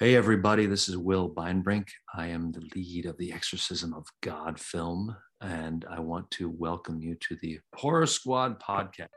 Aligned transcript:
Hey, 0.00 0.14
everybody, 0.14 0.66
this 0.66 0.88
is 0.88 0.96
Will 0.96 1.28
Beinbrink. 1.28 1.88
I 2.14 2.28
am 2.28 2.52
the 2.52 2.62
lead 2.76 3.06
of 3.06 3.18
the 3.18 3.32
Exorcism 3.32 3.92
of 3.92 4.06
God 4.20 4.60
film, 4.60 5.16
and 5.40 5.84
I 5.90 5.98
want 5.98 6.30
to 6.32 6.48
welcome 6.48 7.00
you 7.00 7.16
to 7.16 7.36
the 7.42 7.58
Horror 7.74 8.06
Squad 8.06 8.62
podcast. 8.62 9.08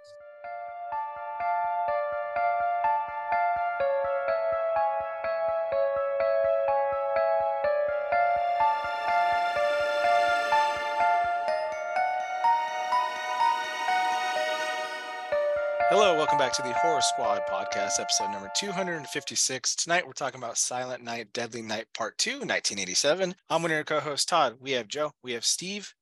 Back 16.51 16.65
to 16.65 16.69
the 16.69 16.79
Horror 16.79 17.01
Squad 17.01 17.41
podcast, 17.49 17.99
episode 17.99 18.29
number 18.31 18.51
256. 18.57 19.75
Tonight 19.75 20.05
we're 20.05 20.11
talking 20.11 20.37
about 20.37 20.57
Silent 20.57 21.01
Night, 21.01 21.31
Deadly 21.31 21.61
Night 21.61 21.85
Part 21.93 22.17
2, 22.17 22.31
1987. 22.31 23.33
I'm 23.49 23.61
one 23.61 23.71
of 23.71 23.75
your 23.75 23.85
co 23.85 24.01
host, 24.01 24.27
Todd. 24.27 24.57
We 24.59 24.71
have 24.71 24.89
Joe, 24.89 25.11
we 25.23 25.31
have 25.31 25.45
Steve. 25.45 25.93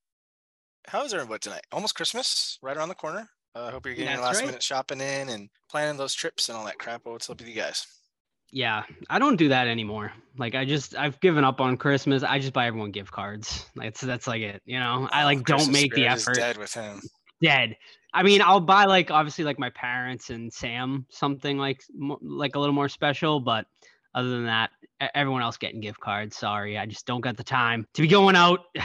How 0.88 1.04
is 1.04 1.14
everybody 1.14 1.40
tonight? 1.40 1.66
Almost 1.72 1.94
Christmas, 1.94 2.58
right 2.64 2.76
around 2.76 2.90
the 2.90 2.96
corner. 2.96 3.30
I 3.54 3.60
uh, 3.60 3.72
hope 3.72 3.86
you're 3.86 3.94
getting 3.94 4.14
your 4.14 4.24
last 4.24 4.38
right. 4.38 4.48
minute 4.48 4.64
shopping 4.64 5.02
in 5.02 5.30
and 5.30 5.50
planning 5.70 5.98
those 5.98 6.16
trips 6.16 6.50
and 6.50 6.58
all 6.58 6.66
that 6.66 6.80
crap. 6.80 7.02
What's 7.04 7.30
up 7.30 7.38
with 7.38 7.48
you 7.48 7.54
guys? 7.54 7.86
Yeah, 8.52 8.84
I 9.08 9.20
don't 9.20 9.36
do 9.36 9.50
that 9.50 9.68
anymore. 9.68 10.12
Like 10.40 10.56
I 10.56 10.66
just 10.66 10.96
I've 10.96 11.20
given 11.20 11.44
up 11.44 11.62
on 11.62 11.78
Christmas. 11.78 12.24
I 12.24 12.40
just 12.40 12.54
buy 12.54 12.66
everyone 12.66 12.90
gift 12.90 13.12
cards. 13.12 13.68
That's 13.76 14.02
that's 14.02 14.26
like 14.26 14.42
it. 14.42 14.64
You 14.66 14.80
know, 14.80 15.08
I 15.12 15.26
like 15.26 15.42
oh, 15.42 15.58
don't 15.58 15.72
make 15.72 15.94
the 15.94 16.08
effort. 16.08 16.38
dead 16.38 16.58
with 16.58 16.74
him. 16.74 17.02
Dead. 17.40 17.76
I 18.14 18.24
mean, 18.24 18.42
I'll 18.42 18.60
buy 18.60 18.86
like 18.86 19.12
obviously 19.12 19.44
like 19.44 19.60
my 19.60 19.70
parents 19.70 20.30
and 20.30 20.52
Sam 20.52 21.06
something 21.10 21.58
like 21.58 21.84
like 22.22 22.56
a 22.56 22.60
little 22.60 22.74
more 22.74 22.90
special, 22.90 23.40
but 23.40 23.66
other 24.16 24.30
than 24.30 24.46
that, 24.46 24.72
everyone 25.14 25.42
else 25.42 25.58
getting 25.58 25.80
gift 25.80 26.00
cards. 26.00 26.38
Sorry, 26.38 26.78
I 26.78 26.86
just 26.86 27.06
don't 27.06 27.22
got 27.22 27.38
the 27.38 27.44
time 27.44 27.86
to 27.94 28.02
be 28.02 28.08
going 28.08 28.36
out. 28.36 28.62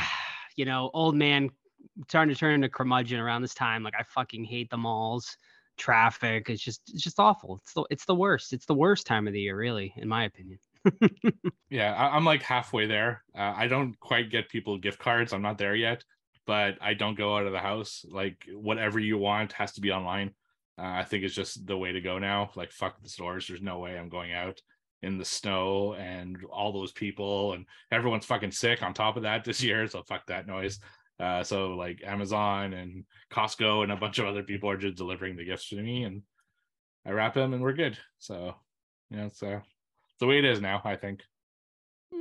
You 0.56 0.66
know, 0.66 0.88
old 0.94 1.16
man 1.16 1.50
starting 2.06 2.32
to 2.32 2.38
turn 2.38 2.54
into 2.54 2.68
curmudgeon 2.68 3.18
around 3.18 3.42
this 3.42 3.54
time. 3.54 3.82
Like 3.82 3.94
I 3.98 4.04
fucking 4.04 4.44
hate 4.44 4.70
the 4.70 4.76
malls, 4.76 5.36
traffic. 5.76 6.48
It's 6.48 6.62
just 6.62 6.82
it's 6.92 7.02
just 7.02 7.18
awful. 7.18 7.56
It's 7.60 7.72
the 7.72 7.84
it's 7.90 8.04
the 8.04 8.14
worst. 8.14 8.52
It's 8.52 8.64
the 8.64 8.74
worst 8.74 9.04
time 9.04 9.26
of 9.26 9.32
the 9.32 9.40
year, 9.40 9.56
really, 9.56 9.92
in 9.96 10.06
my 10.06 10.26
opinion. 10.26 10.60
yeah, 11.70 12.08
I'm 12.12 12.24
like 12.24 12.44
halfway 12.44 12.86
there. 12.86 13.24
Uh, 13.36 13.52
I 13.56 13.66
don't 13.66 13.98
quite 13.98 14.30
get 14.30 14.48
people 14.48 14.78
gift 14.78 15.00
cards. 15.00 15.32
I'm 15.32 15.42
not 15.42 15.58
there 15.58 15.74
yet 15.74 16.04
but 16.46 16.76
I 16.80 16.94
don't 16.94 17.16
go 17.16 17.36
out 17.36 17.46
of 17.46 17.52
the 17.52 17.58
house. 17.58 18.04
Like 18.08 18.46
whatever 18.52 18.98
you 18.98 19.18
want 19.18 19.52
has 19.52 19.72
to 19.74 19.80
be 19.80 19.92
online. 19.92 20.30
Uh, 20.78 20.86
I 20.86 21.04
think 21.04 21.24
it's 21.24 21.34
just 21.34 21.66
the 21.66 21.76
way 21.76 21.92
to 21.92 22.00
go 22.00 22.18
now. 22.18 22.50
Like 22.54 22.72
fuck 22.72 23.02
the 23.02 23.08
stores. 23.08 23.46
There's 23.46 23.62
no 23.62 23.78
way 23.78 23.98
I'm 23.98 24.08
going 24.08 24.32
out 24.32 24.60
in 25.02 25.18
the 25.18 25.24
snow 25.24 25.94
and 25.94 26.38
all 26.50 26.72
those 26.72 26.92
people 26.92 27.52
and 27.52 27.66
everyone's 27.92 28.24
fucking 28.24 28.50
sick 28.50 28.82
on 28.82 28.94
top 28.94 29.16
of 29.16 29.22
that 29.22 29.44
this 29.44 29.62
year. 29.62 29.86
So 29.86 30.02
fuck 30.02 30.26
that 30.26 30.46
noise. 30.46 30.78
Uh, 31.20 31.44
so 31.44 31.74
like 31.74 32.02
Amazon 32.04 32.72
and 32.72 33.04
Costco 33.32 33.84
and 33.84 33.92
a 33.92 33.96
bunch 33.96 34.18
of 34.18 34.26
other 34.26 34.42
people 34.42 34.68
are 34.68 34.76
just 34.76 34.96
delivering 34.96 35.36
the 35.36 35.44
gifts 35.44 35.68
to 35.68 35.76
me 35.76 36.04
and 36.04 36.22
I 37.06 37.10
wrap 37.10 37.34
them 37.34 37.52
and 37.54 37.62
we're 37.62 37.74
good. 37.74 37.98
So 38.18 38.54
you 39.10 39.18
know, 39.18 39.26
it's 39.26 39.42
uh, 39.42 39.60
the 40.20 40.26
way 40.26 40.38
it 40.38 40.44
is 40.44 40.60
now. 40.60 40.80
I 40.84 40.96
think. 40.96 41.20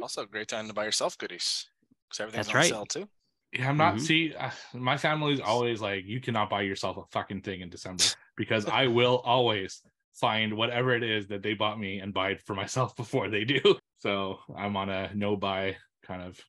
Also, 0.01 0.25
great 0.25 0.47
time 0.47 0.67
to 0.67 0.73
buy 0.73 0.85
yourself 0.85 1.17
goodies 1.17 1.67
because 2.09 2.19
everything's 2.19 2.47
That's 2.47 2.55
on 2.55 2.61
right. 2.61 2.69
sale 2.69 2.85
too. 2.85 3.07
Yeah, 3.53 3.69
I'm 3.69 3.77
not. 3.77 3.95
Mm-hmm. 3.95 4.03
See, 4.03 4.33
uh, 4.37 4.49
my 4.73 4.97
family's 4.97 5.39
always 5.39 5.81
like, 5.81 6.05
you 6.05 6.19
cannot 6.19 6.49
buy 6.49 6.61
yourself 6.61 6.97
a 6.97 7.03
fucking 7.11 7.41
thing 7.41 7.61
in 7.61 7.69
December 7.69 8.03
because 8.35 8.65
I 8.65 8.87
will 8.87 9.21
always 9.23 9.81
find 10.13 10.55
whatever 10.55 10.95
it 10.95 11.03
is 11.03 11.27
that 11.27 11.43
they 11.43 11.53
bought 11.53 11.79
me 11.79 11.99
and 11.99 12.13
buy 12.13 12.31
it 12.31 12.41
for 12.41 12.55
myself 12.55 12.95
before 12.97 13.29
they 13.29 13.43
do. 13.43 13.61
So 13.99 14.39
I'm 14.55 14.75
on 14.75 14.89
a 14.89 15.11
no 15.13 15.35
buy 15.35 15.77
kind 16.03 16.21
of, 16.21 16.39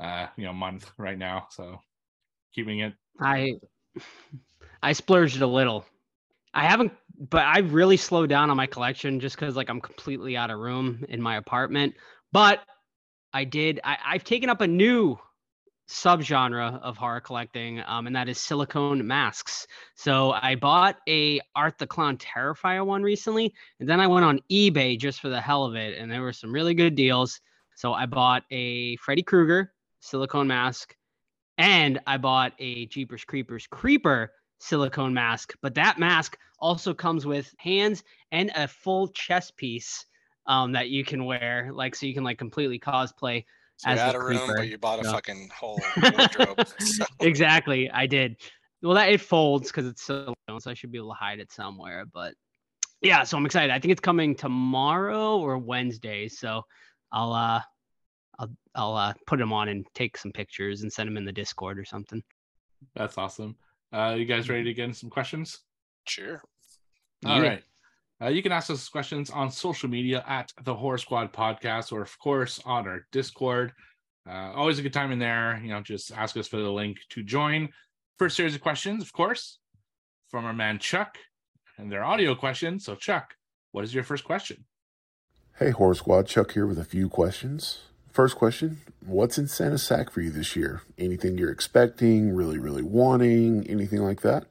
uh, 0.00 0.26
you 0.36 0.44
know, 0.44 0.52
month 0.52 0.90
right 0.98 1.18
now. 1.18 1.46
So 1.50 1.78
keeping 2.54 2.80
it. 2.80 2.94
I, 3.20 3.54
I 4.82 4.92
splurged 4.92 5.40
a 5.40 5.46
little. 5.46 5.84
I 6.52 6.64
haven't, 6.64 6.92
but 7.30 7.44
I 7.44 7.60
really 7.60 7.96
slowed 7.96 8.28
down 8.28 8.50
on 8.50 8.56
my 8.56 8.66
collection 8.66 9.20
just 9.20 9.36
because 9.36 9.54
like 9.54 9.68
I'm 9.68 9.80
completely 9.80 10.36
out 10.36 10.50
of 10.50 10.58
room 10.58 11.04
in 11.08 11.22
my 11.22 11.36
apartment. 11.36 11.94
But 12.32 12.60
I 13.32 13.44
did. 13.44 13.80
I, 13.84 13.98
I've 14.04 14.24
taken 14.24 14.50
up 14.50 14.60
a 14.60 14.66
new 14.66 15.18
subgenre 15.88 16.80
of 16.82 16.96
horror 16.96 17.20
collecting, 17.20 17.82
um, 17.86 18.06
and 18.06 18.14
that 18.14 18.28
is 18.28 18.38
silicone 18.38 19.06
masks. 19.06 19.66
So 19.94 20.32
I 20.32 20.54
bought 20.54 20.98
a 21.08 21.40
Art 21.56 21.78
the 21.78 21.86
Clown 21.86 22.18
Terrifier 22.18 22.84
one 22.84 23.02
recently, 23.02 23.54
and 23.80 23.88
then 23.88 24.00
I 24.00 24.06
went 24.06 24.24
on 24.24 24.40
eBay 24.50 24.98
just 24.98 25.20
for 25.20 25.28
the 25.28 25.40
hell 25.40 25.64
of 25.64 25.74
it, 25.74 25.98
and 25.98 26.10
there 26.10 26.22
were 26.22 26.32
some 26.32 26.52
really 26.52 26.74
good 26.74 26.94
deals. 26.94 27.40
So 27.74 27.94
I 27.94 28.06
bought 28.06 28.44
a 28.50 28.96
Freddy 28.96 29.22
Krueger 29.22 29.72
silicone 30.00 30.46
mask, 30.46 30.94
and 31.56 31.98
I 32.06 32.18
bought 32.18 32.52
a 32.58 32.86
Jeepers 32.86 33.24
Creepers 33.24 33.66
Creeper 33.66 34.32
silicone 34.58 35.14
mask. 35.14 35.54
But 35.62 35.74
that 35.76 35.98
mask 35.98 36.38
also 36.60 36.92
comes 36.92 37.24
with 37.24 37.54
hands 37.58 38.02
and 38.30 38.50
a 38.54 38.68
full 38.68 39.08
chest 39.08 39.56
piece 39.56 40.04
um, 40.46 40.72
that 40.72 40.88
you 40.88 41.04
can 41.04 41.24
wear, 41.24 41.70
like 41.72 41.94
so 41.94 42.06
you 42.06 42.14
can 42.14 42.24
like 42.24 42.38
completely 42.38 42.78
cosplay 42.78 43.44
so 43.78 43.90
you 43.90 43.96
had 43.96 44.14
a 44.14 44.20
room, 44.20 44.50
but 44.56 44.68
you 44.68 44.76
bought 44.76 44.98
a 44.98 45.02
no. 45.02 45.12
fucking 45.12 45.50
whole 45.54 45.80
wardrobe. 46.02 46.66
so. 46.78 47.04
Exactly, 47.20 47.90
I 47.90 48.06
did. 48.06 48.36
Well, 48.82 48.94
that 48.94 49.10
it 49.10 49.20
folds 49.20 49.68
because 49.68 49.86
it's 49.86 50.02
so, 50.02 50.34
long, 50.48 50.60
so 50.60 50.70
I 50.70 50.74
should 50.74 50.92
be 50.92 50.98
able 50.98 51.10
to 51.10 51.14
hide 51.14 51.38
it 51.38 51.52
somewhere. 51.52 52.04
But 52.12 52.34
yeah, 53.02 53.22
so 53.22 53.36
I'm 53.36 53.46
excited. 53.46 53.72
I 53.72 53.78
think 53.78 53.92
it's 53.92 54.00
coming 54.00 54.34
tomorrow 54.34 55.38
or 55.38 55.58
Wednesday. 55.58 56.28
So 56.28 56.62
I'll 57.12 57.32
uh 57.32 57.60
I'll 58.38 58.50
I'll 58.74 58.96
uh, 58.96 59.12
put 59.26 59.38
them 59.38 59.52
on 59.52 59.68
and 59.68 59.86
take 59.94 60.16
some 60.16 60.32
pictures 60.32 60.82
and 60.82 60.92
send 60.92 61.08
them 61.08 61.16
in 61.16 61.24
the 61.24 61.32
Discord 61.32 61.78
or 61.78 61.84
something. 61.84 62.22
That's 62.94 63.16
awesome. 63.16 63.56
Uh, 63.92 64.16
you 64.18 64.24
guys 64.24 64.48
ready 64.48 64.64
to 64.64 64.74
get 64.74 64.84
in 64.86 64.94
some 64.94 65.10
questions? 65.10 65.60
Sure. 66.06 66.42
All 67.24 67.42
yeah. 67.42 67.48
right. 67.48 67.62
Uh, 68.20 68.28
you 68.28 68.42
can 68.42 68.50
ask 68.50 68.68
us 68.70 68.88
questions 68.88 69.30
on 69.30 69.50
social 69.50 69.88
media 69.88 70.24
at 70.26 70.52
the 70.64 70.74
Horror 70.74 70.98
Squad 70.98 71.32
Podcast, 71.32 71.92
or 71.92 72.02
of 72.02 72.18
course 72.18 72.60
on 72.64 72.88
our 72.88 73.06
Discord. 73.12 73.72
Uh, 74.28 74.52
always 74.54 74.78
a 74.78 74.82
good 74.82 74.92
time 74.92 75.12
in 75.12 75.18
there. 75.18 75.60
You 75.62 75.70
know, 75.70 75.80
just 75.80 76.12
ask 76.12 76.36
us 76.36 76.48
for 76.48 76.56
the 76.56 76.70
link 76.70 76.98
to 77.10 77.22
join. 77.22 77.68
First 78.18 78.36
series 78.36 78.54
of 78.54 78.60
questions, 78.60 79.02
of 79.02 79.12
course, 79.12 79.58
from 80.28 80.44
our 80.44 80.52
man 80.52 80.80
Chuck, 80.80 81.16
and 81.78 81.90
their 81.90 82.04
audio 82.04 82.34
questions. 82.34 82.84
So, 82.84 82.96
Chuck, 82.96 83.34
what 83.70 83.84
is 83.84 83.94
your 83.94 84.02
first 84.02 84.24
question? 84.24 84.64
Hey, 85.58 85.70
Horror 85.70 85.94
Squad, 85.94 86.26
Chuck 86.26 86.52
here 86.52 86.66
with 86.66 86.78
a 86.78 86.84
few 86.84 87.08
questions. 87.08 87.82
First 88.12 88.36
question 88.36 88.78
What's 89.06 89.38
in 89.38 89.46
Santa's 89.46 89.84
sack 89.84 90.10
for 90.10 90.20
you 90.20 90.30
this 90.30 90.56
year? 90.56 90.82
Anything 90.98 91.38
you're 91.38 91.52
expecting, 91.52 92.34
really, 92.34 92.58
really 92.58 92.82
wanting, 92.82 93.64
anything 93.68 94.00
like 94.00 94.22
that? 94.22 94.46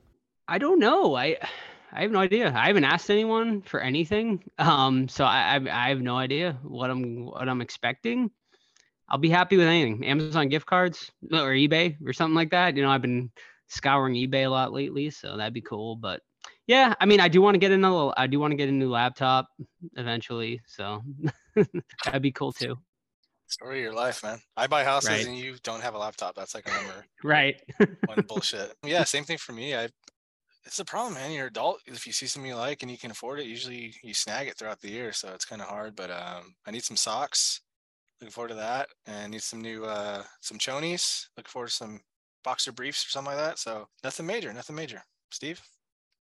I 0.47 0.57
don't 0.57 0.79
know. 0.79 1.15
I 1.15 1.37
I 1.91 2.01
have 2.01 2.11
no 2.11 2.19
idea. 2.19 2.53
I 2.53 2.67
haven't 2.67 2.83
asked 2.83 3.09
anyone 3.09 3.61
for 3.61 3.79
anything. 3.79 4.43
Um, 4.57 5.07
so 5.07 5.23
I, 5.23 5.55
I, 5.55 5.85
I 5.85 5.89
have 5.89 6.01
no 6.01 6.17
idea 6.17 6.57
what 6.63 6.89
I'm 6.89 7.25
what 7.25 7.47
I'm 7.47 7.61
expecting. 7.61 8.29
I'll 9.09 9.17
be 9.17 9.29
happy 9.29 9.57
with 9.57 9.67
anything. 9.67 10.05
Amazon 10.05 10.49
gift 10.49 10.65
cards 10.65 11.11
or 11.31 11.51
eBay 11.51 11.95
or 12.05 12.11
something 12.11 12.35
like 12.35 12.51
that. 12.51 12.75
You 12.75 12.83
know, 12.83 12.89
I've 12.89 13.01
been 13.01 13.31
scouring 13.67 14.15
eBay 14.15 14.45
a 14.45 14.49
lot 14.49 14.73
lately, 14.73 15.09
so 15.09 15.37
that'd 15.37 15.53
be 15.53 15.61
cool. 15.61 15.95
But 15.95 16.21
yeah, 16.67 16.93
I 16.99 17.05
mean, 17.05 17.21
I 17.21 17.29
do 17.29 17.41
want 17.41 17.55
to 17.55 17.59
get 17.59 17.71
another. 17.71 18.11
I 18.17 18.27
do 18.27 18.39
want 18.39 18.51
to 18.51 18.57
get 18.57 18.69
a 18.69 18.73
new 18.73 18.89
laptop 18.89 19.47
eventually, 19.95 20.61
so 20.67 21.01
that'd 22.05 22.21
be 22.21 22.31
cool 22.31 22.51
too. 22.51 22.77
Story 23.49 23.79
of 23.79 23.83
your 23.83 23.93
life, 23.93 24.23
man. 24.23 24.39
I 24.57 24.67
buy 24.67 24.83
houses 24.83 25.09
right. 25.09 25.25
and 25.25 25.37
you 25.37 25.55
don't 25.63 25.81
have 25.81 25.95
a 25.95 25.97
laptop. 25.97 26.35
That's 26.35 26.53
like 26.53 26.67
a 26.67 26.71
number. 26.71 27.05
right. 27.23 27.61
one 28.05 28.25
bullshit. 28.27 28.73
Yeah, 28.83 29.05
same 29.05 29.23
thing 29.23 29.37
for 29.37 29.53
me. 29.53 29.73
I 29.73 29.87
it's 30.67 30.79
a 30.79 30.85
problem, 30.85 31.13
man. 31.13 31.31
You're 31.31 31.47
adult. 31.47 31.79
If 31.85 32.05
you 32.05 32.11
see 32.11 32.27
something 32.27 32.49
you 32.49 32.57
like 32.57 32.81
and 32.81 32.91
you 32.91 32.97
can 32.97 33.09
afford 33.09 33.39
it, 33.39 33.47
usually 33.47 33.93
you 34.03 34.13
snag 34.13 34.47
it 34.47 34.57
throughout 34.57 34.81
the 34.81 34.91
year. 34.91 35.13
So 35.13 35.29
it's 35.33 35.45
kind 35.45 35.61
of 35.61 35.69
hard. 35.69 35.95
But 35.95 36.11
um, 36.11 36.55
I 36.65 36.71
need 36.71 36.83
some 36.83 36.97
socks. 36.97 37.61
Looking 38.19 38.33
forward 38.33 38.49
to 38.49 38.55
that. 38.55 38.89
And 39.05 39.15
I 39.15 39.27
need 39.27 39.41
some 39.41 39.61
new 39.61 39.85
uh, 39.85 40.23
some 40.41 40.57
chonies. 40.57 41.27
Looking 41.37 41.49
forward 41.49 41.69
to 41.69 41.73
some 41.73 42.01
boxer 42.43 42.73
briefs 42.73 43.05
or 43.05 43.09
something 43.09 43.33
like 43.33 43.43
that. 43.43 43.59
So 43.59 43.87
nothing 44.03 44.25
major. 44.25 44.51
Nothing 44.53 44.75
major. 44.75 45.01
Steve. 45.31 45.61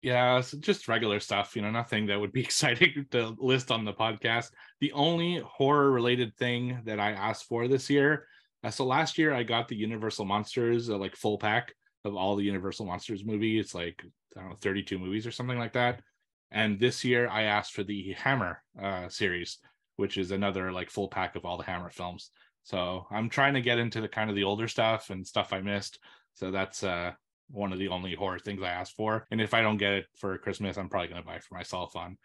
Yeah, 0.01 0.41
just 0.59 0.88
regular 0.88 1.19
stuff. 1.19 1.55
You 1.55 1.61
know, 1.61 1.69
nothing 1.69 2.07
that 2.07 2.19
would 2.19 2.31
be 2.31 2.41
exciting 2.43 3.05
to 3.11 3.35
list 3.38 3.69
on 3.69 3.85
the 3.85 3.93
podcast. 3.93 4.47
The 4.79 4.91
only 4.93 5.39
horror 5.45 5.91
related 5.91 6.35
thing 6.38 6.81
that 6.85 6.99
I 6.99 7.11
asked 7.11 7.45
for 7.45 7.67
this 7.67 7.91
year. 7.91 8.25
Uh, 8.63 8.71
so 8.71 8.85
last 8.85 9.19
year 9.19 9.33
I 9.33 9.43
got 9.43 9.67
the 9.67 9.75
Universal 9.75 10.25
Monsters 10.25 10.89
uh, 10.89 10.97
like 10.97 11.15
full 11.15 11.38
pack 11.38 11.73
of 12.05 12.15
all 12.15 12.35
the 12.35 12.43
Universal 12.43 12.88
Monsters 12.88 13.23
movie. 13.23 13.59
It's 13.59 13.75
like 13.75 14.03
I 14.37 14.41
don't 14.41 14.49
know 14.49 14.55
32 14.55 14.97
movies 14.99 15.27
or 15.27 15.31
something 15.31 15.57
like 15.57 15.73
that. 15.73 16.01
And 16.51 16.79
this 16.79 17.03
year 17.03 17.29
I 17.29 17.43
asked 17.43 17.73
for 17.73 17.83
the 17.83 18.13
Hammer 18.13 18.61
uh, 18.81 19.07
series, 19.09 19.57
which 19.95 20.17
is 20.17 20.31
another 20.31 20.71
like 20.71 20.89
full 20.89 21.07
pack 21.07 21.35
of 21.35 21.45
all 21.45 21.57
the 21.57 21.63
Hammer 21.63 21.89
films. 21.89 22.31
So 22.63 23.07
I'm 23.09 23.29
trying 23.29 23.53
to 23.55 23.61
get 23.61 23.79
into 23.79 24.01
the 24.01 24.07
kind 24.07 24.29
of 24.29 24.35
the 24.35 24.43
older 24.43 24.67
stuff 24.67 25.09
and 25.09 25.25
stuff 25.25 25.53
I 25.53 25.61
missed. 25.61 25.99
So 26.33 26.51
that's 26.51 26.83
uh, 26.83 27.11
one 27.49 27.73
of 27.73 27.79
the 27.79 27.87
only 27.87 28.15
horror 28.15 28.39
things 28.39 28.61
I 28.61 28.69
asked 28.69 28.95
for. 28.95 29.25
And 29.31 29.41
if 29.41 29.53
I 29.53 29.61
don't 29.61 29.77
get 29.77 29.93
it 29.93 30.05
for 30.17 30.37
Christmas, 30.37 30.77
I'm 30.77 30.89
probably 30.89 31.09
going 31.09 31.21
to 31.21 31.27
buy 31.27 31.35
it 31.35 31.43
for 31.43 31.55
myself 31.55 31.95
on 31.95 32.17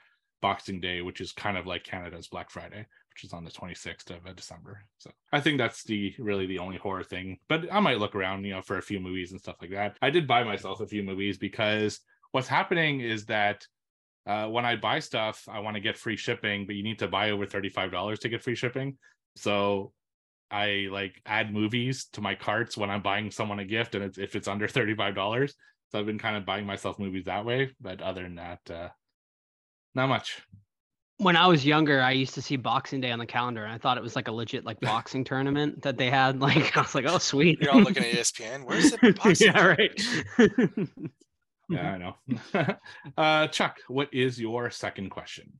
Boxing 0.43 0.81
Day, 0.81 1.01
which 1.03 1.21
is 1.21 1.33
kind 1.33 1.57
of 1.57 1.67
like 1.67 1.85
Canada's 1.85 2.29
Black 2.29 2.51
Friday, 2.51 2.87
which 3.17 3.25
is 3.25 3.33
on 3.33 3.45
the 3.45 3.51
26th 3.51 4.11
of 4.11 4.27
uh, 4.27 4.33
December. 4.35 4.85
So 4.99 5.11
I 5.33 5.41
think 5.41 5.57
that's 5.57 5.83
the 5.85 6.15
really 6.19 6.45
the 6.45 6.59
only 6.59 6.77
horror 6.77 7.03
thing. 7.03 7.39
But 7.49 7.73
I 7.73 7.81
might 7.81 7.99
look 7.99 8.15
around, 8.15 8.45
you 8.45 8.53
know, 8.53 8.61
for 8.61 8.77
a 8.77 8.83
few 8.83 9.01
movies 9.01 9.33
and 9.33 9.41
stuff 9.41 9.57
like 9.63 9.71
that. 9.71 9.97
I 10.03 10.11
did 10.11 10.27
buy 10.27 10.45
myself 10.45 10.81
a 10.81 10.87
few 10.87 11.03
movies 11.03 11.39
because 11.39 12.01
what's 12.33 12.47
happening 12.47 13.01
is 13.01 13.25
that 13.27 13.67
uh, 14.27 14.49
when 14.49 14.67
I 14.67 14.77
buy 14.77 14.99
stuff, 14.99 15.49
I 15.49 15.61
want 15.61 15.77
to 15.77 15.81
get 15.81 15.97
free 15.97 16.17
shipping, 16.17 16.67
but 16.67 16.77
you 16.77 16.83
need 16.83 16.99
to 16.99 17.09
buy 17.09 17.31
over 17.31 17.47
$35 17.47 18.19
to 18.19 18.29
get 18.29 18.43
free 18.43 18.55
shipping. 18.55 18.99
So 19.37 19.93
I 20.51 20.89
like 20.91 21.23
add 21.25 21.55
movies 21.55 22.09
to 22.13 22.21
my 22.21 22.35
carts 22.35 22.77
when 22.77 22.91
I'm 22.91 23.03
buying 23.03 23.31
someone 23.31 23.61
a 23.61 23.65
gift, 23.65 23.95
and 23.95 24.05
it's 24.05 24.19
if 24.19 24.37
it's 24.37 24.49
under 24.49 24.69
$35. 24.69 25.55
So 25.91 25.99
I've 25.99 26.05
been 26.05 26.19
kind 26.19 26.37
of 26.37 26.45
buying 26.45 26.67
myself 26.67 26.99
movies 26.99 27.25
that 27.25 27.47
way. 27.47 27.71
But 27.81 28.03
other 28.03 28.25
than 28.25 28.35
that, 28.35 28.61
uh, 28.71 28.89
not 29.95 30.11
much. 30.11 30.43
When 31.19 31.35
I 31.37 31.47
was 31.47 31.65
younger, 31.65 32.03
I 32.03 32.11
used 32.11 32.35
to 32.35 32.43
see 32.43 32.57
Boxing 32.57 33.01
Day 33.01 33.11
on 33.11 33.19
the 33.19 33.25
calendar, 33.27 33.65
and 33.65 33.73
I 33.73 33.79
thought 33.79 33.97
it 33.97 34.03
was 34.03 34.15
like 34.17 34.29
a 34.29 34.33
legit 34.33 34.65
like 34.67 34.79
boxing 34.83 35.25
tournament 35.25 35.83
that 35.83 35.97
they 35.97 36.11
had. 36.11 36.39
Like 36.47 36.77
I 36.77 36.83
was 36.83 36.95
like, 36.95 37.07
oh 37.09 37.19
sweet. 37.19 37.61
You're 37.61 37.73
all 37.73 37.81
looking 37.81 38.05
at 38.05 38.13
ESPN. 38.15 38.65
Where's 38.65 38.91
the 38.91 39.13
boxing? 39.25 39.47
yeah, 39.47 39.65
right. 39.65 40.03
Yeah, 41.69 41.93
I 41.93 41.99
know. 41.99 42.77
uh, 43.17 43.47
Chuck, 43.49 43.79
what 43.89 44.09
is 44.13 44.39
your 44.41 44.71
second 44.71 45.11
question? 45.11 45.53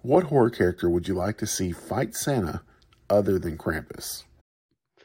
What 0.00 0.24
horror 0.24 0.50
character 0.50 0.88
would 0.88 1.06
you 1.06 1.14
like 1.14 1.36
to 1.38 1.46
see 1.46 1.72
fight 1.72 2.14
Santa 2.14 2.62
other 3.10 3.38
than 3.38 3.58
Krampus? 3.58 4.24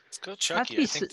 Let's 0.05 0.17
go 0.21 0.35
Chucky. 0.35 0.75
be 0.77 0.81
I 0.81 0.83
s- 0.83 0.91
think. 0.99 1.11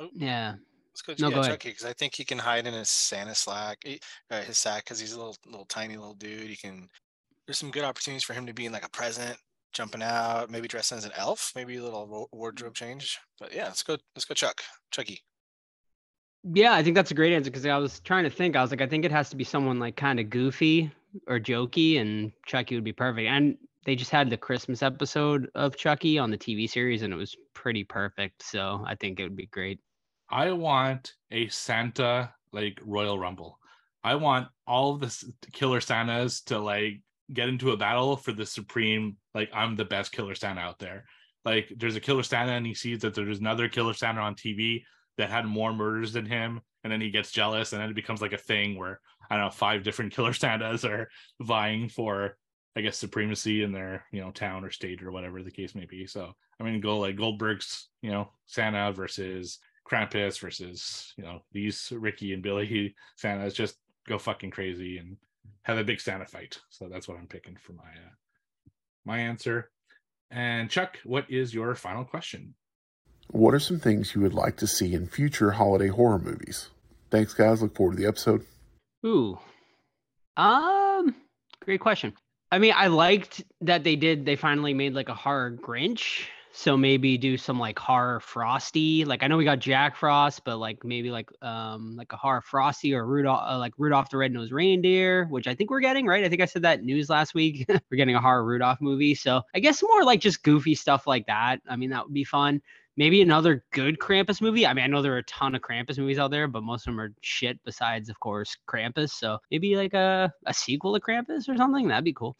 oh, 0.00 0.08
yeah. 0.14 0.54
Let's 0.92 1.02
go, 1.02 1.14
No, 1.18 1.28
yeah, 1.30 1.42
go. 1.42 1.48
Chucky 1.48 1.70
because 1.70 1.84
I 1.84 1.92
think 1.92 2.14
he 2.14 2.24
can 2.24 2.38
hide 2.38 2.66
in 2.66 2.74
his 2.74 2.88
Santa 2.88 3.34
slack, 3.34 3.78
eh, 3.84 3.98
uh, 4.30 4.42
his 4.42 4.58
sack 4.58 4.84
because 4.84 5.00
he's 5.00 5.12
a 5.12 5.18
little, 5.18 5.36
little 5.46 5.66
tiny 5.66 5.96
little 5.96 6.14
dude. 6.14 6.48
He 6.48 6.56
can. 6.56 6.88
There's 7.48 7.56
some 7.56 7.70
good 7.70 7.82
opportunities 7.82 8.24
for 8.24 8.34
him 8.34 8.44
to 8.44 8.52
be 8.52 8.66
in 8.66 8.72
like 8.72 8.84
a 8.84 8.90
present, 8.90 9.34
jumping 9.72 10.02
out, 10.02 10.50
maybe 10.50 10.68
dressing 10.68 10.98
as 10.98 11.06
an 11.06 11.12
elf, 11.16 11.50
maybe 11.56 11.76
a 11.76 11.82
little 11.82 12.28
wardrobe 12.30 12.74
change. 12.74 13.18
But 13.40 13.54
yeah, 13.54 13.64
let's 13.64 13.82
go. 13.82 13.96
Let's 14.14 14.26
go, 14.26 14.34
Chuck. 14.34 14.62
Chucky. 14.90 15.22
Yeah, 16.44 16.74
I 16.74 16.82
think 16.82 16.94
that's 16.94 17.10
a 17.10 17.14
great 17.14 17.32
answer 17.32 17.50
because 17.50 17.64
I 17.64 17.78
was 17.78 18.00
trying 18.00 18.24
to 18.24 18.30
think. 18.30 18.54
I 18.54 18.60
was 18.60 18.70
like, 18.70 18.82
I 18.82 18.86
think 18.86 19.06
it 19.06 19.10
has 19.12 19.30
to 19.30 19.36
be 19.36 19.44
someone 19.44 19.78
like 19.78 19.96
kind 19.96 20.20
of 20.20 20.28
goofy 20.28 20.90
or 21.26 21.40
jokey, 21.40 21.98
and 21.98 22.32
Chucky 22.44 22.74
would 22.74 22.84
be 22.84 22.92
perfect. 22.92 23.26
And 23.26 23.56
they 23.86 23.96
just 23.96 24.10
had 24.10 24.28
the 24.28 24.36
Christmas 24.36 24.82
episode 24.82 25.48
of 25.54 25.74
Chucky 25.74 26.18
on 26.18 26.30
the 26.30 26.36
TV 26.36 26.68
series, 26.68 27.00
and 27.00 27.14
it 27.14 27.16
was 27.16 27.34
pretty 27.54 27.82
perfect. 27.82 28.42
So 28.42 28.84
I 28.86 28.94
think 28.94 29.18
it 29.18 29.22
would 29.22 29.36
be 29.36 29.46
great. 29.46 29.80
I 30.28 30.52
want 30.52 31.14
a 31.30 31.48
Santa 31.48 32.34
like 32.52 32.78
Royal 32.84 33.18
Rumble. 33.18 33.58
I 34.04 34.16
want 34.16 34.48
all 34.66 34.94
of 34.94 35.00
the 35.00 35.32
killer 35.52 35.80
Santas 35.80 36.42
to 36.42 36.58
like 36.58 37.00
get 37.32 37.48
into 37.48 37.72
a 37.72 37.76
battle 37.76 38.16
for 38.16 38.32
the 38.32 38.46
supreme. 38.46 39.16
Like 39.34 39.50
I'm 39.52 39.76
the 39.76 39.84
best 39.84 40.12
killer 40.12 40.34
Santa 40.34 40.60
out 40.60 40.78
there. 40.78 41.04
Like 41.44 41.72
there's 41.76 41.96
a 41.96 42.00
killer 42.00 42.22
Santa 42.22 42.52
and 42.52 42.66
he 42.66 42.74
sees 42.74 43.00
that 43.00 43.14
there's 43.14 43.40
another 43.40 43.68
killer 43.68 43.94
Santa 43.94 44.20
on 44.20 44.34
TV 44.34 44.82
that 45.16 45.30
had 45.30 45.46
more 45.46 45.72
murders 45.72 46.12
than 46.12 46.26
him, 46.26 46.60
and 46.84 46.92
then 46.92 47.00
he 47.00 47.10
gets 47.10 47.32
jealous, 47.32 47.72
and 47.72 47.82
then 47.82 47.90
it 47.90 47.96
becomes 47.96 48.22
like 48.22 48.32
a 48.32 48.38
thing 48.38 48.76
where 48.76 49.00
I 49.30 49.36
don't 49.36 49.46
know 49.46 49.50
five 49.50 49.82
different 49.82 50.12
killer 50.14 50.32
Santas 50.32 50.84
are 50.84 51.08
vying 51.40 51.88
for 51.88 52.36
I 52.76 52.80
guess 52.80 52.96
supremacy 52.96 53.62
in 53.62 53.72
their 53.72 54.04
you 54.12 54.20
know 54.20 54.30
town 54.30 54.64
or 54.64 54.70
state 54.70 55.02
or 55.02 55.10
whatever 55.10 55.42
the 55.42 55.50
case 55.50 55.74
may 55.74 55.84
be. 55.86 56.06
So 56.06 56.32
I 56.60 56.64
mean 56.64 56.80
go 56.80 56.98
like 56.98 57.16
Goldberg's 57.16 57.88
you 58.02 58.10
know 58.10 58.30
Santa 58.46 58.92
versus 58.92 59.58
Krampus 59.88 60.38
versus 60.40 61.12
you 61.16 61.24
know 61.24 61.40
these 61.52 61.92
Ricky 61.94 62.32
and 62.32 62.42
Billy 62.42 62.94
Santas 63.16 63.54
just 63.54 63.76
go 64.06 64.18
fucking 64.18 64.50
crazy 64.50 64.98
and 64.98 65.16
have 65.62 65.78
a 65.78 65.84
big 65.84 66.00
Santa 66.00 66.26
fight. 66.26 66.58
So 66.70 66.88
that's 66.88 67.08
what 67.08 67.18
I'm 67.18 67.26
picking 67.26 67.56
for 67.56 67.72
my 67.72 67.82
uh, 67.82 68.14
my 69.04 69.18
answer. 69.18 69.70
And 70.30 70.70
Chuck, 70.70 70.98
what 71.04 71.30
is 71.30 71.54
your 71.54 71.74
final 71.74 72.04
question? 72.04 72.54
What 73.30 73.54
are 73.54 73.60
some 73.60 73.78
things 73.78 74.14
you 74.14 74.20
would 74.22 74.34
like 74.34 74.56
to 74.58 74.66
see 74.66 74.94
in 74.94 75.06
future 75.06 75.52
holiday 75.52 75.88
horror 75.88 76.18
movies? 76.18 76.70
Thanks, 77.10 77.34
guys. 77.34 77.62
Look 77.62 77.76
forward 77.76 77.96
to 77.96 78.02
the 78.02 78.08
episode. 78.08 78.44
Ooh. 79.04 79.38
Um, 80.36 81.14
great 81.64 81.80
question. 81.80 82.14
I 82.50 82.58
mean, 82.58 82.72
I 82.74 82.86
liked 82.86 83.44
that 83.60 83.84
they 83.84 83.96
did, 83.96 84.24
they 84.24 84.36
finally 84.36 84.72
made 84.72 84.94
like 84.94 85.08
a 85.08 85.14
horror 85.14 85.50
Grinch. 85.50 86.26
So 86.58 86.76
maybe 86.76 87.16
do 87.16 87.36
some 87.36 87.60
like 87.60 87.78
horror 87.78 88.18
Frosty. 88.18 89.04
Like 89.04 89.22
I 89.22 89.28
know 89.28 89.36
we 89.36 89.44
got 89.44 89.60
Jack 89.60 89.94
Frost, 89.94 90.42
but 90.42 90.56
like 90.56 90.82
maybe 90.82 91.08
like 91.08 91.30
um 91.40 91.94
like 91.94 92.12
a 92.12 92.16
horror 92.16 92.40
Frosty 92.40 92.94
or 92.94 93.06
Rudolph 93.06 93.44
uh, 93.48 93.58
like 93.60 93.74
Rudolph 93.78 94.10
the 94.10 94.16
Red-Nosed 94.16 94.50
Reindeer, 94.50 95.26
which 95.26 95.46
I 95.46 95.54
think 95.54 95.70
we're 95.70 95.78
getting, 95.78 96.04
right? 96.04 96.24
I 96.24 96.28
think 96.28 96.42
I 96.42 96.46
said 96.46 96.62
that 96.62 96.82
news 96.82 97.08
last 97.08 97.32
week. 97.32 97.64
we're 97.68 97.96
getting 97.96 98.16
a 98.16 98.20
horror 98.20 98.44
Rudolph 98.44 98.80
movie. 98.80 99.14
So 99.14 99.40
I 99.54 99.60
guess 99.60 99.84
more 99.84 100.02
like 100.02 100.20
just 100.20 100.42
goofy 100.42 100.74
stuff 100.74 101.06
like 101.06 101.26
that. 101.26 101.60
I 101.68 101.76
mean, 101.76 101.90
that 101.90 102.04
would 102.04 102.14
be 102.14 102.24
fun 102.24 102.60
maybe 102.96 103.22
another 103.22 103.64
good 103.72 104.00
Krampus 104.00 104.40
movie. 104.40 104.66
I 104.66 104.74
mean, 104.74 104.82
I 104.82 104.88
know 104.88 105.00
there 105.00 105.14
are 105.14 105.18
a 105.18 105.22
ton 105.22 105.54
of 105.54 105.62
Krampus 105.62 105.96
movies 105.96 106.18
out 106.18 106.32
there, 106.32 106.48
but 106.48 106.64
most 106.64 106.80
of 106.80 106.86
them 106.92 107.00
are 107.00 107.14
shit 107.22 107.60
besides, 107.64 108.08
of 108.08 108.18
course, 108.18 108.56
Krampus. 108.68 109.10
So 109.10 109.38
maybe 109.52 109.76
like 109.76 109.94
a, 109.94 110.32
a 110.44 110.52
sequel 110.52 110.92
to 110.94 111.00
Krampus 111.00 111.48
or 111.48 111.56
something. 111.56 111.86
That'd 111.86 112.04
be 112.04 112.12
cool. 112.12 112.36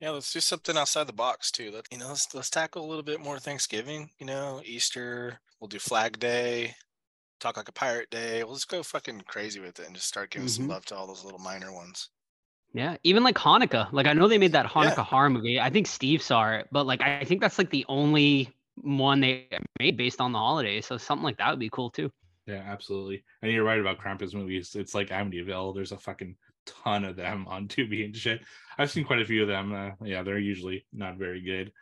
Yeah, 0.00 0.10
let's 0.10 0.32
do 0.32 0.40
something 0.40 0.76
outside 0.76 1.06
the 1.06 1.12
box 1.12 1.50
too. 1.50 1.70
Let 1.70 1.86
you 1.90 1.98
know, 1.98 2.08
let's 2.08 2.34
let's 2.34 2.50
tackle 2.50 2.84
a 2.84 2.88
little 2.88 3.02
bit 3.02 3.20
more 3.20 3.38
Thanksgiving. 3.38 4.10
You 4.18 4.26
know, 4.26 4.60
Easter. 4.64 5.40
We'll 5.60 5.68
do 5.68 5.78
Flag 5.78 6.18
Day. 6.18 6.74
Talk 7.40 7.56
like 7.56 7.68
a 7.68 7.72
pirate 7.72 8.10
day. 8.10 8.44
We'll 8.44 8.54
just 8.54 8.68
go 8.68 8.82
fucking 8.82 9.22
crazy 9.26 9.60
with 9.60 9.78
it 9.80 9.86
and 9.86 9.94
just 9.94 10.08
start 10.08 10.30
giving 10.30 10.48
some 10.48 10.66
Mhm. 10.66 10.70
love 10.70 10.84
to 10.86 10.96
all 10.96 11.06
those 11.06 11.24
little 11.24 11.38
minor 11.38 11.72
ones. 11.72 12.10
Yeah, 12.74 12.96
even 13.04 13.22
like 13.22 13.36
Hanukkah. 13.36 13.90
Like 13.92 14.06
I 14.06 14.12
know 14.12 14.28
they 14.28 14.38
made 14.38 14.52
that 14.52 14.66
Hanukkah 14.66 14.96
Yeah. 14.98 15.04
horror 15.04 15.30
movie. 15.30 15.58
I 15.60 15.70
think 15.70 15.86
Steve 15.86 16.22
saw 16.22 16.50
it, 16.52 16.68
but 16.70 16.84
like 16.86 17.00
I 17.00 17.24
think 17.24 17.40
that's 17.40 17.58
like 17.58 17.70
the 17.70 17.86
only 17.88 18.54
one 18.82 19.20
they 19.20 19.48
made 19.78 19.96
based 19.96 20.20
on 20.20 20.32
the 20.32 20.38
holiday. 20.38 20.82
So 20.82 20.98
something 20.98 21.24
like 21.24 21.38
that 21.38 21.50
would 21.50 21.58
be 21.60 21.70
cool 21.70 21.90
too. 21.90 22.10
Yeah, 22.46 22.62
absolutely. 22.66 23.24
And 23.42 23.50
you're 23.50 23.64
right 23.64 23.80
about 23.80 23.98
Krampus 23.98 24.34
movies. 24.34 24.74
It's 24.76 24.94
like 24.94 25.08
Amityville. 25.08 25.74
There's 25.74 25.92
a 25.92 25.98
fucking 25.98 26.36
ton 26.66 27.04
of 27.04 27.16
them 27.16 27.46
on 27.48 27.68
Tubi 27.68 28.04
and 28.04 28.16
shit. 28.16 28.40
I've 28.78 28.90
seen 28.90 29.04
quite 29.04 29.20
a 29.20 29.24
few 29.24 29.42
of 29.42 29.48
them. 29.48 29.72
Uh, 29.72 30.06
yeah, 30.06 30.22
they're 30.22 30.38
usually 30.38 30.86
not 30.92 31.16
very 31.16 31.40
good. 31.40 31.72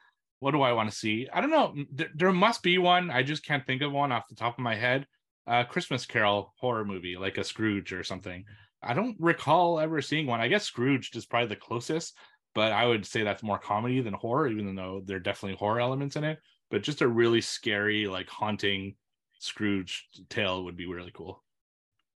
What 0.40 0.52
do 0.52 0.62
I 0.62 0.72
want 0.72 0.90
to 0.90 0.96
see? 0.96 1.28
I 1.32 1.40
don't 1.40 1.50
know. 1.50 1.75
There, 1.92 2.10
there 2.14 2.32
must 2.32 2.62
be 2.62 2.78
one. 2.78 3.10
I 3.10 3.22
just 3.22 3.44
can't 3.44 3.66
think 3.66 3.82
of 3.82 3.92
one 3.92 4.12
off 4.12 4.28
the 4.28 4.34
top 4.34 4.58
of 4.58 4.62
my 4.62 4.75
head. 4.75 5.06
Uh, 5.46 5.64
Christmas 5.64 6.06
Carol 6.06 6.54
horror 6.58 6.84
movie, 6.84 7.16
like 7.16 7.38
a 7.38 7.44
Scrooge 7.44 7.92
or 7.92 8.02
something. 8.02 8.44
I 8.82 8.94
don't 8.94 9.16
recall 9.19 9.81
ever 9.81 10.02
seeing 10.02 10.26
one. 10.26 10.40
I 10.40 10.48
guess 10.48 10.64
Scrooge 10.64 11.14
is 11.14 11.26
probably 11.26 11.48
the 11.48 11.56
closest, 11.56 12.16
but 12.54 12.72
I 12.72 12.86
would 12.86 13.06
say 13.06 13.22
that's 13.22 13.42
more 13.42 13.58
comedy 13.58 14.00
than 14.00 14.14
horror, 14.14 14.48
even 14.48 14.75
though 14.75 15.02
there 15.04 15.16
are 15.16 15.20
definitely 15.20 15.56
horror 15.56 15.81
elements 15.81 16.16
in 16.16 16.25
it. 16.25 16.38
But 16.70 16.82
just 16.82 17.02
a 17.02 17.08
really 17.08 17.40
scary, 17.40 18.06
like 18.06 18.29
haunting 18.29 18.96
Scrooge 19.38 20.08
tale 20.29 20.64
would 20.64 20.76
be 20.76 20.86
really 20.86 21.12
cool. 21.14 21.44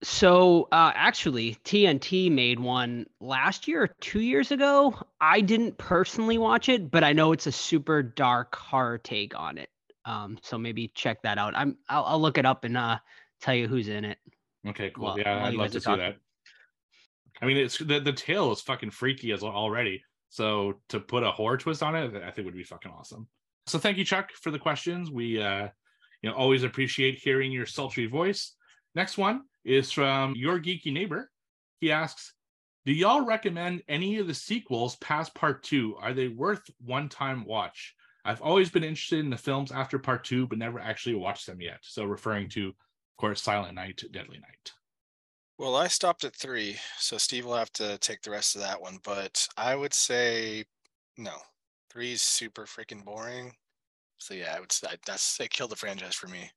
So 0.02 0.68
uh, 0.70 0.92
actually, 0.94 1.56
TNT 1.64 2.30
made 2.30 2.60
one 2.60 3.06
last 3.20 3.66
year 3.66 3.82
or 3.82 3.88
two 4.00 4.20
years 4.20 4.52
ago. 4.52 4.94
I 5.20 5.40
didn't 5.40 5.76
personally 5.76 6.38
watch 6.38 6.68
it, 6.68 6.90
but 6.90 7.02
I 7.02 7.12
know 7.12 7.32
it's 7.32 7.48
a 7.48 7.52
super 7.52 8.02
dark 8.02 8.54
horror 8.54 8.98
take 8.98 9.38
on 9.38 9.58
it. 9.58 9.70
Um, 10.04 10.38
so 10.40 10.56
maybe 10.56 10.88
check 10.94 11.22
that 11.22 11.36
out. 11.36 11.54
I'm 11.56 11.76
I'll, 11.88 12.04
I'll 12.04 12.20
look 12.20 12.38
it 12.38 12.46
up 12.46 12.64
and 12.64 12.76
uh, 12.76 12.98
tell 13.40 13.54
you 13.54 13.66
who's 13.66 13.88
in 13.88 14.04
it. 14.04 14.18
Okay, 14.66 14.90
cool. 14.90 15.06
Well, 15.06 15.18
yeah, 15.18 15.44
I'd 15.44 15.54
love 15.54 15.72
to 15.72 15.80
see 15.80 15.96
that. 15.96 16.16
I 17.42 17.46
mean, 17.46 17.56
it's 17.56 17.78
the 17.78 17.98
the 17.98 18.12
tale 18.12 18.52
is 18.52 18.60
fucking 18.60 18.90
freaky 18.90 19.32
as 19.32 19.42
already. 19.42 20.02
So 20.30 20.80
to 20.90 21.00
put 21.00 21.24
a 21.24 21.30
horror 21.30 21.56
twist 21.56 21.82
on 21.82 21.96
it, 21.96 22.22
I 22.22 22.30
think 22.30 22.44
would 22.44 22.54
be 22.54 22.64
fucking 22.64 22.92
awesome. 22.92 23.26
So 23.66 23.78
thank 23.78 23.98
you, 23.98 24.04
Chuck, 24.04 24.30
for 24.32 24.50
the 24.50 24.58
questions. 24.58 25.10
We 25.10 25.42
uh 25.42 25.68
you 26.22 26.30
know 26.30 26.36
always 26.36 26.62
appreciate 26.62 27.18
hearing 27.18 27.50
your 27.50 27.66
sultry 27.66 28.06
voice. 28.06 28.54
Next 28.98 29.16
one 29.16 29.44
is 29.64 29.92
from 29.92 30.34
your 30.34 30.58
geeky 30.58 30.92
neighbor. 30.92 31.30
He 31.80 31.92
asks, 31.92 32.34
Do 32.84 32.92
y'all 32.92 33.24
recommend 33.24 33.84
any 33.86 34.18
of 34.18 34.26
the 34.26 34.34
sequels 34.34 34.96
past 34.96 35.36
part 35.36 35.62
two? 35.62 35.94
Are 36.00 36.12
they 36.12 36.26
worth 36.26 36.68
one-time 36.84 37.44
watch? 37.44 37.94
I've 38.24 38.42
always 38.42 38.70
been 38.70 38.82
interested 38.82 39.20
in 39.20 39.30
the 39.30 39.36
films 39.36 39.70
after 39.70 40.00
part 40.00 40.24
two, 40.24 40.48
but 40.48 40.58
never 40.58 40.80
actually 40.80 41.14
watched 41.14 41.46
them 41.46 41.60
yet. 41.60 41.78
So 41.82 42.06
referring 42.06 42.48
to, 42.48 42.70
of 42.70 42.74
course, 43.18 43.40
Silent 43.40 43.76
Night, 43.76 44.02
Deadly 44.10 44.40
Night. 44.40 44.72
Well, 45.58 45.76
I 45.76 45.86
stopped 45.86 46.24
at 46.24 46.34
three, 46.34 46.74
so 46.98 47.18
Steve 47.18 47.44
will 47.44 47.54
have 47.54 47.72
to 47.74 47.98
take 47.98 48.22
the 48.22 48.32
rest 48.32 48.56
of 48.56 48.62
that 48.62 48.82
one. 48.82 48.98
But 49.04 49.46
I 49.56 49.76
would 49.76 49.94
say 49.94 50.64
no. 51.16 51.36
Three 51.88 52.14
is 52.14 52.22
super 52.22 52.66
freaking 52.66 53.04
boring. 53.04 53.54
So 54.16 54.34
yeah, 54.34 54.54
I 54.56 54.58
would 54.58 54.72
say 54.72 54.88
that's 55.06 55.36
they 55.36 55.46
killed 55.46 55.70
the 55.70 55.76
franchise 55.76 56.16
for 56.16 56.26
me. 56.26 56.50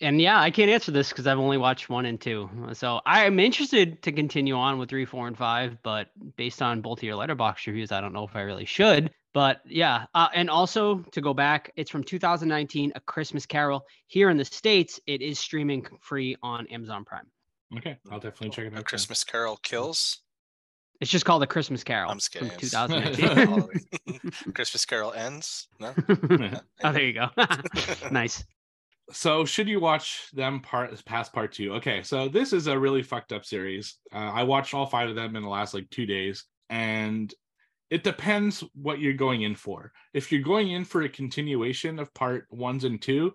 And 0.00 0.20
yeah, 0.20 0.40
I 0.40 0.50
can't 0.50 0.70
answer 0.70 0.92
this 0.92 1.10
because 1.10 1.26
I've 1.26 1.38
only 1.38 1.58
watched 1.58 1.90
one 1.90 2.06
and 2.06 2.20
two. 2.20 2.48
So 2.72 3.00
I 3.04 3.24
am 3.24 3.38
interested 3.38 4.02
to 4.02 4.12
continue 4.12 4.54
on 4.54 4.78
with 4.78 4.88
three, 4.88 5.04
four, 5.04 5.26
and 5.26 5.36
five, 5.36 5.76
but 5.82 6.08
based 6.36 6.62
on 6.62 6.80
both 6.80 6.98
of 6.98 7.02
your 7.02 7.16
Letterboxd 7.16 7.66
reviews, 7.66 7.92
I 7.92 8.00
don't 8.00 8.12
know 8.12 8.24
if 8.24 8.34
I 8.34 8.40
really 8.40 8.64
should. 8.64 9.10
But 9.32 9.60
yeah, 9.64 10.06
uh, 10.14 10.28
and 10.34 10.50
also 10.50 11.04
to 11.12 11.20
go 11.20 11.34
back, 11.34 11.72
it's 11.76 11.90
from 11.90 12.02
2019, 12.02 12.92
A 12.94 13.00
Christmas 13.00 13.46
Carol. 13.46 13.86
Here 14.06 14.30
in 14.30 14.36
the 14.36 14.44
states, 14.44 14.98
it 15.06 15.22
is 15.22 15.38
streaming 15.38 15.86
free 16.00 16.36
on 16.42 16.66
Amazon 16.68 17.04
Prime. 17.04 17.26
Okay, 17.76 17.98
I'll 18.10 18.18
definitely 18.18 18.50
check 18.50 18.66
it 18.66 18.74
out. 18.74 18.80
A. 18.80 18.82
Christmas 18.82 19.22
Carol 19.22 19.56
kills. 19.62 20.22
It's 21.00 21.10
just 21.10 21.24
called 21.24 21.42
a 21.42 21.46
Christmas 21.46 21.84
Carol. 21.84 22.10
I'm 22.10 22.18
just 22.18 22.32
kidding. 22.32 22.50
From 22.50 22.58
2019. 22.58 24.30
Christmas 24.54 24.84
Carol 24.84 25.12
ends. 25.12 25.68
No. 25.78 25.94
oh, 26.84 26.92
there 26.92 27.02
you 27.02 27.14
go. 27.14 27.28
nice. 28.10 28.44
So 29.12 29.44
should 29.44 29.68
you 29.68 29.80
watch 29.80 30.30
them 30.32 30.60
part 30.60 31.04
past 31.04 31.32
part 31.32 31.52
two? 31.52 31.74
Okay 31.74 32.02
so 32.02 32.28
this 32.28 32.52
is 32.52 32.66
a 32.66 32.78
really 32.78 33.02
fucked 33.02 33.32
up 33.32 33.44
series. 33.44 33.96
Uh, 34.12 34.30
i 34.34 34.42
watched 34.42 34.74
all 34.74 34.86
five 34.86 35.08
of 35.08 35.16
them 35.16 35.36
in 35.36 35.42
the 35.42 35.48
last 35.48 35.74
like 35.74 35.88
two 35.90 36.06
days 36.06 36.44
and 36.68 37.34
it 37.90 38.04
depends 38.04 38.62
what 38.74 39.00
you're 39.00 39.12
going 39.12 39.42
in 39.42 39.56
for. 39.56 39.92
If 40.14 40.30
you're 40.30 40.42
going 40.42 40.70
in 40.70 40.84
for 40.84 41.02
a 41.02 41.08
continuation 41.08 41.98
of 41.98 42.14
part 42.14 42.46
ones 42.50 42.84
and 42.84 43.00
two 43.00 43.32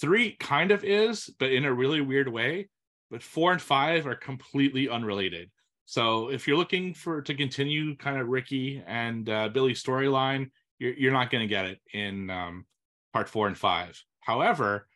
three 0.00 0.36
kind 0.40 0.70
of 0.70 0.84
is 0.84 1.30
but 1.38 1.52
in 1.52 1.64
a 1.64 1.72
really 1.72 2.00
weird 2.00 2.28
way 2.28 2.68
but 3.10 3.22
four 3.22 3.52
and 3.52 3.62
five 3.62 4.06
are 4.06 4.16
completely 4.16 4.88
unrelated. 4.88 5.50
So 5.86 6.30
if 6.30 6.48
you're 6.48 6.56
looking 6.56 6.94
for 6.94 7.20
to 7.22 7.34
continue 7.34 7.96
kind 7.96 8.18
of 8.18 8.28
ricky 8.28 8.82
and 8.86 9.28
uh, 9.28 9.48
billy's 9.48 9.82
storyline 9.82 10.50
you're, 10.78 10.94
you're 10.94 11.12
not 11.12 11.30
going 11.30 11.42
to 11.42 11.48
get 11.48 11.66
it 11.66 11.80
in 11.92 12.30
um, 12.30 12.66
part 13.12 13.28
four 13.28 13.46
and 13.46 13.56
five. 13.56 14.02
However 14.20 14.88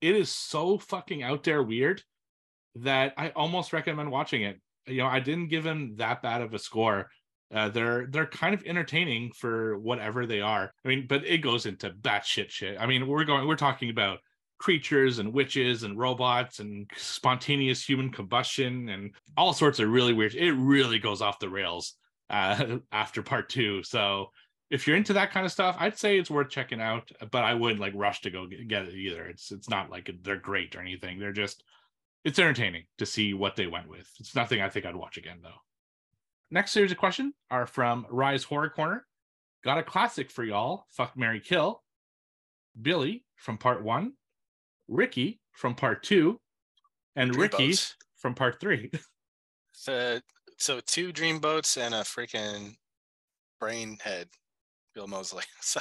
it 0.00 0.14
is 0.14 0.30
so 0.30 0.78
fucking 0.78 1.22
out 1.22 1.42
there 1.44 1.62
weird 1.62 2.02
that 2.76 3.14
I 3.16 3.30
almost 3.30 3.72
recommend 3.72 4.10
watching 4.10 4.42
it. 4.42 4.60
You 4.86 4.98
know, 4.98 5.06
I 5.06 5.20
didn't 5.20 5.48
give 5.48 5.64
him 5.64 5.96
that 5.96 6.22
bad 6.22 6.42
of 6.42 6.54
a 6.54 6.58
score. 6.58 7.10
Uh, 7.54 7.68
they're 7.68 8.06
they're 8.06 8.26
kind 8.26 8.54
of 8.54 8.62
entertaining 8.66 9.32
for 9.32 9.78
whatever 9.78 10.26
they 10.26 10.40
are. 10.40 10.72
I 10.84 10.88
mean, 10.88 11.06
but 11.08 11.24
it 11.24 11.38
goes 11.38 11.66
into 11.66 11.90
batshit 11.90 12.50
shit. 12.50 12.76
I 12.78 12.86
mean, 12.86 13.06
we're 13.06 13.24
going 13.24 13.46
we're 13.46 13.56
talking 13.56 13.90
about 13.90 14.18
creatures 14.58 15.18
and 15.18 15.32
witches 15.32 15.82
and 15.82 15.98
robots 15.98 16.60
and 16.60 16.90
spontaneous 16.96 17.84
human 17.84 18.10
combustion 18.10 18.88
and 18.88 19.14
all 19.36 19.52
sorts 19.52 19.78
of 19.78 19.88
really 19.88 20.12
weird. 20.12 20.34
It 20.34 20.52
really 20.52 20.98
goes 20.98 21.22
off 21.22 21.38
the 21.38 21.48
rails 21.48 21.94
uh, 22.30 22.78
after 22.92 23.22
part 23.22 23.48
two. 23.48 23.82
So 23.82 24.30
if 24.70 24.86
you're 24.86 24.96
into 24.96 25.12
that 25.12 25.30
kind 25.30 25.46
of 25.46 25.52
stuff, 25.52 25.76
I'd 25.78 25.98
say 25.98 26.18
it's 26.18 26.30
worth 26.30 26.50
checking 26.50 26.80
out. 26.80 27.10
But 27.30 27.44
I 27.44 27.54
wouldn't 27.54 27.80
like 27.80 27.92
rush 27.94 28.22
to 28.22 28.30
go 28.30 28.46
get 28.46 28.88
it 28.88 28.94
either. 28.94 29.26
It's 29.26 29.52
it's 29.52 29.68
not 29.68 29.90
like 29.90 30.10
they're 30.22 30.36
great 30.36 30.74
or 30.74 30.80
anything. 30.80 31.18
They're 31.18 31.32
just 31.32 31.62
it's 32.24 32.38
entertaining 32.38 32.84
to 32.98 33.06
see 33.06 33.34
what 33.34 33.56
they 33.56 33.66
went 33.66 33.88
with. 33.88 34.10
It's 34.18 34.34
nothing 34.34 34.60
I 34.60 34.68
think 34.68 34.86
I'd 34.86 34.96
watch 34.96 35.16
again 35.16 35.38
though. 35.42 35.60
Next 36.50 36.72
series 36.72 36.92
of 36.92 36.98
questions 36.98 37.34
are 37.50 37.66
from 37.66 38.06
Rise 38.10 38.44
Horror 38.44 38.70
Corner. 38.70 39.06
Got 39.64 39.78
a 39.78 39.82
classic 39.82 40.30
for 40.30 40.44
y'all. 40.44 40.86
Fuck 40.90 41.16
Mary 41.16 41.40
Kill. 41.40 41.82
Billy 42.80 43.24
from 43.36 43.58
part 43.58 43.82
one, 43.82 44.12
Ricky 44.88 45.40
from 45.52 45.74
part 45.74 46.02
two, 46.02 46.40
and 47.14 47.32
Dream 47.32 47.42
Ricky 47.42 47.68
boats. 47.68 47.96
from 48.16 48.34
part 48.34 48.60
three. 48.60 48.90
So, 49.72 49.92
uh, 50.16 50.20
so 50.58 50.80
two 50.80 51.12
dream 51.12 51.38
boats 51.38 51.76
and 51.76 51.94
a 51.94 52.00
freaking 52.00 52.74
brain 53.58 53.98
head, 54.02 54.28
Bill 54.96 55.06
Moseley. 55.06 55.44
So, 55.60 55.80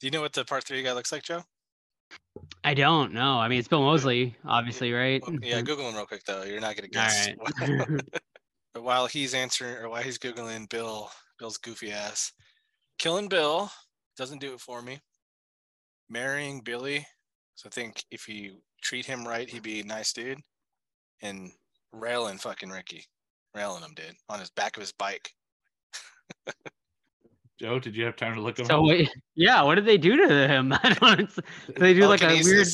do 0.00 0.06
you 0.06 0.10
know 0.10 0.20
what 0.20 0.32
the 0.32 0.44
part 0.44 0.64
three 0.64 0.82
guy 0.82 0.92
looks 0.92 1.10
like, 1.10 1.22
Joe? 1.22 1.42
I 2.62 2.74
don't 2.74 3.12
know. 3.12 3.38
I 3.38 3.48
mean, 3.48 3.58
it's 3.58 3.68
Bill 3.68 3.82
Moseley, 3.82 4.36
obviously, 4.44 4.92
right? 4.92 5.22
Yeah, 5.42 5.60
Google 5.62 5.88
him 5.88 5.96
real 5.96 6.06
quick 6.06 6.22
though. 6.24 6.44
You're 6.44 6.60
not 6.60 6.76
gonna 6.76 6.88
guess. 6.88 7.28
right. 7.60 7.88
but 8.74 8.82
while 8.82 9.06
he's 9.06 9.34
answering 9.34 9.76
or 9.76 9.88
while 9.88 10.02
he's 10.02 10.18
googling 10.18 10.68
Bill, 10.68 11.10
Bill's 11.38 11.56
goofy 11.56 11.90
ass, 11.90 12.32
killing 12.98 13.28
Bill 13.28 13.70
doesn't 14.16 14.40
do 14.40 14.54
it 14.54 14.60
for 14.60 14.82
me. 14.82 15.00
Marrying 16.08 16.60
Billy, 16.60 17.04
so 17.56 17.68
I 17.68 17.70
think 17.70 18.04
if 18.10 18.28
you 18.28 18.60
treat 18.82 19.06
him 19.06 19.26
right, 19.26 19.48
he'd 19.48 19.62
be 19.62 19.80
a 19.80 19.84
nice 19.84 20.12
dude. 20.12 20.38
And 21.22 21.50
railing 21.92 22.38
fucking 22.38 22.70
Ricky, 22.70 23.04
railing 23.54 23.82
him, 23.82 23.94
dude, 23.96 24.14
on 24.28 24.38
his 24.38 24.50
back 24.50 24.76
of 24.76 24.82
his 24.82 24.92
bike. 24.92 25.30
Joe, 27.58 27.78
did 27.78 27.96
you 27.96 28.04
have 28.04 28.16
time 28.16 28.34
to 28.34 28.40
look 28.40 28.58
him 28.58 28.66
So 28.66 28.80
up? 28.80 28.84
wait, 28.86 29.10
yeah, 29.34 29.62
what 29.62 29.76
did 29.76 29.86
they 29.86 29.96
do 29.98 30.16
to 30.26 30.48
him? 30.48 30.72
I 30.82 30.96
don't. 31.00 31.34
Did 31.66 31.76
they 31.76 31.94
do 31.94 32.06
like 32.06 32.22
a 32.22 32.40
weird 32.42 32.66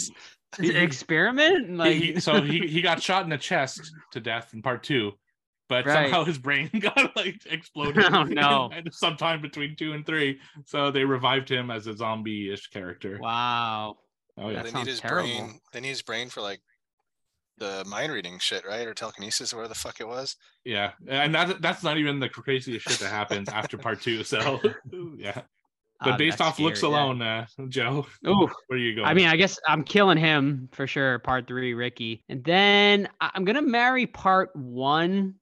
He- 0.60 0.76
experiment? 0.76 1.76
Like, 1.76 1.92
he, 1.96 2.12
he- 2.14 2.20
so 2.20 2.40
he, 2.42 2.66
he 2.66 2.82
got 2.82 3.00
shot 3.08 3.22
in 3.24 3.30
the 3.30 3.38
chest 3.38 3.92
to 4.12 4.20
death 4.20 4.50
in 4.54 4.60
part 4.62 4.82
two, 4.82 5.12
but 5.68 5.86
Right. 5.86 6.04
somehow 6.10 6.24
his 6.24 6.38
brain 6.38 6.68
got 6.80 7.14
like 7.16 7.40
exploded. 7.50 8.04
Oh, 8.12 8.24
no. 8.24 8.70
in- 8.72 8.86
in 8.86 8.92
sometime 8.92 9.40
between 9.40 9.76
two 9.76 9.92
and 9.92 10.04
three, 10.04 10.40
so 10.64 10.90
they 10.90 11.04
revived 11.04 11.48
him 11.48 11.70
as 11.70 11.86
a 11.86 11.96
zombie-ish 11.96 12.68
character. 12.68 13.18
wow. 13.20 13.96
Oh 14.38 14.48
yeah, 14.48 14.56
That 14.56 14.64
they 14.64 14.70
sounds 14.70 14.86
need 14.86 14.90
his 14.92 15.00
terrible. 15.00 15.28
brain. 15.28 15.60
They 15.72 15.80
need 15.80 15.88
his 15.90 16.02
brain 16.02 16.28
for 16.30 16.40
like 16.40 16.60
the 17.62 17.84
mind 17.88 18.12
reading 18.12 18.38
shit, 18.38 18.66
right? 18.66 18.86
Or 18.86 18.94
telekinesis, 18.94 19.52
or 19.52 19.58
where 19.58 19.68
the 19.68 19.74
fuck 19.74 20.00
it 20.00 20.08
was. 20.08 20.36
yeah, 20.64 20.92
and 21.08 21.34
that 21.34 21.62
that's 21.62 21.82
not 21.82 21.96
even 21.98 22.18
the 22.20 22.28
craziest 22.28 22.88
shit 22.88 22.98
that 22.98 23.10
happens 23.10 23.48
after 23.48 23.78
part 23.78 24.00
two. 24.00 24.22
So 24.24 24.60
yeah, 25.16 25.42
but 26.00 26.14
Ah, 26.14 26.16
based 26.16 26.38
that's 26.38 26.50
off 26.50 26.58
looks 26.58 26.80
scary, 26.80 26.92
yeah. 26.92 26.98
alone, 27.04 27.22
uh, 27.22 27.46
Joe, 27.68 28.06
Ooh, 28.26 28.48
where 28.66 28.76
are 28.78 28.82
you 28.82 28.94
going? 28.96 29.06
I 29.06 29.14
mean, 29.14 29.26
I 29.28 29.36
guess 29.36 29.58
I'm 29.68 29.84
killing 29.84 30.18
him 30.18 30.68
for 30.72 30.86
sure. 30.86 31.18
Part 31.20 31.46
three, 31.46 31.74
Ricky, 31.74 32.24
and 32.28 32.42
then 32.44 33.08
I- 33.20 33.30
I'm 33.34 33.44
gonna 33.44 33.62
marry 33.62 34.06
part 34.06 34.50
one, 34.56 35.36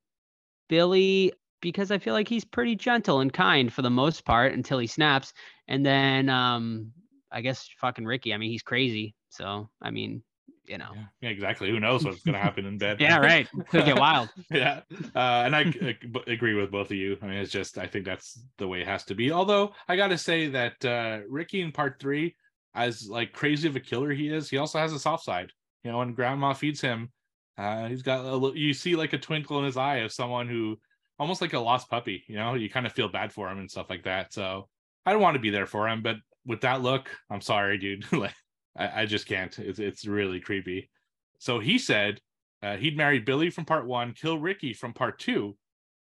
Billy, 0.68 1.32
because 1.62 1.90
I 1.90 1.98
feel 1.98 2.14
like 2.14 2.28
he's 2.28 2.44
pretty 2.44 2.76
gentle 2.76 3.20
and 3.20 3.32
kind 3.32 3.72
for 3.72 3.82
the 3.82 3.90
most 3.90 4.24
part 4.24 4.52
until 4.52 4.78
he 4.78 4.86
snaps, 4.86 5.32
and 5.68 5.84
then 5.84 6.28
um, 6.28 6.92
I 7.32 7.40
guess 7.40 7.68
fucking 7.80 8.04
Ricky. 8.04 8.32
I 8.34 8.36
mean, 8.38 8.50
he's 8.50 8.62
crazy. 8.62 9.14
So 9.30 9.68
I 9.80 9.90
mean, 9.90 10.22
you 10.70 10.78
know, 10.78 10.90
yeah, 10.94 11.04
yeah, 11.22 11.28
exactly. 11.30 11.70
Who 11.70 11.80
knows 11.80 12.04
what's 12.04 12.22
gonna 12.22 12.38
happen 12.38 12.64
in 12.64 12.78
bed? 12.78 13.00
yeah, 13.00 13.18
right. 13.18 13.48
Could 13.70 13.84
get 13.84 13.98
wild. 13.98 14.30
yeah 14.50 14.80
uh, 15.14 15.42
and 15.44 15.56
i 15.56 15.62
uh, 15.62 16.20
agree 16.26 16.54
with 16.54 16.70
both 16.70 16.90
of 16.90 16.96
you 16.96 17.16
i 17.22 17.26
mean 17.26 17.36
it's 17.36 17.52
just 17.52 17.78
i 17.78 17.86
think 17.86 18.04
that's 18.04 18.42
the 18.58 18.66
way 18.66 18.80
it 18.80 18.86
has 18.86 19.04
to 19.04 19.14
be 19.14 19.32
although 19.32 19.72
i 19.88 19.96
gotta 19.96 20.18
say 20.18 20.48
that 20.48 20.84
uh 20.84 21.20
ricky 21.28 21.60
in 21.60 21.72
part 21.72 21.98
three 22.00 22.34
as 22.74 23.08
like 23.08 23.32
crazy 23.32 23.68
of 23.68 23.76
a 23.76 23.80
killer 23.80 24.10
he 24.10 24.28
is 24.28 24.48
he 24.48 24.58
also 24.58 24.78
has 24.78 24.92
a 24.92 24.98
soft 24.98 25.24
side 25.24 25.50
you 25.84 25.90
know 25.90 25.98
when 25.98 26.14
grandma 26.14 26.52
feeds 26.52 26.80
him 26.80 27.10
uh 27.58 27.86
he's 27.86 28.02
got 28.02 28.24
a 28.24 28.32
little 28.32 28.56
you 28.56 28.72
see 28.72 28.96
like 28.96 29.12
a 29.12 29.18
twinkle 29.18 29.58
in 29.58 29.64
his 29.64 29.76
eye 29.76 29.98
of 29.98 30.12
someone 30.12 30.48
who 30.48 30.76
almost 31.18 31.40
like 31.40 31.52
a 31.52 31.58
lost 31.58 31.88
puppy 31.88 32.24
you 32.28 32.36
know 32.36 32.54
you 32.54 32.70
kind 32.70 32.86
of 32.86 32.92
feel 32.92 33.08
bad 33.08 33.32
for 33.32 33.48
him 33.48 33.58
and 33.58 33.70
stuff 33.70 33.90
like 33.90 34.04
that 34.04 34.32
so 34.32 34.68
i 35.06 35.12
don't 35.12 35.22
want 35.22 35.34
to 35.34 35.40
be 35.40 35.50
there 35.50 35.66
for 35.66 35.88
him 35.88 36.02
but 36.02 36.16
with 36.46 36.60
that 36.62 36.82
look 36.82 37.10
i'm 37.30 37.40
sorry 37.40 37.78
dude 37.78 38.10
like 38.12 38.34
I, 38.76 39.02
I 39.02 39.06
just 39.06 39.26
can't 39.26 39.58
it's 39.58 39.78
it's 39.78 40.06
really 40.06 40.40
creepy 40.40 40.90
so 41.38 41.58
he 41.58 41.78
said 41.78 42.20
uh, 42.62 42.76
he'd 42.76 42.96
marry 42.96 43.18
Billy 43.18 43.48
from 43.50 43.64
part 43.64 43.86
one, 43.86 44.12
kill 44.12 44.38
Ricky 44.38 44.74
from 44.74 44.92
part 44.92 45.18
two, 45.18 45.56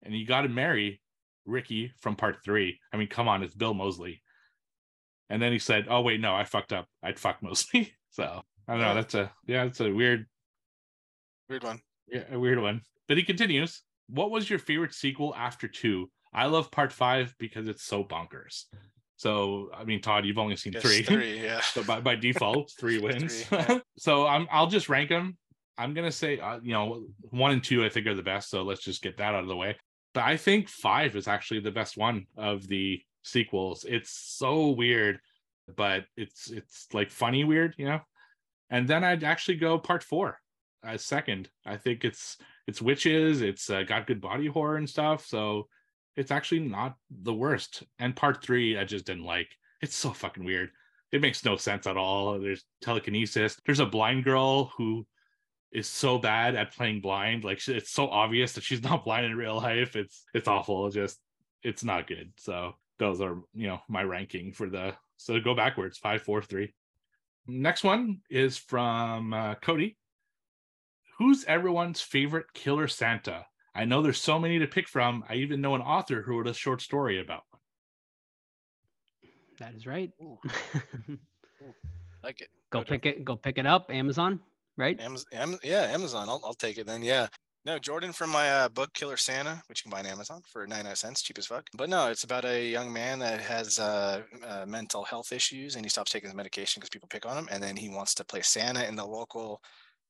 and 0.05 0.15
he 0.15 0.25
got 0.25 0.43
to 0.43 0.49
marry 0.49 1.01
Ricky 1.45 1.93
from 2.01 2.15
part 2.15 2.37
three. 2.45 2.79
I 2.93 2.97
mean, 2.97 3.09
come 3.09 3.27
on, 3.27 3.43
it's 3.43 3.55
Bill 3.55 3.75
Moseley. 3.75 4.23
And 5.29 5.43
then 5.43 5.51
he 5.51 5.59
said, 5.59 5.87
"Oh 5.91 6.03
wait, 6.03 6.21
no, 6.21 6.35
I 6.35 6.45
fucked 6.45 6.73
up. 6.73 6.87
I'd 7.03 7.19
fuck 7.19 7.39
Moseley." 7.43 7.93
so 8.11 8.43
I 8.69 8.73
don't 8.73 8.81
know. 8.83 8.95
That's 8.95 9.15
a 9.15 9.33
yeah, 9.47 9.65
that's 9.65 9.81
a 9.81 9.93
weird, 9.93 10.27
Weird 11.49 11.65
one. 11.65 11.81
yeah, 12.07 12.23
a 12.31 12.39
weird 12.39 12.61
one. 12.61 12.83
But 13.09 13.17
he 13.17 13.25
continues. 13.25 13.83
What 14.09 14.31
was 14.31 14.49
your 14.49 14.61
favorite 14.61 14.95
sequel 14.95 15.35
after 15.35 15.67
two? 15.67 16.09
I 16.33 16.47
love 16.47 16.71
part 16.71 16.93
five 16.93 17.35
because 17.41 17.67
it's 17.67 17.83
so 17.85 18.05
bonkers. 18.05 18.67
So 19.17 19.71
I 19.75 19.85
mean, 19.85 20.01
Todd, 20.01 20.25
you've 20.25 20.39
only 20.39 20.57
seen 20.57 20.73
Guess 20.73 20.83
three. 20.83 21.03
three, 21.03 21.41
yeah. 21.43 21.61
So 21.61 21.83
by, 21.83 22.01
by 22.01 22.15
default, 22.17 22.73
three 22.79 22.99
wins. 22.99 23.43
Three, 23.45 23.59
yeah. 23.59 23.79
so 23.99 24.27
I'm 24.27 24.47
I'll 24.51 24.67
just 24.67 24.89
rank 24.89 25.09
them. 25.09 25.37
I'm 25.79 25.95
gonna 25.95 26.13
say 26.13 26.39
uh, 26.39 26.61
you 26.63 26.73
know 26.73 27.07
one 27.31 27.53
and 27.53 27.65
two 27.65 27.85
I 27.85 27.89
think 27.89 28.07
are 28.07 28.15
the 28.15 28.23
best. 28.23 28.51
So 28.51 28.63
let's 28.63 28.83
just 28.83 29.03
get 29.03 29.17
that 29.19 29.35
out 29.35 29.43
of 29.43 29.49
the 29.49 29.57
way. 29.57 29.77
But 30.15 30.25
I 30.25 30.37
think 30.37 30.69
five 30.69 31.17
is 31.17 31.29
actually 31.29 31.61
the 31.61 31.71
best 31.71 31.97
one 31.97 32.27
of 32.37 32.67
the 32.69 33.01
sequels. 33.23 33.85
It's 33.89 34.11
so 34.11 34.71
weird, 34.71 35.19
but 35.77 36.05
it's 36.17 36.51
it's 36.51 36.87
like 36.93 37.11
funny 37.11 37.45
weird, 37.45 37.75
you 37.79 37.87
know. 37.87 38.01
And 38.71 38.89
then 38.89 39.05
I'd 39.05 39.25
actually 39.25 39.57
go 39.57 39.79
part 39.79 40.03
four 40.03 40.39
as 40.85 41.05
second. 41.05 41.49
I 41.65 41.77
think 41.77 42.05
it's 42.05 42.37
it's 42.67 42.83
witches. 42.83 43.43
It's 43.43 43.71
uh, 43.71 43.83
got 43.83 44.07
good 44.07 44.21
body 44.21 44.47
horror 44.47 44.77
and 44.77 44.89
stuff. 44.89 45.25
So 45.27 45.69
it's 46.17 46.31
actually 46.31 46.61
not 46.61 46.97
the 47.11 47.35
worst. 47.35 47.83
And 47.99 48.17
part 48.17 48.43
three 48.43 48.79
I 48.79 48.85
just 48.85 49.07
didn't 49.07 49.25
like. 49.25 49.49
It's 49.83 49.95
so 49.95 50.11
fucking 50.11 50.45
weird 50.45 50.71
it 51.13 51.21
makes 51.21 51.45
no 51.45 51.57
sense 51.57 51.87
at 51.87 51.97
all. 51.97 52.39
There's 52.39 52.65
telekinesis. 52.81 53.57
There's 53.65 53.81
a 53.81 53.87
blind 53.87 54.25
girl 54.25 54.73
who 54.77 55.07
is 55.73 55.89
so 55.89 56.19
bad 56.19 56.55
at 56.55 56.75
playing 56.75 57.01
blind. 57.01 57.45
Like 57.45 57.67
it's 57.69 57.91
so 57.91 58.09
obvious 58.09 58.53
that 58.53 58.65
she's 58.65 58.83
not 58.85 59.05
blind 59.05 59.27
in 59.27 59.37
real 59.37 59.57
life. 59.57 59.97
It's 59.97 60.25
it's 60.35 60.49
awful. 60.49 60.91
Just 60.91 61.19
it's 61.63 61.85
not 61.85 62.07
good. 62.07 62.33
So 62.39 62.75
those 62.99 63.21
are 63.21 63.37
you 63.55 63.69
know 63.69 63.81
my 63.89 64.03
ranking 64.03 64.53
for 64.53 64.69
the 64.69 64.95
so 65.17 65.39
go 65.41 65.55
backwards 65.55 65.99
five 65.99 66.23
four 66.23 66.43
three. 66.43 66.75
Next 67.47 67.85
one 67.85 68.21
is 68.29 68.57
from 68.57 69.33
uh, 69.33 69.55
Cody. 69.57 69.97
Who's 71.19 71.45
everyone's 71.45 72.01
favorite 72.01 72.53
killer 72.53 72.89
Santa? 72.89 73.47
I 73.77 73.85
know 73.85 74.03
there's 74.03 74.21
so 74.21 74.39
many 74.39 74.59
to 74.59 74.67
pick 74.67 74.89
from. 74.89 75.23
I 75.29 75.35
even 75.37 75.61
know 75.61 75.75
an 75.75 75.83
author 75.83 76.23
who 76.23 76.37
wrote 76.39 76.49
a 76.49 76.55
short 76.55 76.81
story 76.81 77.21
about 77.21 77.43
one. 77.51 77.61
That 79.59 79.75
is 79.75 79.87
right. 79.87 80.11
Like 82.23 82.41
it. 82.41 82.49
go 82.73 82.81
Okay. 82.81 82.99
pick 82.99 83.07
it. 83.07 83.25
Go 83.25 83.37
pick 83.37 83.57
it 83.59 83.67
up. 83.67 83.89
Amazon, 83.89 84.41
right? 84.77 85.01
Amazon, 85.01 85.59
yeah, 85.63 85.83
Amazon. 85.83 86.29
I'll, 86.29 86.41
I'll 86.45 86.55
take 86.55 86.77
it 86.77 86.87
then. 86.87 87.03
Yeah. 87.03 87.29
No, 87.65 87.79
Jordan 87.79 88.13
from 88.13 88.31
my 88.31 88.51
uh, 88.51 88.69
book 88.69 88.93
Killer 88.95 89.17
Santa, 89.17 89.63
which 89.69 89.85
you 89.85 89.91
can 89.91 89.97
buy 89.97 90.01
on 90.01 90.13
Amazon 90.13 90.41
for 90.53 90.67
99 90.67 90.97
cents, 90.97 91.23
cheap 91.23 91.39
as 91.39 91.47
fuck. 91.47 91.69
But 91.77 91.89
no, 91.89 92.09
it's 92.09 92.25
about 92.25 92.45
a 92.45 92.69
young 92.69 92.93
man 92.93 93.21
that 93.21 93.41
has 93.41 93.79
uh, 93.79 94.23
uh, 94.45 94.65
mental 94.67 95.05
health 95.05 95.31
issues 95.33 95.77
and 95.77 95.85
he 95.85 95.89
stops 95.89 96.11
taking 96.11 96.29
his 96.29 96.37
medication 96.37 96.81
because 96.81 96.91
people 96.91 97.09
pick 97.09 97.27
on 97.27 97.37
him. 97.37 97.49
And 97.51 97.63
then 97.63 97.77
he 97.77 97.89
wants 97.89 98.15
to 98.15 98.25
play 98.25 98.41
Santa 98.43 98.87
in 98.89 98.97
the 98.97 99.05
local 99.07 99.61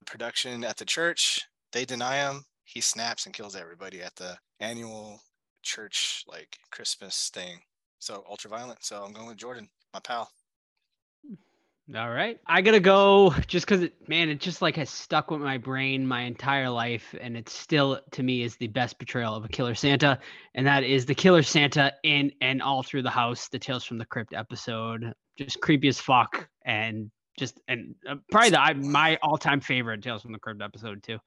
production 0.07 0.65
at 0.65 0.77
the 0.79 0.85
church. 0.87 1.43
They 1.73 1.85
deny 1.85 2.17
him. 2.17 2.45
He 2.67 2.81
snaps 2.81 3.27
and 3.27 3.35
kills 3.35 3.57
everybody 3.57 4.03
at 4.03 4.15
the 4.17 4.37
annual 4.61 5.21
church 5.63 6.25
like 6.29 6.59
Christmas 6.71 7.31
thing. 7.33 7.61
So 7.99 8.25
ultra 8.29 8.51
violent. 8.51 8.85
So 8.85 9.03
I'm 9.03 9.13
going 9.13 9.29
with 9.29 9.39
Jordan, 9.39 9.69
my 9.95 10.01
pal. 10.01 10.31
All 11.95 12.11
right. 12.11 12.41
I 12.49 12.63
gotta 12.63 12.81
go 12.81 13.33
just 13.47 13.65
because 13.65 13.83
it 13.83 14.09
man, 14.09 14.29
it 14.29 14.41
just 14.41 14.61
like 14.61 14.75
has 14.75 14.91
stuck 14.91 15.31
with 15.31 15.41
my 15.41 15.57
brain 15.57 16.05
my 16.05 16.23
entire 16.23 16.69
life, 16.69 17.15
and 17.21 17.37
it 17.37 17.49
still 17.49 18.01
to 18.11 18.23
me 18.25 18.43
is 18.43 18.57
the 18.57 18.67
best 18.67 18.99
portrayal 18.99 19.37
of 19.37 19.45
a 19.45 19.49
killer 19.49 19.77
Santa, 19.77 20.19
and 20.57 20.67
that 20.67 20.83
is 20.83 21.07
the 21.07 21.15
killer 21.15 21.45
Santa 21.45 21.93
in 22.03 22.33
and 22.41 22.61
all 22.61 22.83
through 22.83 23.03
the 23.03 23.11
house, 23.11 23.49
the 23.49 23.59
Tales 23.61 23.85
from 23.85 23.99
the 23.99 24.05
Crypt 24.05 24.35
episode. 24.35 25.13
Just 25.39 25.61
creepy 25.61 25.87
as 25.87 26.01
fuck, 26.01 26.49
and 26.65 27.09
just 27.39 27.61
and 27.69 27.95
uh, 28.09 28.17
probably 28.33 28.51
the 28.51 28.61
I, 28.61 28.75
my 28.75 29.17
all-time 29.23 29.61
favorite 29.61 30.03
Tales 30.03 30.23
from 30.23 30.33
the 30.33 30.41
Crypt 30.41 30.63
episode 30.63 31.05
too. 31.05 31.19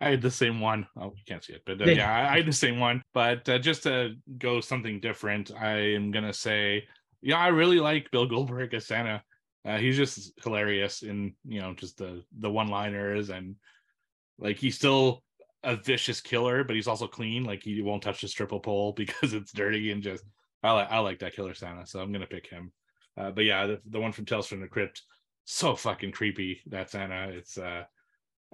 I 0.00 0.10
had 0.10 0.22
the 0.22 0.30
same 0.30 0.60
one. 0.60 0.86
Oh, 0.96 1.12
you 1.16 1.22
can't 1.26 1.44
see 1.44 1.52
it, 1.52 1.62
but 1.66 1.80
uh, 1.80 1.84
yeah, 1.84 2.12
I, 2.12 2.32
I 2.32 2.36
had 2.38 2.46
the 2.46 2.52
same 2.52 2.78
one. 2.80 3.02
But 3.12 3.48
uh, 3.48 3.58
just 3.58 3.82
to 3.82 4.14
go 4.38 4.60
something 4.60 5.00
different, 5.00 5.50
I 5.58 5.94
am 5.94 6.10
gonna 6.10 6.32
say, 6.32 6.84
yeah, 7.20 7.38
I 7.38 7.48
really 7.48 7.80
like 7.80 8.10
Bill 8.10 8.26
Goldberg 8.26 8.72
as 8.74 8.86
Santa. 8.86 9.22
Uh, 9.64 9.78
he's 9.78 9.96
just 9.96 10.32
hilarious 10.42 11.02
in 11.02 11.34
you 11.46 11.60
know 11.60 11.74
just 11.74 11.98
the 11.98 12.22
the 12.38 12.50
one 12.50 12.68
liners 12.68 13.30
and 13.30 13.56
like 14.38 14.56
he's 14.56 14.76
still 14.76 15.22
a 15.62 15.76
vicious 15.76 16.20
killer, 16.20 16.64
but 16.64 16.76
he's 16.76 16.88
also 16.88 17.06
clean. 17.06 17.44
Like 17.44 17.62
he 17.62 17.80
won't 17.82 18.02
touch 18.02 18.20
his 18.20 18.32
triple 18.32 18.60
pole 18.60 18.92
because 18.96 19.34
it's 19.34 19.52
dirty 19.52 19.90
and 19.90 20.02
just 20.02 20.24
I 20.62 20.72
like 20.72 20.90
I 20.90 20.98
like 21.00 21.18
that 21.18 21.34
killer 21.34 21.54
Santa, 21.54 21.86
so 21.86 22.00
I'm 22.00 22.12
gonna 22.12 22.26
pick 22.26 22.46
him. 22.46 22.72
Uh, 23.16 23.30
but 23.30 23.44
yeah, 23.44 23.66
the, 23.66 23.80
the 23.90 24.00
one 24.00 24.12
from 24.12 24.24
Tales 24.24 24.46
from 24.46 24.60
the 24.60 24.66
Crypt, 24.66 25.02
so 25.44 25.76
fucking 25.76 26.12
creepy 26.12 26.60
that 26.66 26.90
Santa. 26.90 27.28
It's 27.28 27.58
uh, 27.58 27.84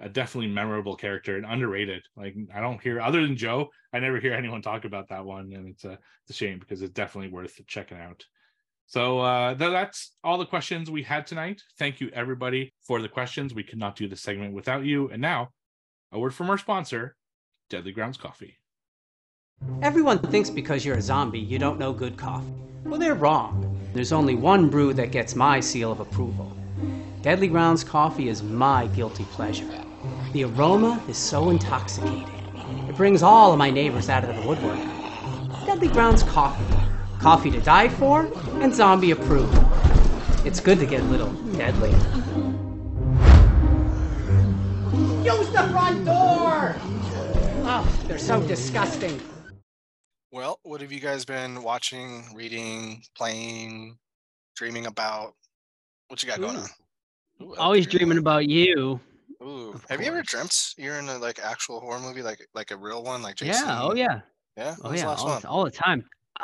a 0.01 0.09
definitely 0.09 0.51
memorable 0.51 0.95
character 0.95 1.37
and 1.37 1.45
underrated. 1.45 2.03
Like 2.15 2.35
I 2.53 2.59
don't 2.59 2.81
hear 2.81 2.99
other 2.99 3.21
than 3.21 3.37
Joe, 3.37 3.69
I 3.93 3.99
never 3.99 4.19
hear 4.19 4.33
anyone 4.41 4.61
talk 4.61 4.85
about 4.85 5.09
that 5.09 5.23
one, 5.23 5.53
and 5.53 5.69
it's 5.69 5.85
a 5.85 5.93
it's 6.23 6.31
a 6.31 6.33
shame 6.33 6.59
because 6.59 6.81
it's 6.81 6.93
definitely 6.93 7.31
worth 7.31 7.59
checking 7.67 7.97
out. 7.97 8.25
So 8.87 9.19
uh, 9.19 9.53
that's 9.53 10.11
all 10.21 10.37
the 10.37 10.45
questions 10.45 10.91
we 10.91 11.03
had 11.03 11.25
tonight. 11.25 11.61
Thank 11.79 12.01
you, 12.01 12.09
everybody, 12.13 12.73
for 12.85 13.01
the 13.01 13.07
questions. 13.07 13.53
We 13.53 13.63
could 13.63 13.79
not 13.79 13.95
do 13.95 14.09
the 14.09 14.17
segment 14.17 14.53
without 14.53 14.83
you. 14.83 15.09
And 15.09 15.21
now, 15.21 15.51
a 16.11 16.19
word 16.19 16.33
from 16.33 16.49
our 16.49 16.57
sponsor, 16.57 17.15
Deadly 17.69 17.93
Grounds 17.93 18.17
Coffee. 18.17 18.57
Everyone 19.81 20.19
thinks 20.19 20.49
because 20.49 20.83
you're 20.83 20.97
a 20.97 21.01
zombie, 21.01 21.39
you 21.39 21.57
don't 21.57 21.79
know 21.79 21.93
good 21.93 22.17
coffee. 22.17 22.51
Well, 22.83 22.99
they're 22.99 23.15
wrong. 23.15 23.79
There's 23.93 24.11
only 24.11 24.35
one 24.35 24.69
brew 24.69 24.93
that 24.95 25.11
gets 25.11 25.35
my 25.35 25.61
seal 25.61 25.91
of 25.91 26.01
approval. 26.01 26.51
Deadly 27.21 27.47
Grounds 27.47 27.85
coffee 27.85 28.27
is 28.27 28.43
my 28.43 28.87
guilty 28.87 29.23
pleasure. 29.31 29.69
The 30.33 30.45
aroma 30.45 31.01
is 31.07 31.17
so 31.17 31.49
intoxicating. 31.49 32.27
It 32.87 32.95
brings 32.95 33.21
all 33.23 33.51
of 33.51 33.57
my 33.57 33.69
neighbors 33.69 34.09
out 34.09 34.23
of 34.23 34.35
the 34.35 34.47
woodwork. 34.47 34.79
Deadly 35.65 35.87
Grounds 35.89 36.23
coffee 36.23 36.81
coffee 37.21 37.51
to 37.51 37.61
die 37.61 37.87
for, 37.87 38.27
and 38.61 38.73
zombie 38.73 39.11
approved. 39.11 39.55
It's 40.43 40.59
good 40.59 40.79
to 40.79 40.87
get 40.87 41.01
a 41.01 41.03
little 41.03 41.31
deadly. 41.53 41.91
Use 45.23 45.49
the 45.51 45.69
front 45.71 46.03
door! 46.03 46.75
Oh, 47.63 48.03
they're 48.07 48.17
so 48.17 48.41
disgusting. 48.47 49.21
Well, 50.31 50.59
what 50.63 50.81
have 50.81 50.91
you 50.91 50.99
guys 50.99 51.25
been 51.25 51.61
watching, 51.61 52.25
reading, 52.33 53.03
playing, 53.15 53.99
dreaming 54.55 54.87
about? 54.87 55.35
What 56.07 56.23
you 56.23 56.29
got 56.29 56.39
going 56.39 56.57
on? 56.57 56.69
Ooh, 57.43 57.55
Always 57.57 57.85
dreaming 57.85 58.17
about 58.17 58.47
you. 58.47 58.99
Ooh, 59.43 59.71
Of 59.73 59.85
have 59.89 60.01
you 60.01 60.07
ever 60.07 60.21
dreamt 60.21 60.75
you're 60.77 60.99
in 60.99 61.09
a 61.09 61.17
like 61.17 61.39
actual 61.39 61.79
horror 61.79 61.99
movie, 61.99 62.21
like 62.21 62.47
like 62.53 62.71
a 62.71 62.77
real 62.77 63.03
one, 63.03 63.21
like 63.21 63.35
Jason? 63.35 63.67
Yeah. 63.67 63.81
Oh 63.81 63.95
yeah. 63.95 64.19
yeah. 64.55 64.75
Oh 64.83 64.93
yeah. 64.93 65.07
All, 65.07 65.39
the- 65.39 65.47
all 65.47 65.63
the 65.63 65.71
time. 65.71 66.05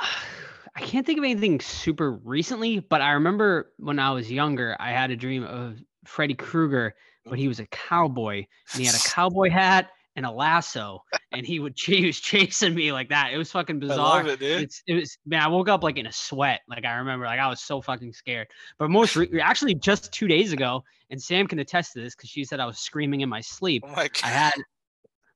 I 0.76 0.82
can't 0.82 1.08
think 1.08 1.18
of 1.18 1.24
anything 1.24 1.60
super 1.60 2.12
recently, 2.12 2.80
but 2.80 3.02
I 3.02 3.14
remember 3.14 3.72
when 3.78 3.98
I 3.98 4.12
was 4.12 4.32
younger, 4.32 4.78
I 4.80 4.92
had 4.92 5.10
a 5.10 5.16
dream 5.16 5.44
of 5.44 5.80
Freddy 6.06 6.36
Krueger, 6.36 6.94
but 7.26 7.40
he 7.40 7.46
mm-hmm. 7.46 7.50
was 7.50 7.60
a 7.60 7.66
cowboy 7.68 8.46
and 8.74 8.82
he 8.82 8.86
had 8.86 8.94
a 8.94 9.00
cowboy 9.10 9.50
hat 9.50 9.90
and 10.18 10.26
a 10.26 10.32
lasso, 10.32 11.04
and 11.32 11.46
he 11.46 11.60
would 11.60 11.76
he 11.80 12.08
was 12.08 12.20
chasing 12.20 12.74
me 12.74 12.92
like 12.92 13.08
that. 13.10 13.32
It 13.32 13.38
was 13.38 13.52
fucking 13.52 13.78
I 13.78 13.80
bizarre. 13.80 14.24
love 14.24 14.42
it, 14.42 14.74
it 14.88 14.94
was 14.94 15.18
man. 15.26 15.42
I 15.44 15.48
woke 15.48 15.70
up 15.70 15.84
like 15.84 15.98
in 15.98 16.08
a 16.08 16.12
sweat. 16.12 16.62
Like 16.68 16.84
I 16.84 16.96
remember, 16.96 17.26
like 17.26 17.40
I 17.40 17.48
was 17.48 17.62
so 17.62 17.80
fucking 17.82 18.12
scared. 18.12 18.48
But 18.80 18.90
most 18.90 19.16
re- 19.16 19.40
actually 19.40 19.76
just 19.76 20.12
two 20.12 20.28
days 20.28 20.52
ago, 20.52 20.84
and 21.12 21.22
Sam 21.22 21.48
can 21.48 21.60
attest 21.60 21.94
to 21.94 22.02
this 22.02 22.16
because 22.16 22.30
she 22.30 22.44
said 22.44 22.60
I 22.60 22.66
was 22.66 22.80
screaming 22.80 23.22
in 23.22 23.30
my 23.30 23.40
sleep. 23.40 23.84
oh 23.88 23.92
my. 23.96 24.10
I 24.24 24.28
had 24.28 24.54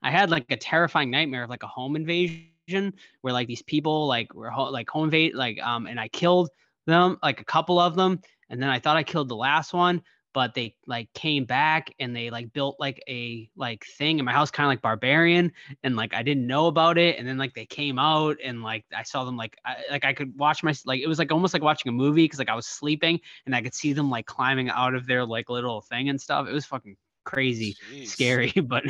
I 0.03 0.11
had 0.11 0.31
like 0.31 0.47
a 0.49 0.57
terrifying 0.57 1.11
nightmare 1.11 1.43
of 1.43 1.49
like 1.49 1.63
a 1.63 1.67
home 1.67 1.95
invasion 1.95 2.93
where 3.21 3.33
like 3.33 3.47
these 3.47 3.61
people 3.61 4.07
like 4.07 4.33
were 4.33 4.49
ho- 4.49 4.71
like 4.71 4.89
home 4.89 5.05
invade 5.05 5.35
like 5.35 5.61
um 5.61 5.85
and 5.85 5.99
I 5.99 6.07
killed 6.07 6.49
them 6.87 7.19
like 7.21 7.39
a 7.39 7.45
couple 7.45 7.79
of 7.79 7.95
them 7.95 8.19
and 8.49 8.61
then 8.61 8.69
I 8.69 8.79
thought 8.79 8.97
I 8.97 9.03
killed 9.03 9.29
the 9.29 9.35
last 9.35 9.73
one 9.73 10.01
but 10.33 10.53
they 10.53 10.75
like 10.87 11.11
came 11.13 11.45
back 11.45 11.93
and 11.99 12.15
they 12.15 12.29
like 12.29 12.53
built 12.53 12.77
like 12.79 13.01
a 13.07 13.49
like 13.55 13.85
thing 13.97 14.19
in 14.19 14.25
my 14.25 14.31
house 14.31 14.51
kind 14.51 14.65
of 14.65 14.69
like 14.69 14.81
barbarian 14.81 15.51
and 15.83 15.95
like 15.95 16.13
I 16.13 16.23
didn't 16.23 16.47
know 16.47 16.67
about 16.67 16.97
it 16.97 17.17
and 17.17 17.27
then 17.27 17.37
like 17.37 17.53
they 17.53 17.65
came 17.65 17.99
out 17.99 18.37
and 18.43 18.63
like 18.63 18.85
I 18.95 19.03
saw 19.03 19.23
them 19.23 19.37
like 19.37 19.57
I, 19.65 19.77
like 19.89 20.05
I 20.05 20.13
could 20.13 20.37
watch 20.37 20.63
my 20.63 20.73
like 20.85 21.01
it 21.01 21.07
was 21.07 21.19
like 21.19 21.31
almost 21.31 21.53
like 21.53 21.63
watching 21.63 21.89
a 21.89 21.93
movie 21.93 22.23
because 22.23 22.39
like 22.39 22.49
I 22.49 22.55
was 22.55 22.67
sleeping 22.67 23.19
and 23.45 23.55
I 23.55 23.61
could 23.61 23.73
see 23.73 23.93
them 23.93 24.09
like 24.09 24.25
climbing 24.25 24.69
out 24.69 24.95
of 24.95 25.05
their 25.05 25.25
like 25.25 25.49
little 25.49 25.81
thing 25.81 26.09
and 26.09 26.19
stuff 26.19 26.47
it 26.47 26.53
was 26.53 26.65
fucking 26.65 26.95
crazy 27.23 27.75
Jeez. 27.91 28.07
scary, 28.07 28.51
but 28.63 28.83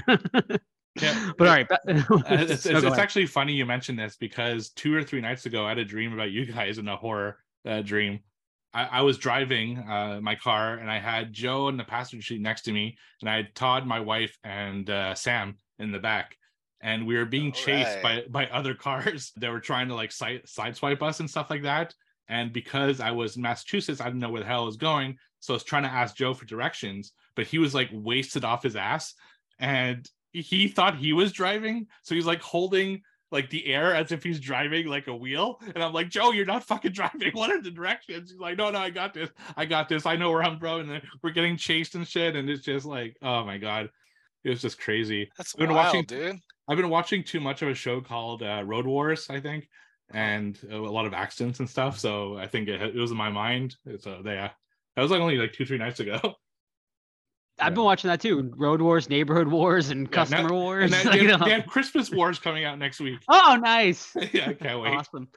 Yeah, 1.01 1.31
but 1.37 1.47
all 1.47 1.53
right. 1.53 1.67
it- 1.69 1.69
right. 1.69 1.69
ba- 1.69 1.79
Uh, 2.11 2.37
it's, 2.41 2.65
it's, 2.65 2.83
it's 2.83 2.97
actually 2.97 3.25
funny 3.25 3.53
you 3.53 3.65
mentioned 3.65 3.97
this 3.97 4.15
because 4.15 4.69
two 4.69 4.93
or 4.93 5.03
three 5.03 5.21
nights 5.21 5.45
ago, 5.45 5.65
I 5.65 5.69
had 5.69 5.79
a 5.79 5.85
dream 5.85 6.13
about 6.13 6.31
you 6.31 6.45
guys 6.45 6.77
in 6.77 6.87
a 6.87 6.95
horror 6.95 7.39
uh, 7.65 7.81
dream. 7.81 8.19
I, 8.73 8.85
I 8.85 9.01
was 9.01 9.17
driving 9.17 9.77
uh, 9.79 10.19
my 10.21 10.35
car 10.35 10.75
and 10.75 10.89
I 10.89 10.99
had 10.99 11.33
Joe 11.33 11.67
in 11.67 11.77
the 11.77 11.83
passenger 11.83 12.25
seat 12.25 12.41
next 12.41 12.63
to 12.63 12.71
me, 12.71 12.97
and 13.21 13.29
I 13.29 13.37
had 13.37 13.55
Todd, 13.55 13.85
my 13.85 13.99
wife, 13.99 14.37
and 14.43 14.89
uh, 14.89 15.15
Sam 15.15 15.55
in 15.79 15.91
the 15.91 15.99
back. 15.99 16.37
And 16.81 17.05
we 17.05 17.15
were 17.15 17.25
being 17.25 17.51
chased 17.51 18.01
by 18.01 18.23
by 18.29 18.47
other 18.51 18.73
cars 18.73 19.31
that 19.37 19.51
were 19.51 19.59
trying 19.59 19.89
to 19.89 19.95
like 19.95 20.11
side 20.11 20.43
sideswipe 20.45 21.01
us 21.01 21.19
and 21.19 21.29
stuff 21.29 21.49
like 21.49 21.63
that. 21.63 21.93
And 22.27 22.53
because 22.53 23.01
I 23.01 23.11
was 23.11 23.35
in 23.35 23.41
Massachusetts, 23.41 23.99
I 23.99 24.05
didn't 24.05 24.19
know 24.19 24.29
where 24.29 24.41
the 24.41 24.47
hell 24.47 24.63
I 24.63 24.65
was 24.65 24.77
going, 24.77 25.17
so 25.41 25.53
I 25.53 25.55
was 25.55 25.63
trying 25.63 25.83
to 25.83 25.89
ask 25.89 26.15
Joe 26.15 26.33
for 26.33 26.45
directions, 26.45 27.11
but 27.35 27.45
he 27.45 27.59
was 27.59 27.75
like 27.75 27.89
wasted 27.91 28.45
off 28.45 28.63
his 28.63 28.75
ass, 28.75 29.13
and 29.59 30.09
he 30.31 30.69
thought 30.69 30.95
he 30.95 31.11
was 31.11 31.33
driving, 31.33 31.87
so 32.03 32.15
he's 32.15 32.25
like 32.25 32.41
holding 32.41 33.01
like 33.31 33.49
the 33.49 33.65
air 33.67 33.95
as 33.95 34.11
if 34.11 34.23
he's 34.23 34.39
driving 34.39 34.87
like 34.87 35.07
a 35.07 35.15
wheel. 35.15 35.59
And 35.73 35.83
I'm 35.83 35.93
like, 35.93 36.09
Joe, 36.09 36.31
you're 36.31 36.45
not 36.45 36.63
fucking 36.65 36.91
driving. 36.93 37.31
What 37.33 37.49
are 37.51 37.61
the 37.61 37.71
directions? 37.71 38.31
He's 38.31 38.39
like, 38.39 38.57
no, 38.57 38.69
no, 38.71 38.79
I 38.79 38.89
got 38.89 39.13
this. 39.13 39.29
I 39.55 39.65
got 39.65 39.87
this. 39.89 40.05
I 40.05 40.15
know 40.17 40.31
where 40.31 40.43
I'm 40.43 40.59
going. 40.59 40.81
And 40.81 40.91
then 40.91 41.01
we're 41.23 41.31
getting 41.31 41.57
chased 41.57 41.95
and 41.95 42.07
shit. 42.07 42.35
And 42.35 42.49
it's 42.49 42.63
just 42.65 42.85
like, 42.85 43.15
oh 43.21 43.45
my 43.45 43.57
God. 43.57 43.89
It 44.43 44.49
was 44.49 44.61
just 44.61 44.79
crazy. 44.79 45.29
That's 45.37 45.53
I've 45.55 45.59
been 45.59 45.69
wild, 45.75 45.95
watching- 45.95 46.05
dude. 46.05 46.39
I've 46.67 46.77
been 46.77 46.89
watching 46.89 47.23
too 47.23 47.39
much 47.39 47.61
of 47.61 47.69
a 47.69 47.73
show 47.73 48.01
called 48.01 48.43
uh, 48.43 48.63
Road 48.65 48.85
Wars, 48.87 49.27
I 49.29 49.39
think, 49.39 49.67
and 50.13 50.57
a 50.71 50.77
lot 50.77 51.05
of 51.05 51.13
accidents 51.13 51.59
and 51.59 51.69
stuff. 51.69 51.99
So 51.99 52.37
I 52.37 52.47
think 52.47 52.67
it, 52.69 52.81
it 52.81 52.95
was 52.95 53.11
in 53.11 53.17
my 53.17 53.29
mind. 53.29 53.75
So 53.99 54.21
yeah, 54.25 54.49
that 54.95 55.01
was 55.01 55.11
like 55.11 55.21
only 55.21 55.37
like 55.37 55.53
two, 55.53 55.65
three 55.65 55.77
nights 55.77 55.99
ago. 55.99 56.19
I've 57.61 57.73
been 57.75 57.83
watching 57.83 58.09
that 58.09 58.19
too. 58.19 58.51
Road 58.55 58.81
Wars, 58.81 59.09
Neighborhood 59.09 59.47
Wars, 59.47 59.89
and 59.89 60.11
Customer 60.11 60.51
Wars. 60.51 60.91
and 60.91 60.93
then, 60.93 61.13
you 61.21 61.27
they, 61.27 61.31
have, 61.31 61.45
they 61.45 61.51
have 61.51 61.67
Christmas 61.67 62.11
Wars 62.11 62.39
coming 62.39 62.65
out 62.65 62.79
next 62.79 62.99
week. 62.99 63.19
Oh, 63.29 63.57
nice. 63.61 64.15
yeah, 64.33 64.49
I 64.49 64.53
can't 64.53 64.81
wait. 64.81 64.95
Awesome. 64.95 65.27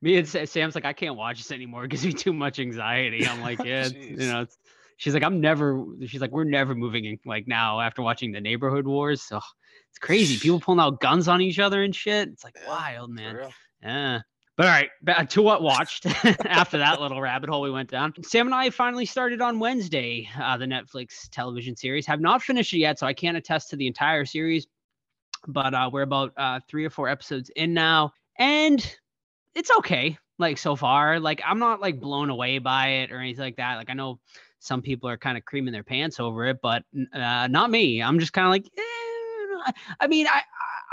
Me 0.00 0.16
and 0.16 0.28
Sam's 0.28 0.74
like, 0.74 0.84
I 0.84 0.92
can't 0.92 1.16
watch 1.16 1.38
this 1.38 1.52
anymore. 1.52 1.84
It 1.84 1.88
gives 1.88 2.06
me 2.06 2.12
too 2.12 2.32
much 2.32 2.58
anxiety. 2.58 3.26
I'm 3.26 3.42
like, 3.42 3.62
yeah, 3.64 3.88
you 3.88 4.16
know. 4.16 4.42
It's, 4.42 4.56
she's 4.96 5.14
like, 5.14 5.22
I'm 5.22 5.40
never. 5.40 5.84
She's 6.06 6.20
like, 6.20 6.30
we're 6.30 6.44
never 6.44 6.74
moving 6.74 7.04
in 7.04 7.18
like 7.26 7.46
now 7.46 7.80
after 7.80 8.00
watching 8.02 8.32
the 8.32 8.40
Neighborhood 8.40 8.86
Wars. 8.86 9.22
So 9.22 9.40
it's 9.90 9.98
crazy. 9.98 10.38
People 10.38 10.60
pulling 10.64 10.80
out 10.80 11.00
guns 11.00 11.28
on 11.28 11.40
each 11.40 11.58
other 11.58 11.82
and 11.82 11.94
shit. 11.94 12.28
It's 12.28 12.44
like 12.44 12.56
wild, 12.66 13.10
man. 13.10 13.48
Yeah. 13.82 14.20
All 14.62 14.68
right, 14.68 14.90
back 15.02 15.28
to 15.30 15.42
what 15.42 15.60
watched 15.62 16.06
after 16.46 16.78
that 16.78 17.00
little 17.00 17.20
rabbit 17.20 17.50
hole 17.50 17.62
we 17.62 17.70
went 17.72 17.90
down. 17.90 18.12
Sam 18.22 18.46
and 18.46 18.54
I 18.54 18.70
finally 18.70 19.04
started 19.04 19.40
on 19.40 19.58
Wednesday, 19.58 20.28
uh, 20.40 20.56
the 20.56 20.66
Netflix 20.66 21.28
television 21.32 21.74
series. 21.74 22.06
Have 22.06 22.20
not 22.20 22.42
finished 22.42 22.72
it 22.72 22.78
yet, 22.78 22.96
so 22.96 23.04
I 23.08 23.12
can't 23.12 23.36
attest 23.36 23.70
to 23.70 23.76
the 23.76 23.88
entire 23.88 24.24
series. 24.24 24.68
But 25.48 25.74
uh, 25.74 25.90
we're 25.92 26.02
about 26.02 26.32
uh, 26.36 26.60
three 26.68 26.84
or 26.84 26.90
four 26.90 27.08
episodes 27.08 27.50
in 27.56 27.74
now, 27.74 28.12
and 28.38 28.88
it's 29.56 29.72
okay. 29.78 30.16
Like 30.38 30.58
so 30.58 30.76
far, 30.76 31.18
like 31.18 31.42
I'm 31.44 31.58
not 31.58 31.80
like 31.80 31.98
blown 31.98 32.30
away 32.30 32.58
by 32.58 32.86
it 32.86 33.10
or 33.10 33.18
anything 33.18 33.42
like 33.42 33.56
that. 33.56 33.78
Like 33.78 33.90
I 33.90 33.94
know 33.94 34.20
some 34.60 34.80
people 34.80 35.08
are 35.08 35.18
kind 35.18 35.36
of 35.36 35.44
creaming 35.44 35.72
their 35.72 35.82
pants 35.82 36.20
over 36.20 36.46
it, 36.46 36.58
but 36.62 36.84
uh, 37.12 37.48
not 37.48 37.68
me. 37.68 38.00
I'm 38.00 38.20
just 38.20 38.32
kind 38.32 38.46
of 38.46 38.52
like, 38.52 38.66
eh, 38.78 39.72
I 39.98 40.06
mean, 40.06 40.28
I 40.28 40.42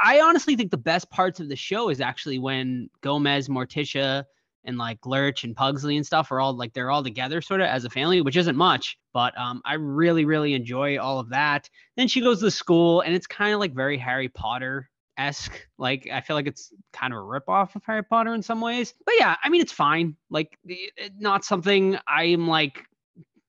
I 0.02 0.22
honestly 0.22 0.56
think 0.56 0.72
the 0.72 0.78
best 0.78 1.10
parts 1.10 1.40
of 1.40 1.50
the 1.50 1.56
show 1.56 1.90
is 1.90 2.02
actually 2.02 2.40
when 2.40 2.90
Gomez, 3.02 3.50
Morticia, 3.50 4.26
and 4.66 4.78
like 4.78 5.06
Lurch 5.06 5.44
and 5.44 5.56
Pugsley 5.56 5.98
and 5.98 6.06
stuff 6.06 6.32
are 6.32 6.40
all 6.40 6.54
like 6.54 6.74
they're 6.74 6.92
all 6.92 7.04
together 7.04 7.42
sort 7.42 7.62
of 7.62 7.68
as 7.68 7.86
a 7.86 7.90
family, 7.90 8.22
which 8.22 8.38
isn't 8.38 8.56
much, 8.56 8.98
but 9.14 9.38
um, 9.38 9.62
I 9.66 9.76
really 9.76 10.26
really 10.26 10.54
enjoy 10.54 11.00
all 11.00 11.20
of 11.20 11.30
that. 11.30 11.70
Then 11.98 12.08
she 12.08 12.22
goes 12.22 12.40
to 12.42 12.52
school, 12.52 13.02
and 13.02 13.14
it's 13.16 13.28
kind 13.28 13.54
of 13.54 13.60
like 13.60 13.74
very 13.74 13.98
Harry 13.98 14.30
Potter 14.30 14.90
esque. 15.18 15.68
Like 15.78 16.08
I 16.12 16.22
feel 16.22 16.36
like 16.36 16.48
it's 16.48 16.74
kind 16.94 17.14
of 17.14 17.20
a 17.20 17.24
rip 17.24 17.48
off 17.48 17.76
of 17.76 17.84
Harry 17.86 18.04
Potter 18.04 18.34
in 18.34 18.42
some 18.42 18.62
ways. 18.62 18.94
But 19.06 19.16
yeah, 19.18 19.36
I 19.44 19.50
mean 19.50 19.62
it's 19.62 19.72
fine. 19.72 20.16
Like 20.30 20.58
not 21.18 21.46
something 21.46 21.98
I'm 22.08 22.48
like 22.48 22.84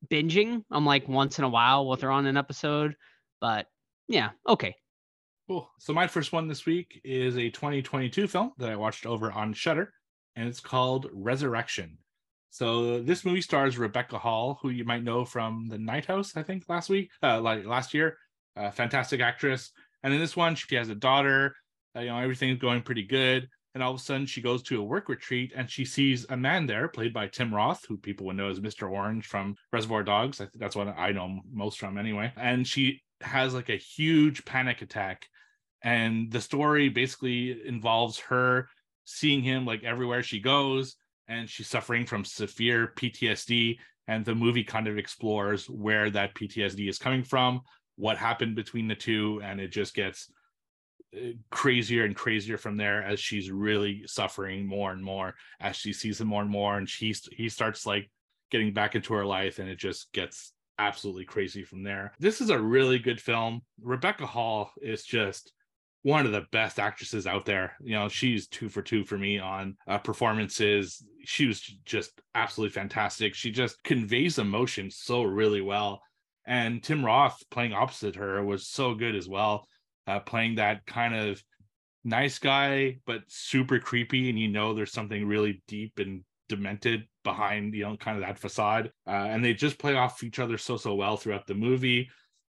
binging. 0.08 0.64
I'm 0.70 0.86
like 0.86 1.08
once 1.08 1.38
in 1.38 1.44
a 1.44 1.48
while 1.48 1.86
we'll 1.86 1.96
throw 1.96 2.14
on 2.14 2.26
an 2.26 2.36
episode. 2.36 2.96
But 3.40 3.66
yeah, 4.08 4.30
okay. 4.46 4.76
Cool. 5.50 5.68
So 5.80 5.92
my 5.92 6.06
first 6.06 6.32
one 6.32 6.46
this 6.46 6.64
week 6.64 7.00
is 7.02 7.36
a 7.36 7.50
2022 7.50 8.28
film 8.28 8.52
that 8.58 8.70
I 8.70 8.76
watched 8.76 9.04
over 9.04 9.32
on 9.32 9.52
Shudder, 9.52 9.92
and 10.36 10.46
it's 10.46 10.60
called 10.60 11.08
Resurrection. 11.12 11.98
So 12.50 13.02
this 13.02 13.24
movie 13.24 13.40
stars 13.40 13.76
Rebecca 13.76 14.16
Hall, 14.16 14.60
who 14.62 14.70
you 14.70 14.84
might 14.84 15.02
know 15.02 15.24
from 15.24 15.66
The 15.68 15.76
Night 15.76 16.06
House, 16.06 16.36
I 16.36 16.44
think 16.44 16.66
last 16.68 16.88
week, 16.88 17.10
uh, 17.20 17.40
like 17.40 17.66
last 17.66 17.94
year. 17.94 18.16
Uh, 18.56 18.70
fantastic 18.70 19.20
actress. 19.20 19.72
And 20.04 20.14
in 20.14 20.20
this 20.20 20.36
one, 20.36 20.54
she 20.54 20.76
has 20.76 20.88
a 20.88 20.94
daughter. 20.94 21.56
Uh, 21.96 22.02
you 22.02 22.10
know, 22.10 22.18
everything's 22.18 22.60
going 22.60 22.82
pretty 22.82 23.02
good. 23.02 23.48
And 23.74 23.82
all 23.82 23.94
of 23.94 23.98
a 23.98 24.00
sudden, 24.00 24.26
she 24.26 24.42
goes 24.42 24.62
to 24.62 24.78
a 24.78 24.84
work 24.84 25.08
retreat 25.08 25.52
and 25.56 25.68
she 25.68 25.84
sees 25.84 26.26
a 26.30 26.36
man 26.36 26.66
there, 26.66 26.86
played 26.86 27.12
by 27.12 27.26
Tim 27.26 27.52
Roth, 27.52 27.84
who 27.88 27.96
people 27.96 28.26
would 28.26 28.36
know 28.36 28.50
as 28.50 28.60
Mr. 28.60 28.88
Orange 28.88 29.26
from 29.26 29.56
Reservoir 29.72 30.04
Dogs. 30.04 30.40
I 30.40 30.44
think 30.44 30.60
that's 30.60 30.76
what 30.76 30.96
I 30.96 31.10
know 31.10 31.40
most 31.52 31.80
from 31.80 31.98
anyway. 31.98 32.32
And 32.36 32.64
she 32.64 33.02
has 33.20 33.52
like 33.52 33.68
a 33.68 33.76
huge 33.76 34.44
panic 34.44 34.82
attack. 34.82 35.26
And 35.82 36.30
the 36.30 36.40
story 36.40 36.88
basically 36.88 37.66
involves 37.66 38.18
her 38.20 38.68
seeing 39.04 39.42
him 39.42 39.64
like 39.64 39.84
everywhere 39.84 40.22
she 40.22 40.40
goes. 40.40 40.96
And 41.28 41.48
she's 41.48 41.68
suffering 41.68 42.06
from 42.06 42.24
severe 42.24 42.92
PTSD. 42.96 43.78
And 44.08 44.24
the 44.24 44.34
movie 44.34 44.64
kind 44.64 44.88
of 44.88 44.98
explores 44.98 45.68
where 45.68 46.10
that 46.10 46.34
PTSD 46.34 46.88
is 46.88 46.98
coming 46.98 47.22
from, 47.22 47.60
what 47.96 48.16
happened 48.16 48.56
between 48.56 48.88
the 48.88 48.94
two. 48.94 49.40
And 49.44 49.60
it 49.60 49.68
just 49.68 49.94
gets 49.94 50.28
uh, 51.16 51.32
crazier 51.50 52.04
and 52.04 52.14
crazier 52.14 52.56
from 52.56 52.76
there 52.76 53.02
as 53.02 53.18
she's 53.18 53.50
really 53.50 54.04
suffering 54.06 54.64
more 54.64 54.92
and 54.92 55.02
more 55.02 55.34
as 55.58 55.74
she 55.74 55.92
sees 55.92 56.20
him 56.20 56.28
more 56.28 56.42
and 56.42 56.50
more 56.50 56.78
and 56.78 56.88
she 56.88 57.12
he 57.32 57.48
starts 57.48 57.84
like 57.84 58.08
getting 58.52 58.72
back 58.72 58.94
into 58.94 59.12
her 59.14 59.26
life 59.26 59.58
and 59.58 59.68
it 59.68 59.76
just 59.76 60.12
gets 60.12 60.52
absolutely 60.78 61.24
crazy 61.24 61.64
from 61.64 61.82
there 61.82 62.12
this 62.20 62.40
is 62.40 62.50
a 62.50 62.58
really 62.58 63.00
good 63.00 63.20
film 63.20 63.60
rebecca 63.82 64.24
hall 64.24 64.70
is 64.80 65.02
just 65.02 65.52
one 66.02 66.24
of 66.24 66.32
the 66.32 66.46
best 66.50 66.78
actresses 66.78 67.26
out 67.26 67.44
there. 67.44 67.74
You 67.80 67.94
know 67.94 68.08
she's 68.08 68.48
two 68.48 68.68
for 68.68 68.82
two 68.82 69.04
for 69.04 69.18
me 69.18 69.38
on 69.38 69.76
uh, 69.86 69.98
performances. 69.98 71.04
She 71.24 71.46
was 71.46 71.60
just 71.84 72.12
absolutely 72.34 72.72
fantastic. 72.72 73.34
She 73.34 73.50
just 73.50 73.82
conveys 73.84 74.38
emotion 74.38 74.90
so 74.90 75.22
really 75.22 75.60
well. 75.60 76.02
And 76.46 76.82
tim 76.82 77.04
roth 77.04 77.42
playing 77.50 77.74
opposite 77.74 78.16
her 78.16 78.42
was 78.44 78.66
so 78.66 78.94
good 78.94 79.14
as 79.14 79.28
well 79.28 79.66
uh, 80.06 80.20
playing 80.20 80.56
that 80.56 80.84
kind 80.86 81.14
of 81.14 81.42
nice 82.02 82.38
guy 82.38 82.96
but 83.06 83.20
super 83.28 83.78
creepy 83.78 84.30
and 84.30 84.38
you 84.38 84.48
know 84.48 84.72
there's 84.72 84.92
something 84.92 85.26
really 85.26 85.62
deep 85.68 85.98
and 85.98 86.24
demented 86.48 87.04
behind 87.24 87.74
you 87.74 87.84
know 87.84 87.96
kind 87.96 88.16
of 88.16 88.26
that 88.26 88.38
facade. 88.38 88.90
Uh, 89.06 89.10
and 89.10 89.44
they 89.44 89.52
just 89.54 89.78
play 89.78 89.94
off 89.94 90.24
each 90.24 90.38
other 90.38 90.58
so 90.58 90.76
so 90.76 90.94
well 90.94 91.16
throughout 91.16 91.46
the 91.46 91.54
movie 91.54 92.08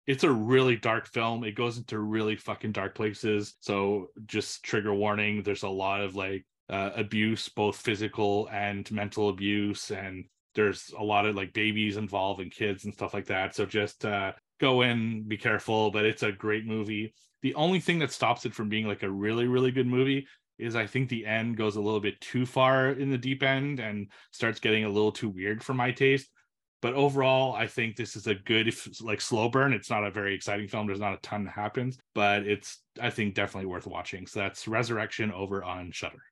it's 0.09 0.23
a 0.23 0.31
really 0.31 0.75
dark 0.75 1.05
film. 1.05 1.43
It 1.43 1.53
goes 1.53 1.77
into 1.77 1.99
really 1.99 2.35
fucking 2.35 2.71
dark 2.71 2.95
places. 2.95 3.53
So 3.59 4.07
just 4.25 4.63
trigger 4.63 4.91
warning 4.91 5.43
there's 5.43 5.61
a 5.61 5.69
lot 5.69 6.01
of 6.01 6.15
like 6.15 6.47
uh, 6.67 6.89
abuse 6.95 7.47
both 7.47 7.75
physical 7.75 8.49
and 8.51 8.89
mental 8.89 9.29
abuse 9.29 9.91
and 9.91 10.25
there's 10.55 10.91
a 10.97 11.03
lot 11.03 11.27
of 11.27 11.35
like 11.35 11.53
babies 11.53 11.95
involved 11.95 12.41
and 12.41 12.51
kids 12.51 12.85
and 12.85 12.93
stuff 12.95 13.13
like 13.13 13.27
that. 13.27 13.53
So 13.53 13.67
just 13.67 14.03
uh, 14.03 14.31
go 14.59 14.81
in 14.81 15.27
be 15.27 15.37
careful 15.37 15.91
but 15.91 16.05
it's 16.05 16.23
a 16.23 16.31
great 16.31 16.65
movie. 16.65 17.13
The 17.43 17.53
only 17.53 17.79
thing 17.79 17.99
that 17.99 18.11
stops 18.11 18.47
it 18.47 18.55
from 18.55 18.67
being 18.67 18.87
like 18.87 19.03
a 19.03 19.11
really, 19.11 19.45
really 19.45 19.69
good 19.69 19.85
movie 19.85 20.25
is 20.57 20.75
I 20.75 20.87
think 20.87 21.09
the 21.09 21.27
end 21.27 21.55
goes 21.55 21.75
a 21.75 21.81
little 21.81 22.01
bit 22.01 22.19
too 22.19 22.47
far 22.47 22.89
in 22.89 23.11
the 23.11 23.17
deep 23.17 23.43
end 23.43 23.79
and 23.79 24.07
starts 24.31 24.59
getting 24.59 24.85
a 24.85 24.89
little 24.89 25.11
too 25.11 25.29
weird 25.29 25.63
for 25.63 25.75
my 25.75 25.91
taste. 25.91 26.31
But 26.81 26.93
overall, 26.93 27.53
I 27.53 27.67
think 27.67 27.95
this 27.95 28.15
is 28.15 28.27
a 28.27 28.35
good, 28.35 28.73
like 29.01 29.19
slow 29.19 29.49
burn. 29.49 29.73
It's 29.73 29.89
not 29.89 30.05
a 30.05 30.11
very 30.11 30.33
exciting 30.33 30.67
film. 30.67 30.87
There's 30.87 30.99
not 30.99 31.13
a 31.13 31.21
ton 31.21 31.43
that 31.45 31.53
happens, 31.53 31.97
but 32.15 32.43
it's 32.43 32.79
I 33.01 33.09
think 33.09 33.35
definitely 33.35 33.69
worth 33.69 33.87
watching. 33.87 34.25
So 34.27 34.39
that's 34.39 34.67
Resurrection 34.67 35.31
over 35.31 35.63
on 35.63 35.91
Shudder 35.91 36.23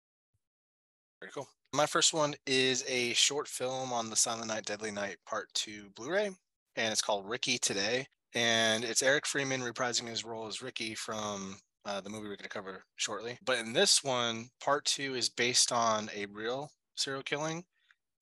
Very 1.20 1.32
cool. 1.34 1.48
My 1.74 1.86
first 1.86 2.14
one 2.14 2.34
is 2.46 2.86
a 2.88 3.14
short 3.14 3.48
film 3.48 3.92
on 3.92 4.10
the 4.10 4.16
Silent 4.16 4.48
Night, 4.48 4.66
Deadly 4.66 4.92
Night 4.92 5.18
Part 5.28 5.50
Two 5.54 5.90
Blu-ray, 5.96 6.28
and 6.28 6.92
it's 6.92 7.02
called 7.02 7.30
Ricky 7.30 7.58
Today 7.58 8.08
and 8.38 8.84
it's 8.84 9.02
Eric 9.02 9.26
Freeman 9.26 9.62
reprising 9.62 10.08
his 10.08 10.24
role 10.24 10.48
as 10.48 10.62
Ricky 10.62 10.94
from 10.94 11.58
uh, 11.86 12.02
the 12.02 12.10
movie 12.10 12.28
we're 12.28 12.36
going 12.36 12.44
to 12.44 12.50
cover 12.50 12.84
shortly. 12.96 13.40
But 13.46 13.60
in 13.60 13.74
this 13.74 14.04
one, 14.04 14.50
part 14.62 14.86
two 14.86 15.16
is 15.16 15.30
based 15.30 15.72
on 15.72 16.10
a 16.16 16.28
real 16.28 16.70
serial 16.96 17.24
killing 17.24 17.64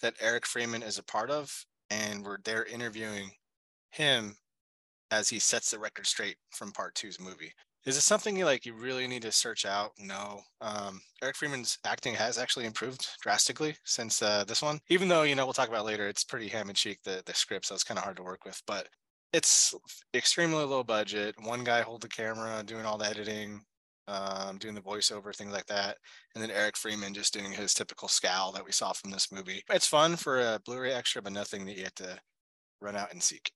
that 0.01 0.15
Eric 0.21 0.45
Freeman 0.45 0.83
is 0.83 0.99
a 0.99 1.03
part 1.03 1.31
of, 1.31 1.65
and 1.89 2.23
we're 2.23 2.37
there 2.43 2.65
interviewing 2.65 3.31
him 3.91 4.35
as 5.11 5.29
he 5.29 5.39
sets 5.39 5.71
the 5.71 5.79
record 5.79 6.05
straight 6.05 6.37
from 6.51 6.71
part 6.71 6.95
two's 6.95 7.19
movie. 7.19 7.53
Is 7.85 7.97
it 7.97 8.01
something 8.01 8.35
you 8.35 8.45
like 8.45 8.65
you 8.65 8.73
really 8.73 9.07
need 9.07 9.21
to 9.21 9.31
search 9.31 9.63
out? 9.63 9.91
No. 9.99 10.41
Um, 10.59 11.01
Eric 11.21 11.35
Freeman's 11.35 11.77
acting 11.85 12.15
has 12.15 12.39
actually 12.39 12.65
improved 12.65 13.07
drastically 13.21 13.75
since 13.83 14.23
uh, 14.23 14.43
this 14.47 14.63
one. 14.63 14.79
Even 14.89 15.07
though 15.07 15.21
you 15.21 15.35
know 15.35 15.45
we'll 15.45 15.53
talk 15.53 15.69
about 15.69 15.85
later, 15.85 16.07
it's 16.07 16.23
pretty 16.23 16.47
ham 16.47 16.69
and 16.69 16.77
cheek 16.77 16.99
the 17.03 17.21
the 17.25 17.33
script, 17.33 17.67
so 17.67 17.75
it's 17.75 17.83
kind 17.83 17.99
of 17.99 18.03
hard 18.03 18.17
to 18.17 18.23
work 18.23 18.43
with. 18.43 18.59
But 18.65 18.89
it's 19.33 19.75
extremely 20.15 20.63
low 20.63 20.83
budget. 20.83 21.35
One 21.43 21.63
guy 21.63 21.81
hold 21.81 22.01
the 22.01 22.07
camera, 22.07 22.63
doing 22.65 22.85
all 22.85 22.97
the 22.97 23.05
editing, 23.05 23.61
um, 24.07 24.57
doing 24.57 24.75
the 24.75 24.81
voiceover, 24.81 25.35
things 25.35 25.53
like 25.53 25.65
that, 25.67 25.97
and 26.33 26.43
then 26.43 26.51
Eric 26.51 26.77
Freeman 26.77 27.13
just 27.13 27.33
doing 27.33 27.51
his 27.51 27.73
typical 27.73 28.07
scowl 28.07 28.51
that 28.51 28.65
we 28.65 28.71
saw 28.71 28.93
from 28.93 29.11
this 29.11 29.31
movie. 29.31 29.63
It's 29.71 29.87
fun 29.87 30.15
for 30.15 30.39
a 30.39 30.59
Blu-ray 30.65 30.91
extra, 30.91 31.21
but 31.21 31.33
nothing 31.33 31.65
that 31.65 31.77
you 31.77 31.83
have 31.83 31.95
to 31.95 32.17
run 32.81 32.95
out 32.95 33.11
and 33.11 33.21
seek. 33.21 33.51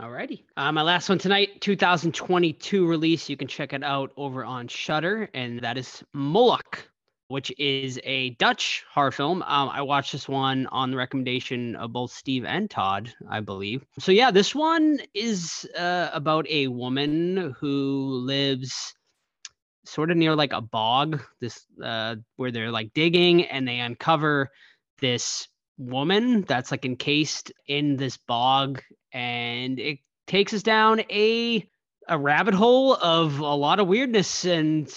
Alrighty. 0.00 0.44
Uh, 0.56 0.70
my 0.70 0.82
last 0.82 1.08
one 1.08 1.18
tonight, 1.18 1.60
2022 1.60 2.86
release. 2.86 3.28
You 3.28 3.36
can 3.36 3.48
check 3.48 3.72
it 3.72 3.82
out 3.82 4.12
over 4.16 4.44
on 4.44 4.68
Shudder, 4.68 5.28
and 5.34 5.60
that 5.60 5.76
is 5.76 6.04
Moloch 6.12 6.88
which 7.28 7.52
is 7.58 8.00
a 8.04 8.30
Dutch 8.30 8.84
horror 8.92 9.12
film. 9.12 9.42
Um, 9.42 9.68
I 9.68 9.82
watched 9.82 10.12
this 10.12 10.28
one 10.28 10.66
on 10.68 10.90
the 10.90 10.96
recommendation 10.96 11.76
of 11.76 11.92
both 11.92 12.10
Steve 12.10 12.44
and 12.44 12.68
Todd, 12.68 13.12
I 13.30 13.40
believe. 13.40 13.84
So 13.98 14.12
yeah, 14.12 14.30
this 14.30 14.54
one 14.54 14.98
is 15.14 15.68
uh, 15.78 16.08
about 16.12 16.46
a 16.48 16.68
woman 16.68 17.54
who 17.60 18.22
lives 18.24 18.94
sort 19.88 20.10
of 20.10 20.16
near 20.16 20.34
like 20.34 20.52
a 20.52 20.60
bog, 20.60 21.22
this 21.40 21.64
uh, 21.82 22.16
where 22.36 22.50
they're 22.50 22.70
like 22.70 22.92
digging 22.94 23.44
and 23.44 23.66
they 23.66 23.78
uncover 23.80 24.50
this 25.00 25.48
woman 25.78 26.42
that's 26.42 26.70
like 26.70 26.84
encased 26.84 27.52
in 27.66 27.96
this 27.96 28.16
bog, 28.16 28.82
and 29.12 29.78
it 29.78 29.98
takes 30.26 30.52
us 30.52 30.62
down 30.62 31.00
a 31.10 31.68
a 32.08 32.18
rabbit 32.18 32.54
hole 32.54 32.94
of 32.94 33.38
a 33.38 33.54
lot 33.54 33.80
of 33.80 33.86
weirdness 33.86 34.44
and 34.44 34.92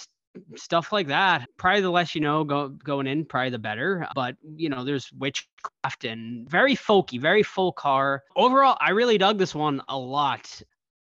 stuff 0.56 0.92
like 0.92 1.08
that. 1.08 1.46
Probably 1.58 1.82
the 1.82 1.90
less 1.90 2.16
you 2.16 2.22
know 2.22 2.44
go, 2.44 2.70
going 2.70 3.08
in, 3.08 3.26
probably 3.26 3.50
the 3.50 3.60
better. 3.60 4.08
But 4.16 4.36
you 4.56 4.70
know, 4.70 4.84
there's 4.84 5.12
witchcraft 5.14 6.06
and 6.06 6.50
very 6.50 6.76
folky, 6.76 7.20
very 7.20 7.44
folk 7.44 7.80
horror. 7.80 8.24
Overall, 8.36 8.78
I 8.80 8.92
really 8.92 9.18
dug 9.18 9.38
this 9.38 9.56
one 9.56 9.82
a 9.88 9.98
lot. 9.98 10.62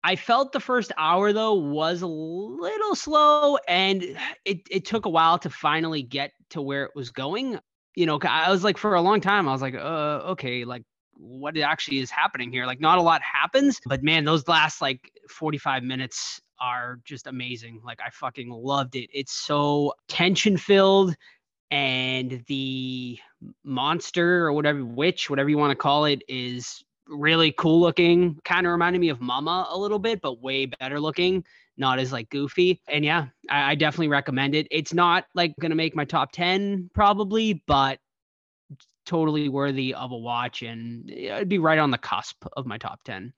I 0.06 0.16
felt 0.16 0.52
the 0.52 0.60
first 0.60 0.92
hour 1.00 1.34
though 1.34 1.56
was 1.56 2.04
a 2.04 2.08
little 2.08 2.94
slow, 2.94 3.58
and 3.68 4.04
it 4.46 4.60
it 4.70 4.86
took 4.86 5.08
a 5.08 5.10
while 5.10 5.40
to 5.40 5.50
finally 5.50 6.04
get 6.04 6.32
to 6.52 6.62
where 6.62 6.84
it 6.84 6.92
was 6.94 7.10
going. 7.10 7.60
You 7.96 8.06
know, 8.06 8.20
I 8.22 8.52
was 8.52 8.64
like 8.64 8.78
for 8.78 8.94
a 8.94 9.02
long 9.02 9.20
time, 9.20 9.50
I 9.50 9.52
was 9.52 9.64
like, 9.64 9.74
uh, 9.74 10.22
okay, 10.34 10.64
like 10.64 10.84
what 11.14 11.58
actually 11.58 11.98
is 12.00 12.12
happening 12.12 12.52
here? 12.52 12.68
Like, 12.68 12.80
not 12.80 13.00
a 13.00 13.02
lot 13.02 13.24
happens, 13.24 13.80
but 13.88 14.04
man, 14.04 14.26
those 14.26 14.48
last 14.48 14.80
like 14.80 15.12
45 15.28 15.82
minutes 15.82 16.40
are 16.62 17.00
just 17.04 17.26
amazing. 17.26 17.82
Like 17.84 18.00
I 18.06 18.12
fucking 18.12 18.52
loved 18.52 18.96
it. 18.96 19.10
It's 19.12 19.34
so 19.34 19.94
tension 20.08 20.56
filled 20.56 21.16
and 21.72 22.44
the 22.48 23.18
monster 23.64 24.46
or 24.46 24.54
whatever 24.54 24.86
witch, 24.86 25.32
whatever 25.32 25.50
you 25.50 25.58
want 25.58 25.72
to 25.72 25.76
call 25.76 26.06
it 26.06 26.22
is 26.28 26.84
really 27.08 27.52
cool 27.52 27.80
looking. 27.80 28.40
Kind 28.44 28.66
of 28.66 28.72
reminded 28.72 29.00
me 29.00 29.10
of 29.10 29.22
Mama 29.22 29.68
a 29.70 29.78
little 29.78 30.00
bit, 30.00 30.22
but 30.22 30.42
way 30.42 30.66
better 30.66 31.00
looking. 31.00 31.44
Not 31.78 32.00
as 32.00 32.12
like 32.12 32.30
goofy. 32.30 32.82
And 32.88 33.04
yeah, 33.04 33.28
I, 33.50 33.72
I 33.72 33.76
definitely 33.76 34.08
recommend 34.08 34.56
it. 34.56 34.68
It's 34.72 34.94
not 34.94 35.26
like 35.34 35.54
gonna 35.60 35.76
make 35.76 35.96
my 35.96 36.06
top 36.06 36.32
10 36.32 36.90
probably, 36.94 37.64
but 37.68 38.00
totally 39.06 39.50
worthy 39.50 39.94
of 39.94 40.12
a 40.12 40.18
watch 40.18 40.64
and 40.64 41.10
it'd 41.10 41.48
be 41.48 41.60
right 41.60 41.78
on 41.78 41.92
the 41.92 41.98
cusp 41.98 42.44
of 42.58 42.66
my 42.66 42.78
top 42.78 43.00
10. 43.06 43.34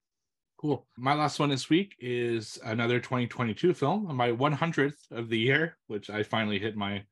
Cool. 0.57 0.87
My 0.97 1.13
last 1.13 1.39
one 1.39 1.49
this 1.49 1.69
week 1.69 1.95
is 1.99 2.57
another 2.65 2.99
2022 2.99 3.75
film, 3.75 4.15
my 4.15 4.31
100th 4.31 5.11
of 5.11 5.29
the 5.29 5.37
year, 5.37 5.77
which 5.85 6.09
I 6.09 6.23
finally 6.23 6.57
hit 6.57 6.75
my, 6.75 7.03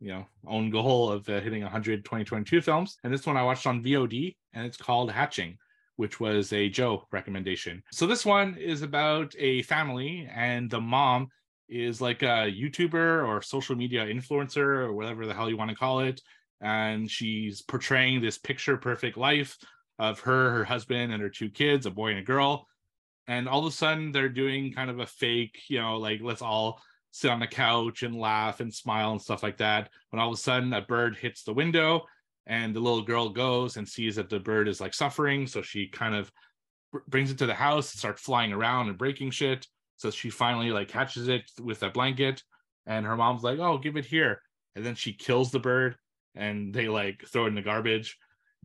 you 0.00 0.08
know, 0.08 0.26
own 0.44 0.70
goal 0.70 1.08
of 1.08 1.28
uh, 1.28 1.40
hitting 1.40 1.62
100 1.62 2.04
2022 2.04 2.60
films. 2.60 2.96
And 3.04 3.12
this 3.12 3.26
one 3.26 3.36
I 3.36 3.44
watched 3.44 3.68
on 3.68 3.84
VOD, 3.84 4.34
and 4.54 4.66
it's 4.66 4.76
called 4.76 5.12
Hatching, 5.12 5.56
which 6.00 6.18
was 6.18 6.50
a 6.54 6.70
Joe 6.70 7.06
recommendation. 7.12 7.82
So 7.92 8.06
this 8.06 8.24
one 8.24 8.56
is 8.56 8.80
about 8.80 9.34
a 9.38 9.60
family, 9.64 10.26
and 10.34 10.70
the 10.70 10.80
mom 10.80 11.28
is 11.68 12.00
like 12.00 12.22
a 12.22 12.50
YouTuber 12.50 13.28
or 13.28 13.42
social 13.42 13.76
media 13.76 14.06
influencer 14.06 14.78
or 14.84 14.94
whatever 14.94 15.26
the 15.26 15.34
hell 15.34 15.50
you 15.50 15.58
want 15.58 15.68
to 15.68 15.76
call 15.76 16.00
it. 16.00 16.22
And 16.62 17.10
she's 17.10 17.60
portraying 17.60 18.22
this 18.22 18.38
picture 18.38 18.78
perfect 18.78 19.18
life 19.18 19.58
of 19.98 20.20
her, 20.20 20.52
her 20.52 20.64
husband, 20.64 21.12
and 21.12 21.20
her 21.20 21.28
two 21.28 21.50
kids, 21.50 21.84
a 21.84 21.90
boy 21.90 22.12
and 22.12 22.20
a 22.20 22.22
girl 22.22 22.66
and 23.26 23.46
all 23.46 23.60
of 23.60 23.66
a 23.66 23.70
sudden 23.70 24.10
they're 24.10 24.30
doing 24.30 24.72
kind 24.72 24.90
of 24.90 24.98
a 24.98 25.06
fake 25.06 25.60
you 25.68 25.78
know 25.78 25.98
like 25.98 26.20
let's 26.22 26.42
all 26.42 26.80
sit 27.12 27.30
on 27.30 27.40
the 27.40 27.46
couch 27.46 28.02
and 28.02 28.16
laugh 28.16 28.60
and 28.60 28.72
smile 28.72 29.12
and 29.12 29.20
stuff 29.20 29.42
like 29.42 29.58
that 29.58 29.90
when 30.08 30.20
all 30.20 30.28
of 30.28 30.34
a 30.34 30.40
sudden 30.40 30.72
a 30.72 30.80
bird 30.80 31.16
hits 31.16 31.42
the 31.42 31.52
window 31.52 32.02
and 32.50 32.74
the 32.74 32.80
little 32.80 33.00
girl 33.00 33.28
goes 33.28 33.76
and 33.76 33.88
sees 33.88 34.16
that 34.16 34.28
the 34.28 34.40
bird 34.40 34.66
is 34.66 34.80
like 34.80 34.92
suffering 34.92 35.46
so 35.46 35.62
she 35.62 35.86
kind 35.86 36.16
of 36.16 36.30
brings 37.06 37.30
it 37.30 37.38
to 37.38 37.46
the 37.46 37.54
house 37.54 37.92
and 37.92 37.98
starts 38.00 38.20
flying 38.20 38.52
around 38.52 38.88
and 38.88 38.98
breaking 38.98 39.30
shit. 39.30 39.68
So 39.96 40.10
she 40.10 40.30
finally 40.30 40.72
like 40.72 40.88
catches 40.88 41.28
it 41.28 41.48
with 41.62 41.84
a 41.84 41.90
blanket 41.90 42.42
and 42.86 43.06
her 43.06 43.16
mom's 43.16 43.44
like 43.44 43.60
oh 43.60 43.78
give 43.78 43.96
it 43.96 44.04
here. 44.04 44.42
And 44.74 44.84
then 44.84 44.96
she 44.96 45.12
kills 45.12 45.52
the 45.52 45.60
bird 45.60 45.94
and 46.34 46.74
they 46.74 46.88
like 46.88 47.22
throw 47.28 47.44
it 47.44 47.48
in 47.48 47.54
the 47.54 47.62
garbage. 47.62 48.18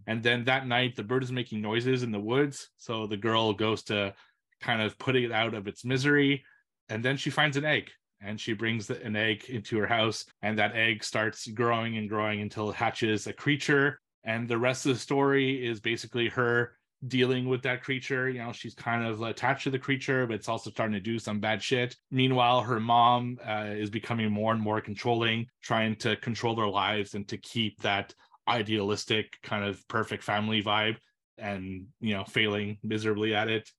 And 0.08 0.24
then 0.24 0.45
that 0.45 0.65
night 0.65 0.95
the 0.95 1.04
bird 1.04 1.24
is 1.24 1.32
making 1.32 1.62
noises 1.62 2.02
in 2.02 2.12
the 2.12 2.19
woods 2.19 2.69
so 2.78 3.06
the 3.06 3.17
girl 3.17 3.54
goes 3.54 3.84
to 3.84 4.15
kind 4.62 4.82
of 4.82 4.98
putting 4.98 5.26
it 5.26 5.32
out 5.32 5.54
of 5.54 5.67
its 5.67 5.86
misery. 5.86 6.43
And 6.89 7.06
then 7.06 7.17
she 7.17 7.30
finds 7.30 7.56
an 7.56 7.65
egg 7.65 7.91
and 8.21 8.39
she 8.39 8.54
brings 8.54 8.89
an 8.89 9.15
egg 9.15 9.45
into 9.49 9.78
her 9.78 9.88
house. 9.88 10.25
And 10.41 10.58
that 10.58 10.75
egg 10.75 11.04
starts 11.04 11.47
growing 11.47 11.97
and 11.97 12.10
growing 12.10 12.41
until 12.41 12.69
it 12.69 12.75
hatches 12.75 13.28
a 13.28 13.34
creature. 13.34 13.99
And 14.23 14.47
the 14.47 14.58
rest 14.58 14.86
of 14.86 14.93
the 14.93 14.99
story 14.99 15.65
is 15.65 15.80
basically 15.80 16.30
her 16.30 16.78
dealing 17.08 17.47
with 17.47 17.62
that 17.63 17.84
creature. 17.84 18.30
You 18.30 18.39
know, 18.39 18.51
she's 18.51 18.73
kind 18.73 19.06
of 19.06 19.21
attached 19.21 19.65
to 19.65 19.69
the 19.69 19.80
creature, 19.80 20.25
but 20.25 20.36
it's 20.36 20.49
also 20.49 20.71
starting 20.71 20.93
to 20.93 20.99
do 20.99 21.19
some 21.19 21.39
bad 21.39 21.62
shit. 21.62 21.95
Meanwhile, 22.10 22.62
her 22.62 22.80
mom 22.80 23.38
uh, 23.45 23.67
is 23.69 23.89
becoming 23.89 24.32
more 24.32 24.54
and 24.54 24.62
more 24.62 24.82
controlling, 24.82 25.47
trying 25.62 25.95
to 25.97 26.15
control 26.15 26.56
their 26.56 26.67
lives 26.67 27.13
and 27.13 27.28
to 27.28 27.38
keep 27.38 27.82
that 27.82 28.13
idealistic 28.47 29.38
kind 29.43 29.63
of 29.63 29.86
perfect 29.88 30.23
family 30.23 30.63
vibe 30.63 30.97
and, 31.38 31.88
you 31.99 32.13
know, 32.13 32.23
failing 32.23 32.78
miserably 32.84 33.36
at 33.36 33.49
it. 33.49 33.69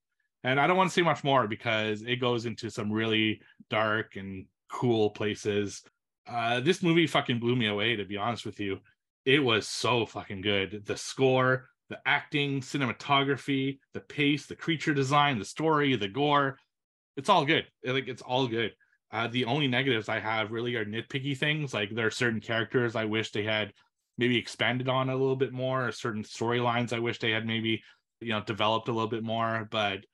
And 0.47 0.61
I 0.61 0.69
don't 0.69 0.77
want 0.77 0.89
to 0.89 0.95
say 0.95 1.03
much 1.03 1.25
more 1.25 1.49
because 1.49 2.03
it 2.03 2.21
goes 2.21 2.47
into 2.47 2.71
some 2.71 2.93
really 2.93 3.41
dark 3.69 4.15
and 4.15 4.47
cool 4.71 5.11
places. 5.11 5.83
Uh, 6.25 6.61
this 6.61 6.85
movie 6.85 7.09
fucking 7.09 7.41
blew 7.41 7.57
me 7.57 7.67
away, 7.67 7.97
to 7.97 8.05
be 8.05 8.17
honest 8.17 8.47
with 8.47 8.61
you. 8.61 8.79
It 9.25 9.41
was 9.41 9.67
so 9.67 10.07
fucking 10.07 10.43
good. 10.43 10.85
The 10.87 10.97
score, 10.97 11.67
the 11.89 11.99
acting, 12.07 12.61
cinematography, 12.61 13.81
the 13.93 13.99
pace, 13.99 14.47
the 14.47 14.55
creature 14.55 14.95
design, 14.95 15.41
the 15.41 15.45
story, 15.45 15.97
the 15.97 16.07
gore. 16.07 16.59
It's 17.17 17.29
all 17.29 17.45
good. 17.45 17.65
Like 17.85 18.07
it's 18.07 18.23
all 18.23 18.47
good. 18.47 18.71
Uh, 19.11 19.27
the 19.27 19.47
only 19.47 19.67
negatives 19.67 20.09
I 20.09 20.21
have 20.21 20.53
really 20.53 20.77
are 20.77 20.85
nitpicky 20.85 21.37
things. 21.37 21.75
Like 21.75 21.91
there 21.93 22.07
are 22.07 22.13
certain 22.13 22.41
characters 22.41 22.95
I 22.95 23.07
wish 23.07 23.33
they 23.33 23.43
had 23.43 23.73
maybe 24.17 24.39
expanded 24.39 24.89
on 24.89 25.11
a 25.11 25.17
little 25.17 25.35
bit 25.35 25.53
more, 25.53 25.89
or 25.89 25.93
certain 25.93 26.23
storylines 26.23 26.93
I 26.93 27.01
wish 27.01 27.19
they 27.19 27.33
had 27.33 27.47
maybe 27.47 27.83
you 28.21 28.29
know 28.29 28.43
developed 28.43 28.87
a 28.87 28.93
little 28.93 29.11
bit 29.11 29.25
more. 29.25 29.67
But 29.69 30.05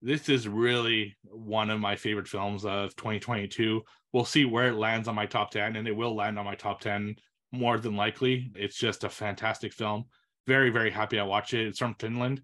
this 0.00 0.28
is 0.28 0.46
really 0.46 1.16
one 1.24 1.70
of 1.70 1.80
my 1.80 1.96
favorite 1.96 2.28
films 2.28 2.64
of 2.64 2.94
2022. 2.96 3.82
We'll 4.12 4.24
see 4.24 4.44
where 4.44 4.68
it 4.68 4.76
lands 4.76 5.08
on 5.08 5.14
my 5.14 5.26
top 5.26 5.50
10, 5.50 5.76
and 5.76 5.88
it 5.88 5.96
will 5.96 6.14
land 6.14 6.38
on 6.38 6.44
my 6.44 6.54
top 6.54 6.80
10 6.80 7.16
more 7.52 7.78
than 7.78 7.96
likely. 7.96 8.50
It's 8.54 8.76
just 8.76 9.04
a 9.04 9.08
fantastic 9.08 9.72
film. 9.72 10.04
Very, 10.46 10.70
very 10.70 10.90
happy 10.90 11.18
I 11.18 11.24
watched 11.24 11.54
it. 11.54 11.66
It's 11.66 11.78
from 11.78 11.94
Finland. 11.94 12.42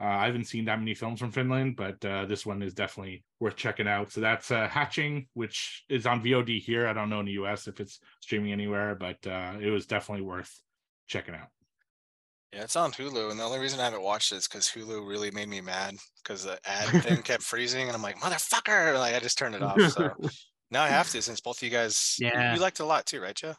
Uh, 0.00 0.04
I 0.06 0.26
haven't 0.26 0.44
seen 0.44 0.64
that 0.66 0.78
many 0.78 0.94
films 0.94 1.18
from 1.18 1.32
Finland, 1.32 1.76
but 1.76 2.04
uh, 2.04 2.24
this 2.26 2.46
one 2.46 2.62
is 2.62 2.74
definitely 2.74 3.24
worth 3.40 3.56
checking 3.56 3.88
out. 3.88 4.12
So 4.12 4.20
that's 4.20 4.50
uh, 4.50 4.68
Hatching, 4.68 5.26
which 5.34 5.84
is 5.88 6.06
on 6.06 6.22
VOD 6.22 6.60
here. 6.60 6.86
I 6.86 6.92
don't 6.92 7.10
know 7.10 7.20
in 7.20 7.26
the 7.26 7.32
US 7.32 7.66
if 7.66 7.80
it's 7.80 7.98
streaming 8.20 8.52
anywhere, 8.52 8.94
but 8.94 9.26
uh, 9.26 9.54
it 9.60 9.70
was 9.70 9.86
definitely 9.86 10.24
worth 10.24 10.60
checking 11.08 11.34
out. 11.34 11.48
Yeah, 12.52 12.62
it's 12.62 12.76
on 12.76 12.92
Hulu, 12.92 13.30
and 13.30 13.38
the 13.38 13.44
only 13.44 13.58
reason 13.58 13.78
I 13.78 13.84
haven't 13.84 14.02
watched 14.02 14.32
it 14.32 14.36
is 14.36 14.48
because 14.48 14.68
Hulu 14.68 15.06
really 15.06 15.30
made 15.30 15.48
me 15.48 15.60
mad 15.60 15.96
because 16.22 16.44
the 16.44 16.58
ad 16.64 16.88
thing 17.04 17.22
kept 17.22 17.42
freezing, 17.42 17.88
and 17.88 17.94
I'm 17.94 18.02
like, 18.02 18.18
motherfucker! 18.18 18.98
Like 18.98 19.14
I 19.14 19.18
just 19.18 19.36
turned 19.36 19.54
it 19.54 19.62
off. 19.62 19.78
So 19.90 20.10
now 20.70 20.82
I 20.82 20.88
have 20.88 21.10
to, 21.10 21.20
since 21.20 21.40
both 21.40 21.58
of 21.58 21.62
you 21.62 21.70
guys, 21.70 22.16
yeah, 22.18 22.54
you, 22.54 22.60
liked 22.60 22.80
it 22.80 22.84
a 22.84 22.86
lot 22.86 23.04
too, 23.04 23.20
right, 23.20 23.34
Joe? 23.34 23.54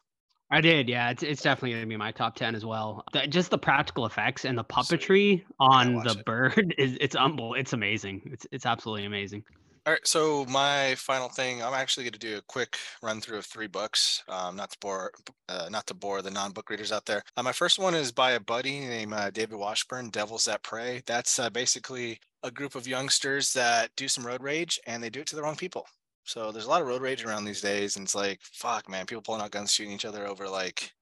I 0.51 0.61
did, 0.61 0.89
yeah. 0.89 1.11
It's 1.11 1.21
it's 1.21 1.43
definitely 1.43 1.73
gonna 1.73 1.85
be 1.85 1.97
my 1.97 2.11
top 2.11 2.35
ten 2.35 2.55
as 2.55 2.65
well. 2.65 3.03
The, 3.13 3.27
just 3.27 3.51
the 3.51 3.59
practical 3.59 4.07
effects 4.07 4.45
and 4.45 4.57
the 4.57 4.63
puppetry 4.63 5.43
on 5.59 5.97
the 5.97 6.15
it. 6.17 6.25
bird 6.25 6.73
is 6.79 6.97
it's 6.99 7.15
unbelievable. 7.15 7.53
It's 7.53 7.73
amazing. 7.73 8.23
It's 8.33 8.47
it's 8.51 8.65
absolutely 8.65 9.05
amazing. 9.05 9.43
All 9.89 9.93
right, 9.93 10.07
so 10.07 10.45
my 10.45 10.93
final 10.99 11.29
thing, 11.29 11.63
I'm 11.63 11.73
actually 11.73 12.03
going 12.03 12.13
to 12.13 12.19
do 12.19 12.37
a 12.37 12.43
quick 12.43 12.77
run 13.01 13.19
through 13.19 13.39
of 13.39 13.47
three 13.47 13.65
books, 13.65 14.23
um, 14.27 14.55
not 14.55 14.69
to 14.69 14.77
bore, 14.79 15.11
uh, 15.47 15.67
not 15.71 15.87
to 15.87 15.95
bore 15.95 16.21
the 16.21 16.29
non-book 16.29 16.69
readers 16.69 16.91
out 16.91 17.07
there. 17.07 17.23
Uh, 17.35 17.41
my 17.41 17.51
first 17.51 17.79
one 17.79 17.95
is 17.95 18.11
by 18.11 18.33
a 18.33 18.39
buddy 18.39 18.81
named 18.81 19.13
uh, 19.13 19.31
David 19.31 19.55
Washburn, 19.57 20.11
"Devils 20.11 20.45
That 20.45 20.61
Prey." 20.61 21.01
That's 21.07 21.39
uh, 21.39 21.49
basically 21.49 22.19
a 22.43 22.51
group 22.51 22.75
of 22.75 22.87
youngsters 22.87 23.51
that 23.53 23.89
do 23.95 24.07
some 24.07 24.23
road 24.23 24.43
rage, 24.43 24.79
and 24.85 25.01
they 25.01 25.09
do 25.09 25.21
it 25.21 25.27
to 25.29 25.35
the 25.35 25.41
wrong 25.41 25.55
people. 25.55 25.87
So 26.23 26.51
there's 26.51 26.67
a 26.67 26.69
lot 26.69 26.83
of 26.83 26.87
road 26.87 27.01
rage 27.01 27.25
around 27.25 27.45
these 27.45 27.61
days, 27.61 27.95
and 27.95 28.05
it's 28.05 28.13
like, 28.13 28.41
fuck, 28.43 28.87
man, 28.87 29.07
people 29.07 29.23
pulling 29.23 29.41
out 29.41 29.49
guns, 29.49 29.73
shooting 29.73 29.93
each 29.93 30.05
other 30.05 30.27
over 30.27 30.47
like 30.47 30.93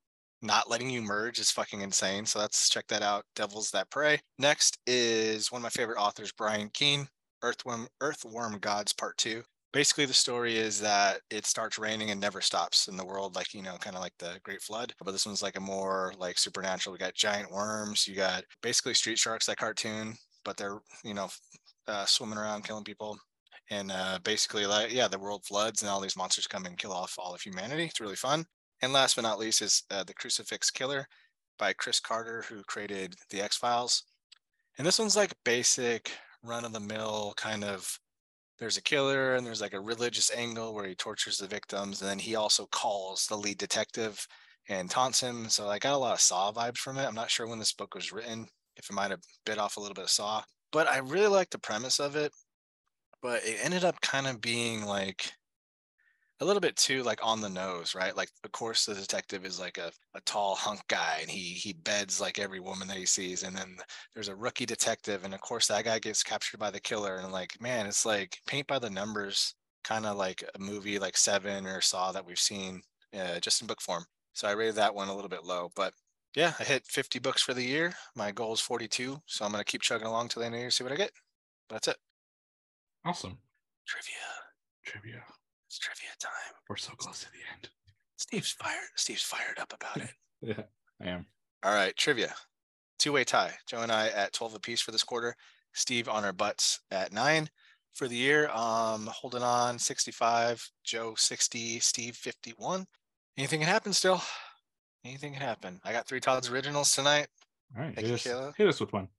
not 0.42 0.70
letting 0.70 0.90
you 0.90 1.02
merge 1.02 1.40
is 1.40 1.52
fucking 1.52 1.82
insane. 1.82 2.26
So 2.26 2.40
let's 2.40 2.70
check 2.70 2.88
that 2.88 3.02
out. 3.02 3.26
Devils 3.36 3.70
That 3.72 3.90
Prey. 3.90 4.22
Next 4.40 4.80
is 4.88 5.52
one 5.52 5.60
of 5.60 5.64
my 5.64 5.70
favorite 5.72 6.00
authors, 6.00 6.32
Brian 6.32 6.70
Keene. 6.74 7.10
Earthworm 7.42 7.88
Earthworm 8.02 8.60
Gods 8.60 8.94
Part 8.94 9.18
Two. 9.18 9.44
Basically, 9.74 10.06
the 10.06 10.14
story 10.14 10.56
is 10.56 10.80
that 10.82 11.22
it 11.30 11.46
starts 11.46 11.78
raining 11.78 12.10
and 12.10 12.20
never 12.20 12.42
stops 12.42 12.88
in 12.88 12.98
the 12.98 13.06
world, 13.06 13.36
like 13.36 13.54
you 13.54 13.62
know, 13.62 13.76
kind 13.78 13.96
of 13.96 14.02
like 14.02 14.14
the 14.20 14.40
Great 14.44 14.62
Flood. 14.62 14.94
But 15.04 15.12
this 15.12 15.26
one's 15.26 15.44
like 15.44 15.58
a 15.58 15.62
more 15.62 16.14
like 16.18 16.38
supernatural. 16.38 16.94
We 16.94 17.00
got 17.00 17.14
giant 17.14 17.52
worms. 17.52 18.08
You 18.08 18.16
got 18.16 18.44
basically 18.62 18.94
street 18.94 19.18
sharks, 19.18 19.46
that 19.46 19.58
cartoon, 19.58 20.16
but 20.46 20.58
they're 20.58 20.80
you 21.04 21.14
know 21.14 21.30
uh, 21.88 22.06
swimming 22.06 22.38
around 22.38 22.64
killing 22.64 22.84
people. 22.84 23.18
And 23.70 23.92
uh, 23.92 24.20
basically, 24.24 24.66
like 24.66 24.92
yeah, 24.94 25.08
the 25.08 25.20
world 25.20 25.46
floods 25.46 25.82
and 25.82 25.92
all 25.92 26.02
these 26.02 26.18
monsters 26.18 26.48
come 26.48 26.66
and 26.66 26.78
kill 26.78 26.94
off 26.94 27.16
all 27.18 27.36
of 27.36 27.42
humanity. 27.42 27.86
It's 27.86 28.00
really 28.00 28.16
fun. 28.16 28.46
And 28.82 28.94
last 28.94 29.16
but 29.16 29.24
not 29.24 29.40
least 29.40 29.62
is 29.62 29.84
uh, 29.92 30.04
the 30.04 30.14
Crucifix 30.14 30.70
Killer 30.70 31.08
by 31.58 31.74
Chris 31.74 32.00
Carter, 32.00 32.44
who 32.48 32.64
created 32.64 33.16
the 33.30 33.42
X 33.42 33.58
Files. 33.58 34.04
And 34.78 34.86
this 34.86 35.00
one's 35.00 35.16
like 35.16 35.34
basic 35.44 36.12
run 36.44 36.66
of 36.66 36.74
the 36.74 36.80
mill 36.80 37.34
kind 37.38 37.64
of 37.64 37.88
there's 38.60 38.78
a 38.78 38.82
killer 38.82 39.36
and 39.36 39.46
there's 39.46 39.62
like 39.62 39.74
a 39.74 39.80
religious 39.80 40.32
angle 40.36 40.74
where 40.74 40.88
he 40.88 40.96
tortures 40.96 41.38
the 41.38 41.48
victims 41.48 42.02
and 42.02 42.10
then 42.10 42.20
he 42.20 42.36
also 42.36 42.66
calls 42.72 43.28
the 43.28 43.36
lead 43.36 43.58
detective 43.58 44.26
and 44.70 44.90
taunts 44.90 45.22
him. 45.22 45.48
So 45.50 45.68
i 45.68 45.78
got 45.80 45.94
a 45.94 45.98
lot 45.98 46.14
of 46.14 46.20
saw 46.20 46.52
vibes 46.52 46.78
from 46.78 46.98
it. 46.98 47.06
I'm 47.06 47.16
not 47.16 47.30
sure 47.30 47.48
when 47.48 47.60
this 47.60 47.74
book 47.74 47.94
was 47.94 48.12
written 48.12 48.48
if 48.78 48.90
it 48.90 48.94
might 48.94 49.12
have 49.12 49.22
bit 49.46 49.58
off 49.58 49.78
a 49.78 49.80
little 49.80 49.94
bit 49.94 50.06
of 50.06 50.10
saw 50.10 50.42
but 50.72 50.88
i 50.88 51.00
really 51.00 51.28
like 51.28 51.50
the 51.50 51.60
premise 51.60 52.00
of 52.00 52.16
it 52.16 52.32
but 53.22 53.44
it 53.44 53.58
ended 53.62 53.84
up 53.84 54.00
kind 54.02 54.28
of 54.28 54.42
being 54.42 54.86
like 54.86 55.32
a 56.40 56.46
little 56.46 56.60
bit 56.60 56.76
too 56.76 57.04
like 57.04 57.20
on 57.26 57.42
the 57.42 57.50
nose, 57.50 57.96
right? 57.96 58.16
Like 58.16 58.30
of 58.44 58.52
course 58.52 58.86
the 58.86 58.94
detective 58.94 59.46
is 59.46 59.60
like 59.60 59.78
a, 59.78 59.92
a 60.14 60.22
tall 60.22 60.56
hunk 60.56 60.82
guy 60.88 61.20
and 61.22 61.30
he 61.30 61.40
he 61.40 61.74
beds 61.74 62.22
like 62.22 62.40
every 62.40 62.60
woman 62.60 62.88
that 62.88 62.98
he 62.98 63.06
sees. 63.06 63.44
And 63.44 63.56
then 63.56 63.78
there's 64.14 64.28
a 64.30 64.36
rookie 64.36 64.66
detective, 64.66 65.24
and 65.24 65.34
of 65.34 65.42
course 65.42 65.68
that 65.68 65.86
guy 65.86 66.00
gets 66.00 66.24
captured 66.24 66.60
by 66.60 66.72
the 66.72 66.80
killer. 66.80 67.18
And 67.18 67.32
like, 67.32 67.60
man, 67.62 67.88
it's 67.88 68.06
like 68.06 68.38
paint 68.48 68.68
by 68.68 68.80
the 68.80 68.90
numbers, 68.90 69.56
kind 69.84 70.06
of 70.06 70.18
like 70.18 70.44
a 70.56 70.60
movie 70.60 71.00
like 71.00 71.18
Seven 71.18 71.66
or 71.66 71.82
Saw 71.82 72.12
that 72.12 72.26
we've 72.26 72.40
seen 72.40 72.82
uh, 73.18 73.40
just 73.40 73.62
in 73.62 73.68
book 73.68 73.82
form. 73.82 74.06
So 74.34 74.48
I 74.48 74.52
rated 74.52 74.76
that 74.76 74.94
one 74.94 75.08
a 75.08 75.16
little 75.16 75.30
bit 75.30 75.46
low, 75.46 75.72
but 75.76 75.94
yeah, 76.36 76.54
I 76.60 76.64
hit 76.64 76.86
50 76.86 77.18
books 77.18 77.42
for 77.42 77.56
the 77.56 77.64
year. 77.64 77.94
My 78.16 78.32
goal 78.32 78.54
is 78.54 78.60
42, 78.60 79.20
so 79.26 79.46
I'm 79.46 79.52
gonna 79.52 79.64
keep 79.64 79.82
chugging 79.82 80.06
along 80.06 80.28
till 80.28 80.42
the 80.42 80.46
end 80.46 80.54
of 80.54 80.60
the 80.60 80.62
year, 80.62 80.70
see 80.70 80.84
what 80.84 80.94
I 80.94 80.98
get. 80.98 81.12
That's 81.70 81.88
it. 81.88 81.98
Awesome. 83.04 83.40
Trivia. 83.88 84.14
Trivia. 84.86 85.24
It's 85.68 85.80
trivia 85.80 86.10
time. 86.20 86.54
We're 86.70 86.78
so 86.78 86.94
close 86.94 87.20
to 87.22 87.28
the 87.32 87.40
end. 87.54 87.70
Steve's 88.18 88.52
fired. 88.52 88.90
Steve's 88.96 89.22
fired 89.22 89.60
up 89.60 89.74
about 89.74 89.98
it. 89.98 90.12
yeah, 90.42 90.64
I 91.02 91.10
am. 91.10 91.26
All 91.64 91.74
right, 91.74 91.96
trivia. 91.96 92.34
Two-way 93.00 93.24
tie. 93.24 93.54
Joe 93.68 93.82
and 93.82 93.92
I 93.92 94.08
at 94.10 94.34
12 94.34 94.56
apiece 94.56 94.82
for 94.82 94.92
this 94.92 95.04
quarter. 95.04 95.36
Steve 95.74 96.08
on 96.10 96.24
our 96.24 96.34
butts 96.34 96.80
at 96.90 97.12
nine 97.14 97.50
for 97.94 98.08
the 98.08 98.16
year. 98.16 98.50
Um, 98.50 99.08
holding 99.12 99.44
on 99.44 99.78
65. 99.78 100.68
Joe 100.84 101.14
60. 101.16 101.80
Steve 101.80 102.16
51. 102.16 102.86
Anything 103.38 103.60
can 103.60 103.70
happen 103.70 103.94
still. 103.94 104.22
Anything 105.06 105.34
can 105.34 105.42
happen. 105.42 105.80
I 105.84 105.92
got 105.92 106.08
three 106.08 106.20
Todd's 106.20 106.50
originals 106.50 106.94
tonight. 106.94 107.28
All 107.76 107.84
right, 107.84 107.94
Thank 107.94 108.08
hit, 108.08 108.08
you, 108.08 108.14
us, 108.16 108.24
Kayla. 108.24 108.56
hit 108.56 108.68
us 108.68 108.80
with 108.80 108.94
one. 108.94 109.10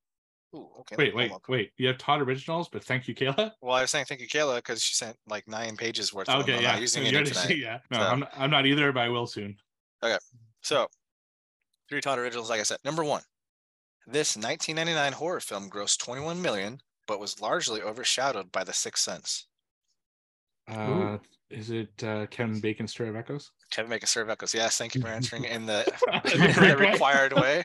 Ooh, 0.55 0.67
okay. 0.79 0.95
let 0.95 0.97
me 0.97 1.03
Wait, 1.05 1.11
pull 1.11 1.17
wait, 1.19 1.25
'em 1.29 1.35
up. 1.35 1.41
wait. 1.49 1.71
You 1.77 1.87
have 1.87 1.97
Todd 1.99 2.21
originals, 2.21 2.69
but 2.69 2.83
thank 2.83 3.07
you, 3.07 3.13
Kayla. 3.13 3.51
Well, 3.61 3.75
I 3.75 3.81
was 3.81 3.91
saying 3.91 4.05
thank 4.05 4.19
you, 4.21 4.27
Kayla, 4.27 4.55
because 4.57 4.81
she 4.81 4.95
sent 4.95 5.15
like 5.27 5.47
nine 5.47 5.77
pages 5.77 6.13
worth. 6.13 6.27
of 6.29 6.33
them. 6.45 6.55
Okay, 6.55 6.55
I'm 6.57 6.63
yeah. 6.63 6.71
not 6.71 6.81
using 6.81 7.03
You 7.03 7.09
any 7.09 7.17
already 7.17 7.31
tonight. 7.31 7.57
yeah. 7.57 7.79
No, 7.91 7.97
So- 7.99 8.03
I'm, 8.03 8.19
not, 8.21 8.31
I'm 8.35 8.49
not 8.49 8.65
either, 8.65 8.91
but 8.91 9.01
I 9.01 9.09
will 9.09 9.27
soon. 9.27 9.55
Okay. 10.03 10.17
So, 10.61 10.87
three 11.89 12.01
Todd 12.01 12.17
originals, 12.19 12.49
like 12.49 12.59
I 12.59 12.63
said. 12.63 12.79
Number 12.83 13.03
one, 13.03 13.21
this 14.07 14.35
1999 14.35 15.13
horror 15.13 15.39
film 15.39 15.69
grossed 15.69 15.99
21 15.99 16.41
million, 16.41 16.79
but 17.07 17.19
was 17.19 17.39
largely 17.41 17.81
overshadowed 17.81 18.51
by 18.51 18.63
The 18.63 18.73
Sixth 18.73 19.03
Sense. 19.03 19.45
Uh, 20.67 21.17
is 21.49 21.71
it 21.71 21.89
uh, 22.03 22.27
Kevin 22.27 22.59
Bacon's 22.59 22.91
Stir 22.91 23.07
of 23.07 23.15
Echoes? 23.15 23.51
Kevin 23.71 23.89
Bacon's 23.89 24.09
a 24.09 24.13
serve 24.13 24.29
echoes. 24.29 24.53
Yes, 24.53 24.77
thank 24.77 24.93
you 24.95 25.01
for 25.01 25.07
answering 25.17 25.45
in 25.45 25.65
the, 25.65 25.79
In 26.13 26.21
the 26.23 26.33
in 26.33 26.39
the 26.41 26.53
correct 26.53 26.79
way? 26.79 26.91
required 26.91 27.33
way. 27.33 27.63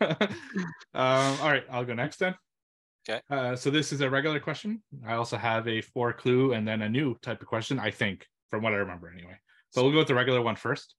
um, 0.20 0.28
all 0.94 1.50
right, 1.50 1.64
I'll 1.70 1.84
go 1.84 1.94
next 1.94 2.18
then. 2.18 2.34
Okay. 3.08 3.20
Uh, 3.30 3.56
so 3.56 3.70
this 3.70 3.92
is 3.92 4.00
a 4.00 4.10
regular 4.10 4.40
question. 4.40 4.82
I 5.06 5.14
also 5.14 5.36
have 5.36 5.66
a 5.66 5.80
four 5.80 6.12
clue 6.12 6.52
and 6.52 6.66
then 6.66 6.82
a 6.82 6.88
new 6.88 7.18
type 7.22 7.40
of 7.40 7.48
question, 7.48 7.78
I 7.78 7.90
think, 7.90 8.26
from 8.50 8.62
what 8.62 8.72
I 8.72 8.76
remember 8.76 9.10
anyway. 9.10 9.38
So 9.70 9.82
we'll 9.82 9.92
go 9.92 9.98
with 9.98 10.08
the 10.08 10.14
regular 10.14 10.42
one 10.42 10.56
first. 10.56 10.94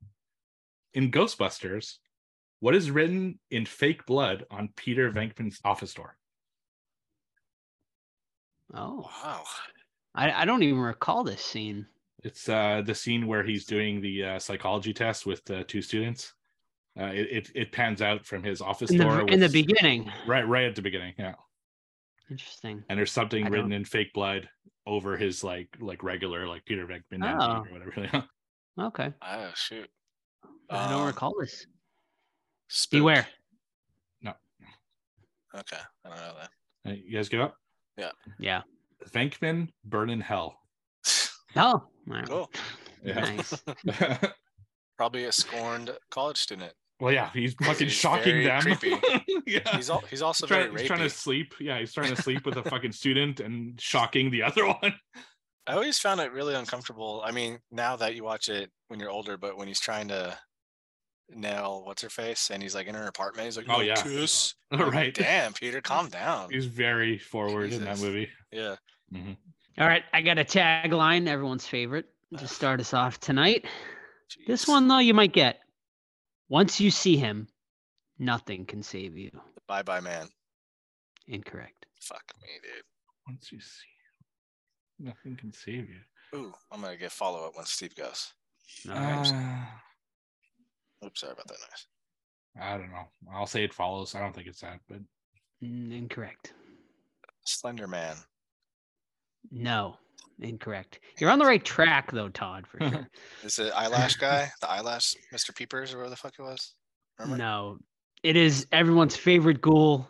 In 0.93 1.11
Ghostbusters, 1.11 1.97
what 2.59 2.75
is 2.75 2.91
written 2.91 3.39
in 3.49 3.65
fake 3.65 4.05
blood 4.05 4.45
on 4.51 4.69
Peter 4.75 5.11
Venkman's 5.11 5.59
office 5.63 5.93
door? 5.93 6.17
oh, 8.73 9.09
Wow. 9.23 9.43
I, 10.13 10.31
I 10.31 10.45
don't 10.45 10.63
even 10.63 10.79
recall 10.79 11.23
this 11.23 11.43
scene. 11.43 11.85
It's 12.23 12.49
uh, 12.49 12.81
the 12.85 12.93
scene 12.93 13.27
where 13.27 13.43
he's 13.43 13.65
doing 13.65 14.01
the 14.01 14.23
uh, 14.23 14.39
psychology 14.39 14.93
test 14.93 15.25
with 15.25 15.43
the 15.45 15.63
two 15.63 15.81
students. 15.81 16.33
Uh, 17.01 17.07
it, 17.07 17.27
it 17.31 17.51
it 17.55 17.71
pans 17.71 18.01
out 18.01 18.25
from 18.25 18.43
his 18.43 18.61
office 18.61 18.91
In 18.91 18.97
the, 18.97 19.03
door 19.05 19.21
in 19.27 19.39
the 19.39 19.49
beginning. 19.49 20.11
right 20.27 20.47
right 20.47 20.65
at 20.65 20.75
the 20.75 20.81
beginning, 20.81 21.13
yeah. 21.17 21.33
Interesting. 22.29 22.83
and 22.89 22.97
there's 22.99 23.11
something 23.11 23.45
I 23.45 23.49
written 23.49 23.69
don't- 23.71 23.79
in 23.79 23.85
fake 23.85 24.13
blood 24.13 24.47
over 24.87 25.17
his 25.17 25.43
like 25.43 25.69
like 25.79 26.03
regular 26.03 26.47
like 26.47 26.65
Peter 26.65 26.85
Venkman 26.87 27.23
Oh. 27.23 27.65
or 27.69 27.71
whatever. 27.71 28.25
Okay. 28.79 29.13
Oh 29.21 29.51
shoot. 29.55 29.89
I 30.69 30.89
don't 30.89 31.01
Um, 31.01 31.07
recall 31.07 31.33
this. 31.39 31.65
Spook. 32.69 32.99
Beware. 32.99 33.27
No 34.21 34.33
okay, 35.55 35.77
I 36.05 36.09
don't 36.09 36.17
know 36.17 36.33
that. 36.39 36.89
Uh, 36.89 36.95
you 37.03 37.11
guys 37.13 37.27
give 37.29 37.41
up? 37.41 37.55
Yeah. 37.97 38.11
Yeah 38.39 38.61
venkman 39.11 39.67
burn 39.85 40.09
in 40.09 40.21
hell. 40.21 40.57
Oh. 41.57 41.83
Cool. 42.27 42.49
Yeah. 43.03 43.19
Nice. 43.19 43.61
Probably 44.95 45.25
a 45.25 45.31
scorned 45.31 45.89
college 46.11 46.37
student. 46.37 46.71
Well, 47.01 47.11
yeah, 47.11 47.31
he's 47.33 47.53
fucking 47.63 47.87
He's 47.87 47.95
shocking 47.95 48.43
very 48.43 48.75
them. 48.75 49.01
yeah. 49.47 49.75
He's 49.75 49.89
all, 49.89 50.03
he's 50.07 50.21
also 50.21 50.45
He's 50.45 50.49
trying, 50.49 50.67
very 50.69 50.81
he's 50.81 50.87
trying 50.87 50.99
to 50.99 51.09
sleep. 51.09 51.55
Yeah, 51.59 51.79
he's 51.79 51.93
trying 51.93 52.15
to 52.15 52.21
sleep 52.21 52.45
with 52.45 52.57
a 52.57 52.63
fucking 52.69 52.91
student 52.91 53.39
and 53.39 53.81
shocking 53.81 54.29
the 54.29 54.43
other 54.43 54.67
one. 54.67 54.93
I 55.65 55.73
always 55.73 55.97
found 55.97 56.21
it 56.21 56.31
really 56.31 56.53
uncomfortable. 56.53 57.23
I 57.25 57.31
mean, 57.31 57.57
now 57.71 57.95
that 57.95 58.13
you 58.15 58.23
watch 58.23 58.49
it 58.49 58.69
when 58.87 58.99
you're 58.99 59.09
older, 59.09 59.35
but 59.35 59.57
when 59.57 59.67
he's 59.67 59.79
trying 59.79 60.09
to 60.09 60.37
nail 61.33 61.83
what's 61.85 62.03
her 62.03 62.09
face 62.09 62.51
and 62.51 62.61
he's 62.61 62.75
like 62.75 62.85
in 62.85 62.93
her 62.93 63.07
apartment, 63.07 63.45
he's 63.45 63.57
like, 63.57 63.67
Oh, 63.67 63.77
"No 63.77 63.81
yeah. 63.81 63.95
kiss." 63.95 64.53
I'm 64.69 64.79
like, 64.79 64.93
right. 64.93 65.13
Damn, 65.13 65.53
Peter, 65.53 65.81
calm 65.81 66.07
down. 66.07 66.51
He's 66.51 66.67
very 66.67 67.17
forward 67.17 67.73
in 67.73 67.83
that 67.83 67.99
movie. 67.99 68.29
Yeah. 68.51 68.75
Mm-hmm. 69.11 69.33
All 69.79 69.87
right. 69.87 70.03
I 70.13 70.21
got 70.21 70.37
a 70.37 70.43
tagline, 70.43 71.27
everyone's 71.27 71.65
favorite, 71.65 72.05
to 72.37 72.47
start 72.47 72.79
us 72.79 72.93
off 72.93 73.19
tonight. 73.19 73.65
This 74.45 74.67
one, 74.67 74.87
though, 74.87 74.99
you 74.99 75.15
might 75.15 75.33
get. 75.33 75.61
Once 76.51 76.81
you 76.81 76.91
see 76.91 77.15
him, 77.15 77.47
nothing 78.19 78.65
can 78.65 78.83
save 78.83 79.17
you. 79.17 79.31
Bye 79.69 79.83
bye, 79.83 80.01
man. 80.01 80.27
Incorrect. 81.29 81.85
Fuck 82.01 82.23
me, 82.41 82.49
dude. 82.61 82.83
Once 83.25 83.53
you 83.53 83.61
see, 83.61 83.87
him, 84.99 85.07
nothing 85.07 85.37
can 85.37 85.53
save 85.53 85.87
you. 85.87 86.01
Ooh, 86.37 86.53
I'm 86.69 86.81
gonna 86.81 86.97
get 86.97 87.13
follow 87.13 87.47
up 87.47 87.55
when 87.55 87.65
Steve 87.65 87.95
goes. 87.95 88.33
All 88.89 88.95
right. 88.95 89.25
Uh, 91.01 91.05
Oops, 91.07 91.21
sorry 91.21 91.31
about 91.31 91.47
that 91.47 91.57
noise. 91.57 91.87
I 92.61 92.77
don't 92.77 92.91
know. 92.91 93.07
I'll 93.33 93.47
say 93.47 93.63
it 93.63 93.73
follows. 93.73 94.13
I 94.13 94.19
don't 94.19 94.35
think 94.35 94.47
it's 94.47 94.59
that, 94.59 94.81
but 94.89 94.99
Mm, 95.63 95.95
Incorrect. 95.97 96.53
Slender 97.45 97.87
Man. 97.87 98.17
No. 99.51 99.95
Incorrect. 100.39 100.99
You're 101.19 101.29
on 101.29 101.39
the 101.39 101.45
right 101.45 101.63
track, 101.63 102.11
though, 102.11 102.29
Todd, 102.29 102.65
for 102.65 102.79
sure. 102.79 103.07
Is 103.43 103.59
it 103.59 103.71
eyelash 103.75 104.15
guy? 104.15 104.49
the 104.61 104.69
eyelash 104.69 105.15
Mr. 105.33 105.55
Peepers 105.55 105.93
or 105.93 105.97
whatever 105.97 106.09
the 106.09 106.15
fuck 106.15 106.33
it 106.37 106.41
was? 106.41 106.73
Remember? 107.19 107.37
no. 107.37 107.77
It 108.23 108.35
is 108.35 108.67
everyone's 108.71 109.15
favorite 109.15 109.61
ghoul, 109.61 110.07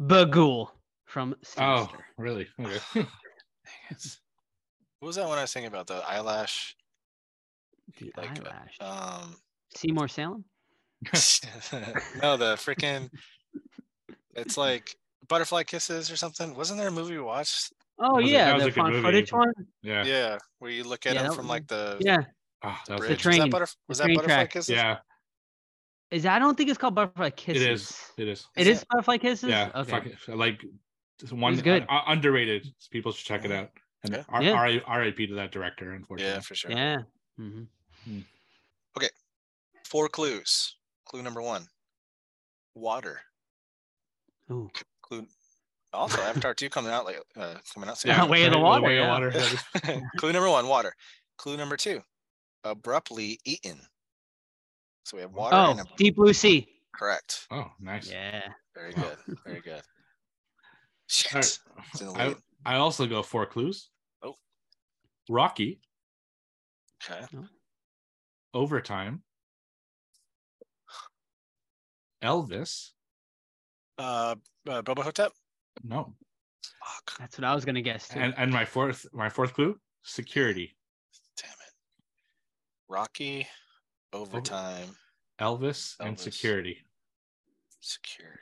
Bughuul 0.00 0.68
from 1.06 1.34
oh, 1.58 1.90
really? 2.16 2.46
Okay. 2.60 3.06
What 5.00 5.06
was 5.06 5.16
that 5.16 5.26
one 5.26 5.38
I 5.38 5.42
was 5.42 5.52
thinking 5.52 5.68
about? 5.68 5.86
The 5.86 6.02
eyelash. 6.06 6.76
The 7.98 8.12
like, 8.16 8.38
uh, 8.38 8.50
eyelash. 8.50 8.76
Um, 8.80 9.36
Seymour 9.74 10.08
Salem? 10.08 10.44
no, 12.22 12.36
the 12.36 12.54
freaking. 12.56 13.10
It's 14.34 14.56
like 14.56 14.94
butterfly 15.28 15.64
kisses 15.64 16.10
or 16.10 16.16
something. 16.16 16.54
Wasn't 16.54 16.78
there 16.78 16.88
a 16.88 16.92
movie 16.92 17.16
we 17.16 17.22
watched? 17.22 17.72
Oh, 18.04 18.16
was 18.16 18.30
yeah. 18.30 18.54
was 18.54 18.62
The 18.64 18.68
a 18.68 18.70
good 18.72 18.74
found 18.80 18.92
movie. 18.94 19.02
footage 19.04 19.32
one? 19.32 19.52
yeah. 19.82 20.04
Yeah, 20.04 20.38
where 20.58 20.70
you 20.70 20.84
look 20.84 21.06
at 21.06 21.14
Yeah, 21.14 21.24
him 21.28 21.32
from 21.34 21.48
like 21.48 21.66
the 21.68 21.96
Yeah. 22.00 22.24
Oh, 22.64 22.76
that 22.88 22.98
was 22.98 23.00
bridge. 23.00 23.22
The 23.22 23.28
Was 23.28 23.36
train, 23.36 23.50
that, 23.50 23.56
butterf- 23.60 23.76
was 23.88 23.98
that 23.98 24.04
train 24.04 24.16
butterfly 24.16 24.34
track. 24.36 24.50
kisses? 24.50 24.68
yeah. 24.68 24.98
Is 26.10 26.26
I 26.26 26.38
don't 26.38 26.56
think 26.56 26.68
it's 26.68 26.78
called 26.78 26.94
Butterfly 26.94 27.30
Kisses. 27.30 27.62
It 27.62 27.70
is. 27.70 28.00
It 28.18 28.28
is. 28.28 28.46
It 28.56 28.66
is, 28.66 28.78
is 28.78 28.84
Butterfly 28.90 29.16
Kisses? 29.18 29.48
Yeah. 29.48 29.70
Okay. 29.74 30.12
Fuck. 30.26 30.36
Like 30.36 30.60
just 31.18 31.32
one 31.32 31.56
good. 31.58 31.86
uh, 31.88 32.02
underrated. 32.06 32.66
People 32.90 33.12
should 33.12 33.26
check 33.26 33.44
it 33.46 33.50
out. 33.50 33.70
And 34.04 34.12
Yeah. 34.14 34.24
R- 34.28 34.42
Yeah. 34.42 34.80
R- 34.86 35.00
RIP 35.00 35.16
to 35.28 35.34
that 35.36 35.52
director, 35.52 35.92
unfortunately. 35.92 36.34
Yeah, 36.34 36.40
for 36.40 36.54
sure. 36.54 36.70
Yeah. 36.70 36.98
hmm 37.36 37.62
Four 39.86 40.08
clues. 40.08 40.76
Clue 41.06 41.22
number 41.22 41.42
one. 41.42 41.66
Water. 42.74 43.20
Ooh. 44.50 44.70
Clue. 45.02 45.26
Also, 45.92 46.20
Avatar 46.22 46.54
two 46.54 46.70
coming 46.70 46.90
out 46.90 47.04
like 47.04 47.20
uh, 47.36 47.54
coming 47.74 47.88
out 47.88 47.98
soon. 47.98 48.10
Yeah, 48.10 48.24
Way 48.26 48.44
of 48.44 48.52
the 48.52 48.56
right, 48.56 48.64
Water, 48.64 48.82
Way 48.86 48.98
of. 48.98 49.08
Water. 49.08 49.32
Clue 50.16 50.32
number 50.32 50.48
one, 50.48 50.66
water. 50.66 50.94
Clue 51.36 51.56
number 51.56 51.76
two, 51.76 52.00
abruptly 52.64 53.38
eaten. 53.44 53.78
So 55.04 55.16
we 55.16 55.22
have 55.22 55.32
water 55.32 55.56
Oh, 55.56 55.70
and 55.72 55.80
a, 55.80 55.84
Deep 55.96 56.16
Blue 56.16 56.32
Sea. 56.32 56.66
correct. 56.94 57.46
Oh, 57.50 57.70
nice. 57.80 58.10
Yeah. 58.10 58.42
Very 58.74 58.92
good. 58.94 59.16
Very 59.44 59.60
good. 59.60 59.82
Shit. 61.08 61.34
All 61.34 61.40
right. 61.40 61.58
It's 61.92 62.00
in 62.00 62.06
the 62.08 62.36
I. 62.64 62.74
I 62.74 62.76
also 62.76 63.06
go 63.06 63.22
four 63.22 63.44
clues. 63.44 63.90
Oh. 64.22 64.36
Rocky, 65.28 65.80
Okay. 67.04 67.26
overtime, 68.54 69.22
Elvis. 72.22 72.90
Uh, 73.98 74.36
uh 74.68 74.82
Bubba 74.82 75.02
Ho-Tep. 75.02 75.32
No. 75.82 76.14
Fuck. 76.84 77.18
That's 77.18 77.38
what 77.38 77.44
I 77.44 77.54
was 77.54 77.64
gonna 77.64 77.82
guess 77.82 78.08
too. 78.08 78.18
And 78.20 78.34
and 78.36 78.50
my 78.52 78.64
fourth 78.64 79.06
my 79.12 79.28
fourth 79.28 79.54
clue, 79.54 79.78
security. 80.02 80.76
Damn 81.36 81.50
it. 81.50 81.72
Rocky, 82.88 83.46
overtime, 84.12 84.88
Elvis, 85.40 85.94
and 86.00 86.18
security. 86.18 86.78
security. 87.80 88.38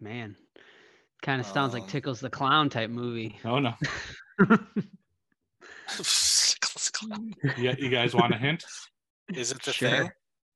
Man. 0.00 0.36
Kind 1.22 1.40
of 1.40 1.46
sounds 1.46 1.72
Um, 1.74 1.80
like 1.80 1.88
Tickles 1.88 2.20
the 2.20 2.28
Clown 2.28 2.68
type 2.68 2.90
movie. 2.90 3.38
Oh 3.44 3.58
no. 3.58 3.74
Is 5.98 6.56
You, 7.56 7.74
you 7.78 7.88
guys 7.90 8.14
want 8.14 8.34
a 8.34 8.36
hint? 8.38 8.64
Is 9.34 9.52
it 9.52 9.62
the 9.62 9.72
Sure. 9.72 9.90
thing? 9.90 10.10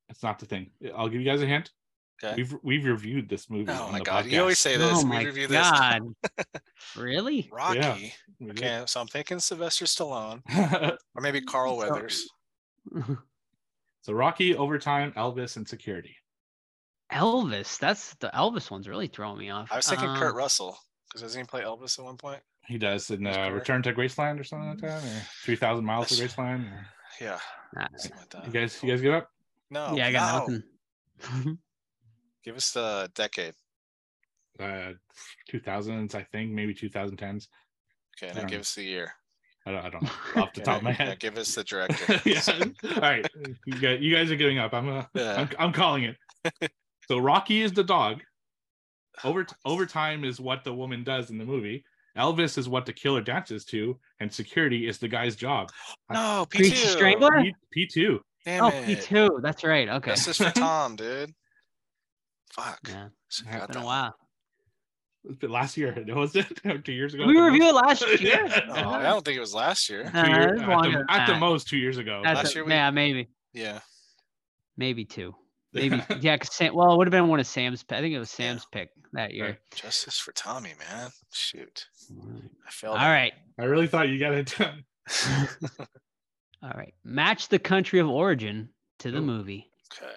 It's 0.09 0.23
not 0.23 0.39
the 0.39 0.47
thing. 0.47 0.71
I'll 0.95 1.09
give 1.09 1.21
you 1.21 1.27
guys 1.27 1.43
a 1.43 1.47
hint. 1.47 1.71
Okay. 2.23 2.35
We've 2.37 2.55
we've 2.63 2.85
reviewed 2.85 3.29
this 3.29 3.49
movie. 3.49 3.71
Oh 3.71 3.85
on 3.85 3.93
my 3.93 3.99
the 3.99 4.05
god, 4.05 4.25
podcast. 4.25 4.31
you 4.31 4.41
always 4.41 4.59
say 4.59 4.77
this. 4.77 4.93
oh 4.93 5.03
we 5.05 5.09
my 5.09 5.23
review 5.23 5.47
this. 5.47 5.71
god. 5.71 6.03
really? 6.97 7.49
Rocky. 7.53 8.13
We 8.41 8.47
did. 8.49 8.59
Okay, 8.59 8.83
so 8.87 9.01
I'm 9.01 9.07
thinking 9.07 9.39
Sylvester 9.39 9.85
Stallone 9.85 10.43
or 11.15 11.23
maybe 11.23 11.41
Carl 11.41 11.77
Weathers. 11.77 12.29
so 14.03 14.13
Rocky, 14.13 14.57
overtime, 14.57 15.13
Elvis, 15.13 15.57
and 15.57 15.69
security. 15.69 16.17
Elvis. 17.13 17.79
That's 17.79 18.15
the 18.15 18.31
Elvis 18.35 18.71
one's 18.71 18.89
really 18.89 19.07
throwing 19.07 19.39
me 19.39 19.51
off. 19.51 19.71
I 19.71 19.77
was 19.77 19.89
thinking 19.89 20.09
Uh, 20.09 20.19
Kurt 20.19 20.35
Russell 20.35 20.77
because 21.09 21.23
doesn't 21.23 21.41
he 21.41 21.47
play 21.47 21.63
Elvis 21.63 21.99
at 22.01 22.05
one 22.05 22.17
point? 22.17 22.41
He 22.67 22.79
does 22.79 23.11
in 23.11 23.27
uh. 23.27 23.51
Return 23.51 23.83
to 23.85 23.93
Graceland 23.93 24.41
or 24.41 24.45
something 24.45 24.71
like 24.71 24.81
that, 24.81 25.05
or 25.05 25.23
Three 25.45 25.57
Thousand 25.57 25.85
Miles 25.85 26.09
to 26.09 26.15
Graceland. 26.15 26.65
Or... 26.71 26.87
Yeah, 27.21 27.39
something 27.97 28.19
like 28.19 28.31
that. 28.31 28.47
You 28.47 28.53
guys, 28.53 28.83
you 28.83 28.91
guys 28.91 29.01
give 29.01 29.15
up? 29.15 29.31
No. 29.71 29.95
yeah, 29.95 30.09
I 30.09 30.13
got 30.13 30.49
no. 30.49 30.61
nothing. 31.21 31.59
Give 32.49 32.57
us 32.57 32.71
the 32.71 33.11
decade. 33.15 33.53
Uh, 34.59 34.93
2000s, 35.53 36.15
I 36.15 36.23
think, 36.33 36.51
maybe 36.51 36.73
2010s. 36.73 37.47
Okay, 38.23 38.33
now 38.35 38.47
give 38.47 38.63
us 38.63 38.75
the 38.75 38.85
year. 38.85 39.13
I 39.67 39.73
don't, 39.73 39.85
I 39.85 39.91
don't 39.91 40.03
know 40.03 40.09
off 40.37 40.55
the 40.55 40.63
Okay, 40.63 40.63
top 40.65 40.77
of 40.79 40.83
my 40.85 40.91
now 40.93 40.97
head. 40.97 41.21
give 41.21 41.37
us 41.37 41.55
the 41.55 41.63
director. 41.65 42.19
yeah. 42.25 42.41
All 42.95 43.03
right. 43.03 43.27
You 43.67 43.79
guys, 43.79 43.99
you 44.01 44.15
guys 44.15 44.31
are 44.31 44.37
giving 44.37 44.59
up. 44.59 44.73
I'm, 44.73 44.89
uh, 44.89 45.05
Yeah. 45.15 45.35
I'm, 45.35 45.49
I'm 45.59 45.73
calling 45.75 46.05
it. 46.05 46.71
So 47.07 47.19
Rocky 47.19 47.61
is 47.61 47.73
the 47.73 47.85
dog. 47.85 48.23
over 49.25 49.47
overtime 49.67 50.25
is 50.25 50.41
what 50.41 50.65
the 50.65 50.73
woman 50.73 51.05
does 51.05 51.29
in 51.29 51.37
the 51.37 51.45
movie. 51.45 51.85
Elvis 52.17 52.57
is 52.57 52.67
what 52.67 52.87
the 52.87 52.95
killer 52.95 53.21
dances 53.21 53.67
to, 53.67 53.99
and 54.21 54.33
security 54.33 54.89
is 54.89 54.97
the 54.97 55.09
guy's 55.09 55.37
job. 55.37 55.69
No, 56.11 56.47
P 56.49 56.61
Greasy 56.61 56.77
two. 56.77 56.89
Strangler? 56.89 57.45
P 57.73 57.87
two. 57.87 58.21
Damn 58.47 58.65
Oh, 58.65 58.69
it. 58.69 58.89
me 58.89 58.95
too. 58.97 59.39
That's 59.43 59.65
right. 59.65 59.87
Okay. 59.91 60.13
This 60.13 60.29
is 60.29 60.39
for 60.39 60.51
Tom, 60.53 60.97
dude. 60.97 61.35
Fuck. 62.59 62.81
Yeah, 62.89 63.09
Should've 63.29 63.53
Yeah, 63.53 63.59
got 63.61 63.69
been 63.69 63.77
a 63.77 63.81
that. 63.81 63.87
while. 63.87 64.15
Last 65.43 65.77
year, 65.77 65.95
was 66.09 66.35
it? 66.37 66.47
Two 66.85 66.93
years 66.93 67.15
ago. 67.15 67.27
We 67.27 67.39
reviewed 67.39 67.63
it 67.65 67.75
last 67.75 68.03
year. 68.21 68.47
Oh, 68.71 68.91
I 68.91 69.03
don't 69.03 69.25
think 69.25 69.37
it 69.37 69.41
was 69.41 69.55
last 69.55 69.89
year. 69.91 70.11
Uh, 70.15 70.27
year- 70.27 70.55
it's 70.55 70.63
at, 70.63 70.83
the, 70.83 71.05
at 71.09 71.27
the 71.27 71.37
most, 71.39 71.69
two 71.69 71.77
years 71.77 71.99
ago. 71.99 72.21
That's 72.25 72.37
Last 72.39 72.53
a- 72.53 72.55
year 72.57 72.65
we- 72.65 72.73
yeah, 72.73 72.91
maybe, 72.91 73.29
Yeah. 73.53 73.81
maybe 74.77 75.05
two, 75.05 75.35
maybe. 75.73 76.03
yeah, 76.21 76.37
'cause 76.39 76.55
Sam, 76.55 76.75
well, 76.75 76.93
it 76.93 76.97
would 76.97 77.07
have 77.07 77.13
been 77.13 77.29
one 77.29 77.41
of 77.41 77.47
Sam's. 77.47 77.85
I 77.91 78.01
think 78.01 78.15
it 78.15 78.19
was 78.19 78.31
Sam's 78.31 78.67
pick 78.73 78.91
that 79.13 79.35
year. 79.35 79.45
Right. 79.47 79.59
Justice 79.75 80.19
for 80.19 80.33
Tommy, 80.33 80.73
man. 80.79 81.11
Shoot. 81.33 81.87
I 82.67 82.71
failed. 82.71 82.97
All 82.99 83.09
right, 83.11 83.33
I 83.59 83.65
really 83.65 83.87
thought 83.89 84.09
you 84.09 84.19
got 84.19 84.35
it 84.35 84.55
done. 84.57 84.85
all 86.63 86.71
right. 86.75 86.95
Match 87.05 87.49
the 87.49 87.59
country 87.59 87.99
of 87.99 88.09
origin 88.09 88.71
to 89.01 89.11
the 89.11 89.19
Ooh. 89.19 89.23
movie, 89.23 89.71
Okay. 89.93 90.13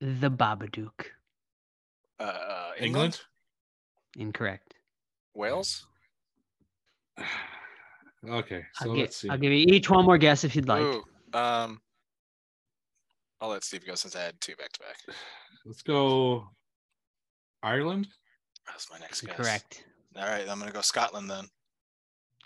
The 0.00 0.30
Babadook. 0.30 1.06
Uh, 2.20 2.22
uh, 2.22 2.70
England? 2.78 2.84
England. 2.84 3.20
Incorrect. 4.16 4.74
Wales? 5.34 5.86
Okay, 8.28 8.64
so 8.74 8.90
I'll, 8.90 8.96
let's 8.96 9.20
gi- 9.20 9.26
see. 9.28 9.30
I'll 9.30 9.38
give 9.38 9.52
you 9.52 9.64
each 9.68 9.88
one 9.88 10.04
more 10.04 10.18
guess 10.18 10.42
if 10.42 10.56
you'd 10.56 10.66
like. 10.66 10.82
Ooh, 10.82 11.04
um, 11.34 11.80
I'll 13.40 13.50
let 13.50 13.62
Steve 13.62 13.86
go 13.86 13.94
since 13.94 14.16
I 14.16 14.22
had 14.22 14.40
two 14.40 14.56
back 14.56 14.72
to 14.72 14.80
back. 14.80 14.96
Let's 15.64 15.82
go. 15.82 16.48
Ireland. 17.62 18.08
That's 18.66 18.90
my 18.90 18.98
next 18.98 19.20
guess. 19.20 19.36
Correct. 19.36 19.84
All 20.16 20.26
right, 20.26 20.48
I'm 20.48 20.58
gonna 20.58 20.72
go 20.72 20.80
Scotland 20.80 21.30
then. 21.30 21.44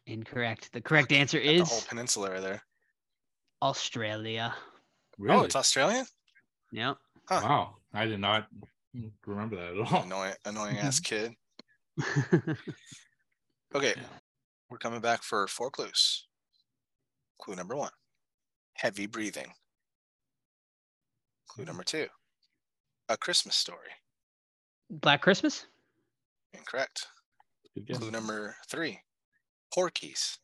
Incorrect. 0.07 0.71
The 0.73 0.83
correct 0.83 1.11
answer 1.11 1.39
Got 1.39 1.47
the 1.47 1.65
whole 1.65 1.79
is 1.79 1.85
peninsula 1.85 2.31
right 2.33 2.43
there. 2.43 2.63
Australia. 3.63 4.55
Really? 5.19 5.39
Oh, 5.39 5.43
it's 5.45 5.57
Australian. 5.57 6.05
Yep. 6.73 6.97
Huh. 7.29 7.41
Wow, 7.43 7.77
I 7.95 8.05
did 8.07 8.21
not 8.21 8.47
remember 9.27 9.57
that 9.57 9.77
at 9.79 9.93
all. 9.93 10.03
Annoying, 10.03 10.35
annoying 10.45 10.79
ass 10.79 11.01
kid. 11.11 11.33
Okay, 13.75 13.95
we're 14.69 14.77
coming 14.77 15.01
back 15.01 15.23
for 15.23 15.47
four 15.47 15.71
clues. 15.71 16.27
Clue 17.41 17.55
number 17.57 17.75
one: 17.75 17.91
heavy 18.75 19.07
breathing. 19.07 19.51
Clue 21.49 21.65
number 21.65 21.83
two: 21.83 22.07
a 23.09 23.17
Christmas 23.17 23.57
story. 23.57 23.89
Black 24.91 25.23
Christmas. 25.23 25.65
Incorrect. 26.53 27.07
Clue 27.95 28.11
number 28.11 28.57
three: 28.69 29.01
Porky's. 29.73 30.37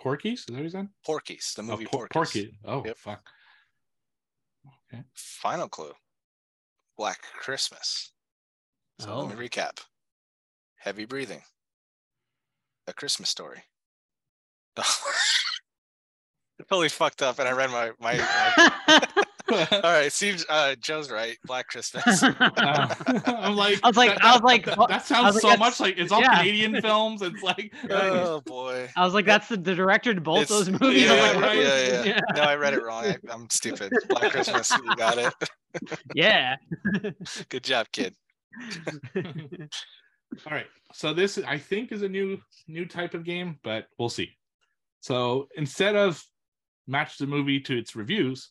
Porky's? 0.00 0.40
Is 0.40 0.46
that 0.46 0.54
what 0.54 0.62
you 0.62 0.70
said? 0.70 0.88
Porky's, 1.04 1.52
the 1.54 1.62
Oh, 1.62 1.66
movie 1.66 1.84
por- 1.84 2.08
Porky's. 2.08 2.44
Porky. 2.44 2.58
Oh, 2.64 2.82
Yep. 2.86 2.96
fuck. 2.96 3.22
Okay. 4.90 5.02
Final 5.14 5.68
clue: 5.68 5.92
Black 6.96 7.22
Christmas. 7.40 8.12
So 9.00 9.18
let 9.18 9.24
Oh. 9.24 9.36
me 9.36 9.48
recap: 9.48 9.80
heavy 10.76 11.04
breathing, 11.04 11.42
a 12.86 12.92
Christmas 12.92 13.30
story. 13.30 13.64
totally 16.68 16.88
fucked 16.88 17.22
up, 17.22 17.38
and 17.38 17.48
I 17.48 17.52
read 17.52 17.70
my 17.70 17.92
my. 18.00 18.16
my- 18.18 19.12
All 19.52 19.80
right, 19.82 20.10
Steve, 20.12 20.44
uh, 20.48 20.74
Joe's 20.76 21.10
right. 21.10 21.36
Black 21.44 21.68
Christmas. 21.68 22.22
I'm 22.56 23.56
like, 23.56 23.78
I 23.82 23.88
was 23.88 23.96
like- 23.96 24.14
that, 24.14 24.24
I 24.24 24.32
was 24.32 24.42
like, 24.42 24.64
that, 24.66 24.78
what- 24.78 24.88
that 24.90 25.04
sounds 25.06 25.34
was 25.34 25.42
so 25.42 25.56
much 25.56 25.80
like 25.80 25.98
it's 25.98 26.10
all 26.12 26.20
yeah. 26.20 26.38
Canadian 26.38 26.80
films. 26.80 27.22
It's 27.22 27.42
like, 27.44 27.72
oh 27.90 28.40
boy. 28.42 28.88
I 28.96 29.04
was 29.04 29.14
like, 29.14 29.26
that's 29.26 29.48
the, 29.48 29.56
the 29.56 29.74
director 29.74 30.14
to 30.14 30.20
both 30.20 30.42
It's- 30.42 30.50
those 30.66 30.70
movies. 30.80 31.02
Yeah, 31.04 31.12
I'm 31.12 31.18
like, 31.18 31.34
right, 31.34 31.56
what 31.56 31.56
yeah, 31.56 31.98
was- 31.98 32.06
yeah. 32.06 32.20
No, 32.34 32.42
I 32.42 32.54
read 32.56 32.74
it 32.74 32.82
wrong. 32.82 33.04
I, 33.04 33.16
I'm 33.30 33.48
stupid. 33.50 33.92
Black 34.08 34.32
Christmas. 34.32 34.70
You 34.70 34.96
got 34.96 35.18
it. 35.18 35.34
yeah. 36.14 36.56
Good 37.48 37.64
job, 37.64 37.86
kid. 37.92 38.14
all 39.16 39.22
right. 40.50 40.66
So 40.92 41.14
this, 41.14 41.38
I 41.46 41.58
think, 41.58 41.92
is 41.92 42.02
a 42.02 42.08
new 42.08 42.38
new 42.68 42.84
type 42.86 43.14
of 43.14 43.24
game, 43.24 43.58
but 43.64 43.86
we'll 43.98 44.08
see. 44.08 44.30
So 45.00 45.48
instead 45.56 45.96
of 45.96 46.22
match 46.86 47.18
the 47.18 47.26
movie 47.26 47.60
to 47.60 47.76
its 47.78 47.96
reviews, 47.96 48.50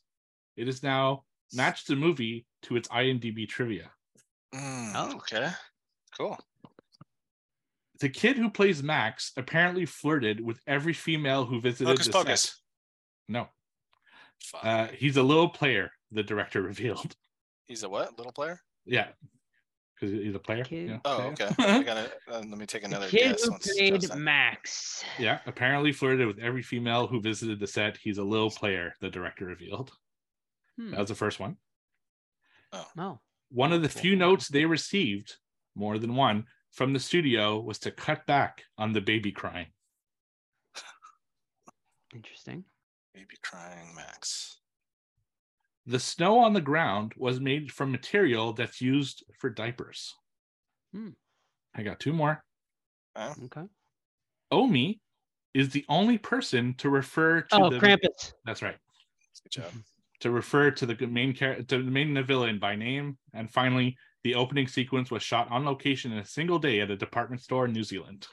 it 0.62 0.68
is 0.68 0.84
now 0.84 1.24
matched 1.54 1.88
the 1.88 1.96
movie 1.96 2.46
to 2.64 2.76
its 2.76 2.88
IMDb 2.90 3.48
trivia. 3.50 3.90
Mm, 4.54 4.92
Oh. 4.96 5.16
Okay. 5.18 5.50
Cool. 6.18 6.38
The 8.00 8.10
kid 8.10 8.38
who 8.38 8.50
plays 8.50 8.82
Max 8.82 9.32
apparently 9.38 9.86
flirted 9.86 10.40
with 10.42 10.60
every 10.68 10.94
female 10.94 11.46
who 11.46 11.62
visited 11.62 11.88
Hocus 11.90 12.08
the 12.08 12.12
set. 12.14 12.20
Pocus. 12.26 12.62
No, 13.28 13.48
uh, 14.64 14.88
he's 14.88 15.18
a 15.18 15.24
little 15.24 15.50
player. 15.50 15.92
The 16.12 16.24
director 16.24 16.62
revealed. 16.72 17.16
He's 17.68 17.84
a 17.84 17.90
what? 17.90 18.18
Little 18.18 18.34
player? 18.34 18.60
Yeah, 18.86 19.08
because 19.96 20.12
he's 20.14 20.34
a 20.36 20.40
player. 20.40 20.66
Yeah. 20.70 20.98
Oh, 21.06 21.22
okay. 21.34 21.50
I 21.60 21.84
gotta 21.84 22.12
uh, 22.30 22.40
let 22.40 22.58
me 22.58 22.66
take 22.66 22.82
The 22.82 22.88
another 22.88 23.08
kid 23.08 23.38
guess. 23.38 23.44
who 23.44 23.58
played 23.60 24.16
Max. 24.16 25.04
yeah, 25.20 25.40
apparently 25.46 25.92
flirted 25.92 26.28
with 26.28 26.40
every 26.40 26.64
female 26.64 27.06
who 27.08 27.22
visited 27.22 27.60
the 27.60 27.68
set. 27.68 27.98
He's 27.98 28.18
a 28.18 28.24
little 28.24 28.50
player. 28.52 28.94
The 29.00 29.10
director 29.12 29.46
revealed. 29.46 29.92
Hmm. 30.82 30.92
That 30.92 31.00
was 31.00 31.10
the 31.10 31.16
first 31.16 31.40
one. 31.40 31.58
Oh. 32.74 33.20
One 33.52 33.72
of 33.74 33.82
the 33.84 33.90
few 33.90 34.16
notes 34.16 34.48
they 34.48 34.66
received, 34.66 35.36
more 35.76 36.00
than 36.00 36.16
one, 36.16 36.46
from 36.72 36.94
the 36.94 37.00
studio 37.00 37.60
was 37.60 37.78
to 37.80 37.92
cut 37.92 38.26
back 38.26 38.64
on 38.78 38.94
the 38.94 39.02
baby 39.02 39.32
crying. 39.32 39.68
Interesting. 42.16 42.64
Baby 43.14 43.36
crying 43.44 43.94
Max. 43.96 44.60
The 45.86 46.00
snow 46.00 46.40
on 46.40 46.54
the 46.54 46.62
ground 46.62 47.14
was 47.16 47.40
made 47.40 47.72
from 47.72 47.92
material 47.92 48.54
that's 48.54 48.82
used 48.82 49.24
for 49.40 49.50
diapers. 49.50 50.16
Hmm. 50.94 51.10
I 51.76 51.84
got 51.84 52.00
two 52.00 52.14
more. 52.14 52.44
Okay. 53.18 53.64
Omi 54.52 55.00
is 55.54 55.70
the 55.70 55.86
only 55.90 56.18
person 56.18 56.74
to 56.76 56.90
refer 56.90 57.42
to 57.42 57.56
Oh, 57.56 57.70
the 57.70 57.80
Krampus. 57.80 58.34
that's 58.46 58.62
right 58.62 58.78
Good 59.44 59.62
job. 59.62 59.72
To 60.22 60.32
refer 60.32 60.72
to 60.72 60.86
the 60.86 60.96
main 61.08 61.34
character 61.34 61.64
to 61.64 61.84
the 61.84 61.92
main 61.92 62.24
villain 62.26 62.58
by 62.60 62.76
name 62.76 63.18
and 63.34 63.52
finally 63.52 63.98
the 64.24 64.36
opening 64.36 64.68
sequence 64.68 65.10
was 65.12 65.22
shot 65.24 65.50
on 65.52 65.66
location 65.66 66.12
in 66.12 66.20
a 66.20 66.26
single 66.26 66.60
day 66.60 66.80
at 66.80 66.90
a 66.92 66.96
department 66.96 67.42
store 67.42 67.66
in 67.66 67.74
New 67.74 67.84
Zealand 67.84 68.28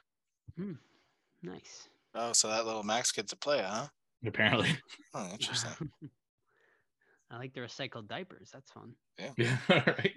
Nice. 1.43 1.89
Oh, 2.15 2.33
so 2.33 2.49
that 2.49 2.67
little 2.67 2.83
Max 2.83 3.13
kid's 3.13 3.33
a 3.33 3.37
player, 3.37 3.67
huh? 3.69 3.87
apparently 4.27 4.71
Oh, 5.15 5.29
interesting. 5.33 5.91
I 7.31 7.37
like 7.39 7.53
the 7.55 7.61
recycled 7.61 8.09
diapers. 8.09 8.51
That's 8.53 8.71
fun. 8.71 8.93
yeah 9.37 9.57
all 9.71 9.83
right 9.87 10.15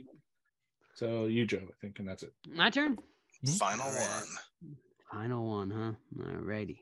so 0.95 1.25
you 1.25 1.45
Joe 1.45 1.59
I 1.63 1.73
think 1.81 1.99
and 1.99 2.07
that's 2.07 2.23
it 2.23 2.33
My 2.49 2.69
turn. 2.69 2.97
Mhm. 3.45 3.57
Final 3.57 3.85
Alright. 3.87 4.25
one. 4.61 4.75
Final 5.11 5.47
one, 5.49 5.71
huh? 5.71 6.23
Alrighty. 6.23 6.77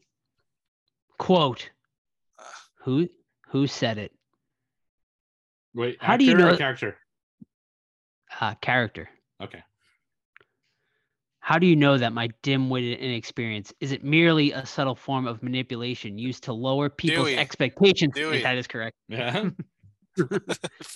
Quote. 1.17 1.69
Uh, 2.37 2.43
Who 2.83 3.09
who 3.49 3.65
said 3.67 3.97
it? 3.97 4.11
Wait 5.75 5.97
How 6.01 6.17
do 6.17 6.23
you 6.25 6.31
actor 6.33 6.47
or 6.47 6.51
know- 6.51 6.57
character 6.57 6.97
Uh, 8.41 8.55
character. 8.55 9.09
okay 9.41 9.63
How 11.39 11.57
do 11.57 11.65
you 11.67 11.75
know 11.75 11.97
that 11.97 12.13
my 12.13 12.27
dim-witted 12.43 12.99
inexperience 12.99 13.73
is 13.79 13.91
it 13.91 14.03
merely 14.03 14.51
a 14.51 14.65
subtle 14.65 14.95
form 14.95 15.25
of 15.27 15.41
manipulation 15.41 16.17
used 16.17 16.43
to 16.43 16.53
lower 16.53 16.89
people's 16.89 17.27
Dewey. 17.29 17.37
expectations? 17.37 18.13
Dewey. 18.13 18.43
That 18.43 18.57
is 18.57 18.67
correct. 18.67 18.95
yeah 19.07 19.49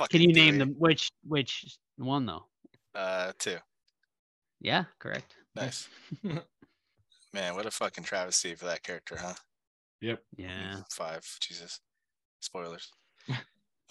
Can 0.10 0.22
you 0.22 0.34
name 0.34 0.56
Dewey. 0.56 0.58
them? 0.60 0.76
Which 0.78 1.10
which 1.24 1.78
one 1.98 2.26
though? 2.26 2.46
Uh, 2.94 3.32
two. 3.40 3.58
Yeah, 4.60 4.86
correct. 5.00 5.36
Nice. 5.56 5.88
Man, 7.34 7.56
what 7.56 7.66
a 7.66 7.72
fucking 7.72 8.04
travesty 8.04 8.54
for 8.56 8.66
that 8.66 8.84
character, 8.84 9.16
huh? 9.18 9.34
yep 10.02 10.24
Yeah. 10.36 10.82
Five. 10.92 11.24
Jesus. 11.42 11.80
Spoilers. 12.42 12.92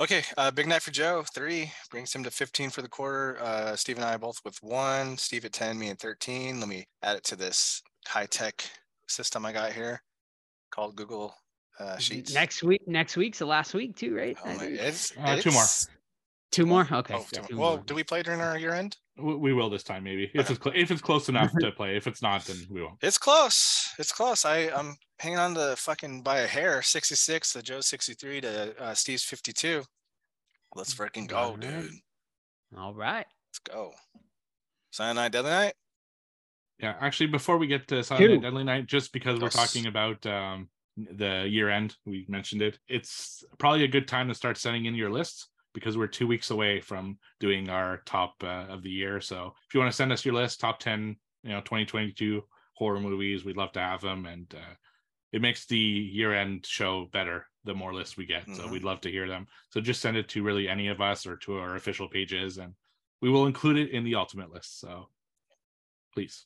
Okay, 0.01 0.23
uh, 0.37 0.51
big 0.51 0.67
night 0.67 0.83
for 0.83 0.91
Joe. 0.91 1.23
Three 1.35 1.71
brings 1.91 2.13
him 2.15 2.25
to 2.25 2.31
15 2.31 2.71
for 2.71 2.83
the 2.83 2.89
quarter. 2.89 3.39
Uh, 3.41 3.77
Steve 3.77 3.97
and 3.97 4.05
I 4.05 4.17
both 4.17 4.41
with 4.45 4.61
one. 4.63 5.17
Steve 5.17 5.45
at 5.45 5.53
10, 5.53 5.79
me 5.79 5.91
at 5.91 5.99
13. 6.01 6.59
Let 6.59 6.69
me 6.69 6.87
add 7.03 7.17
it 7.17 7.25
to 7.25 7.37
this 7.37 7.83
high 8.07 8.27
tech 8.27 8.65
system 9.07 9.47
I 9.47 9.53
got 9.53 9.73
here 9.73 10.03
called 10.71 10.97
Google 10.97 11.35
uh, 11.79 11.99
Sheets. 11.99 12.35
Next 12.35 12.63
week. 12.63 12.83
Next 12.87 13.17
week's 13.17 13.39
the 13.39 13.47
last 13.47 13.75
week 13.75 13.95
too, 13.97 14.17
right? 14.17 14.37
Oh 14.45 14.51
I 14.51 14.57
my, 14.57 14.65
it's, 14.65 15.13
Uh, 15.23 15.37
two 15.37 15.53
more. 15.53 15.65
Two 16.51 16.67
more. 16.67 16.89
Okay. 16.91 17.15
Oh, 17.15 17.27
two 17.33 17.43
two- 17.43 17.55
more. 17.57 17.61
well, 17.75 17.77
do 17.79 17.95
we 17.95 18.03
play 18.03 18.23
during 18.23 18.41
our 18.41 18.59
year 18.59 18.75
end? 18.75 18.97
We, 19.19 19.35
we 19.37 19.53
will 19.53 19.69
this 19.71 19.83
time 19.83 20.05
maybe 20.05 20.31
if 20.35 20.51
it's 20.51 20.63
cl- 20.63 20.75
if 20.77 20.91
it's 20.91 21.03
close 21.03 21.29
enough 21.29 21.53
to 21.61 21.71
play 21.73 21.97
if 21.97 22.07
it's 22.07 22.23
not 22.23 22.45
then 22.47 22.57
we 22.71 22.83
won't 22.83 22.97
It's 23.03 23.19
close. 23.19 23.91
It's 23.99 24.13
close. 24.13 24.45
I 24.45 24.71
I'm 24.71 24.97
hanging 25.19 25.39
on 25.39 25.55
to 25.55 25.75
fucking 25.77 26.23
by 26.23 26.39
a 26.39 26.47
hair. 26.47 26.81
66 26.83 27.53
to 27.53 27.63
Joe's 27.63 27.87
63 27.87 28.41
to 28.41 28.83
uh, 28.83 28.95
Steve's 28.95 29.23
52. 29.25 29.83
Let's 30.75 30.95
freaking 30.95 31.29
go, 31.29 31.37
Alright. 31.37 31.61
dude. 31.61 31.91
All 32.79 32.95
right. 32.95 33.27
Let's 33.51 33.59
go. 33.71 33.93
Silent 34.91 35.17
Night, 35.17 35.33
Deadly 35.33 35.51
Night. 35.51 35.75
Yeah, 36.79 36.95
actually, 37.01 37.27
before 37.27 37.59
we 37.59 37.67
get 37.67 37.87
to 37.89 38.03
Silent 38.03 38.25
Two. 38.27 38.33
Night, 38.37 38.43
Deadly 38.43 38.65
Night, 38.65 38.87
just 38.87 39.13
because 39.13 39.39
we're 39.39 39.47
Yes. 39.47 39.55
talking 39.55 39.87
about 39.87 40.25
um, 40.27 40.69
the 40.97 41.47
year 41.49 41.69
end, 41.69 41.95
we 42.07 42.25
mentioned 42.29 42.63
it. 42.63 42.79
It's 42.89 43.45
probably 43.59 43.85
a 43.85 43.89
good 43.89 44.09
time 44.09 44.29
to 44.29 44.35
start 44.35 44.57
sending 44.57 44.87
in 44.87 44.95
your 44.95 45.11
lists 45.11 45.49
because 45.75 45.97
we're 45.97 46.07
two 46.07 46.27
weeks 46.27 46.51
away 46.51 46.81
from 46.81 47.19
doing 47.41 47.69
our 47.69 47.99
top 48.07 48.35
uh, 48.43 48.67
of 48.69 48.83
the 48.83 48.91
year. 48.91 49.21
So 49.21 49.55
if 49.69 49.75
you 49.75 49.81
want 49.81 49.91
to 49.91 49.97
send 49.97 50.13
us 50.13 50.25
your 50.25 50.35
list, 50.35 50.61
top 50.61 50.79
ten, 50.81 51.17
you 51.43 51.51
know, 51.51 51.61
2022 51.61 52.43
horror 52.75 53.01
movies, 53.01 53.45
we'd 53.45 53.57
love 53.57 53.73
to 53.73 53.81
have 53.81 54.01
them, 54.01 54.27
and 54.27 54.53
uh, 54.55 54.75
it 55.33 55.41
makes 55.43 55.67
the 55.67 55.79
year 55.79 56.35
end 56.35 56.67
show 56.67 57.07
better 57.13 57.47
the 57.65 57.75
more 57.75 57.95
lists 57.95 58.17
we 58.17 58.27
get. 58.27 58.45
So 58.55 58.65
Mhm. 58.65 58.71
we'd 58.73 58.85
love 58.85 59.01
to 59.03 59.11
hear 59.11 59.29
them. 59.29 59.47
So 59.71 59.81
just 59.81 60.01
send 60.01 60.17
it 60.17 60.29
to 60.31 60.43
really 60.43 60.69
any 60.69 60.89
of 60.89 61.01
us 61.01 61.27
or 61.27 61.37
to 61.39 61.59
our 61.59 61.77
official 61.77 62.09
pages, 62.09 62.59
and 62.59 62.75
we 63.21 63.31
will 63.31 63.47
include 63.47 63.77
it 63.79 63.91
in 63.91 64.03
the 64.05 64.15
ultimate 64.17 64.51
list. 64.53 64.81
So 64.81 65.09
please. 66.13 66.45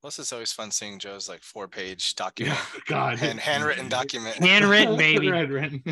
Plus, 0.00 0.18
it's 0.20 0.32
always 0.32 0.52
fun 0.52 0.70
seeing 0.70 0.98
Joe's 1.00 1.28
like 1.28 1.42
four 1.42 1.66
page 1.66 2.14
document 2.16 2.56
Yeah, 2.74 2.80
God. 2.86 3.22
and 3.22 3.40
handwritten 3.40 3.88
document. 4.00 4.36
Handwritten, 4.36 4.96
baby. 4.96 5.26
Handwritten. 5.32 5.82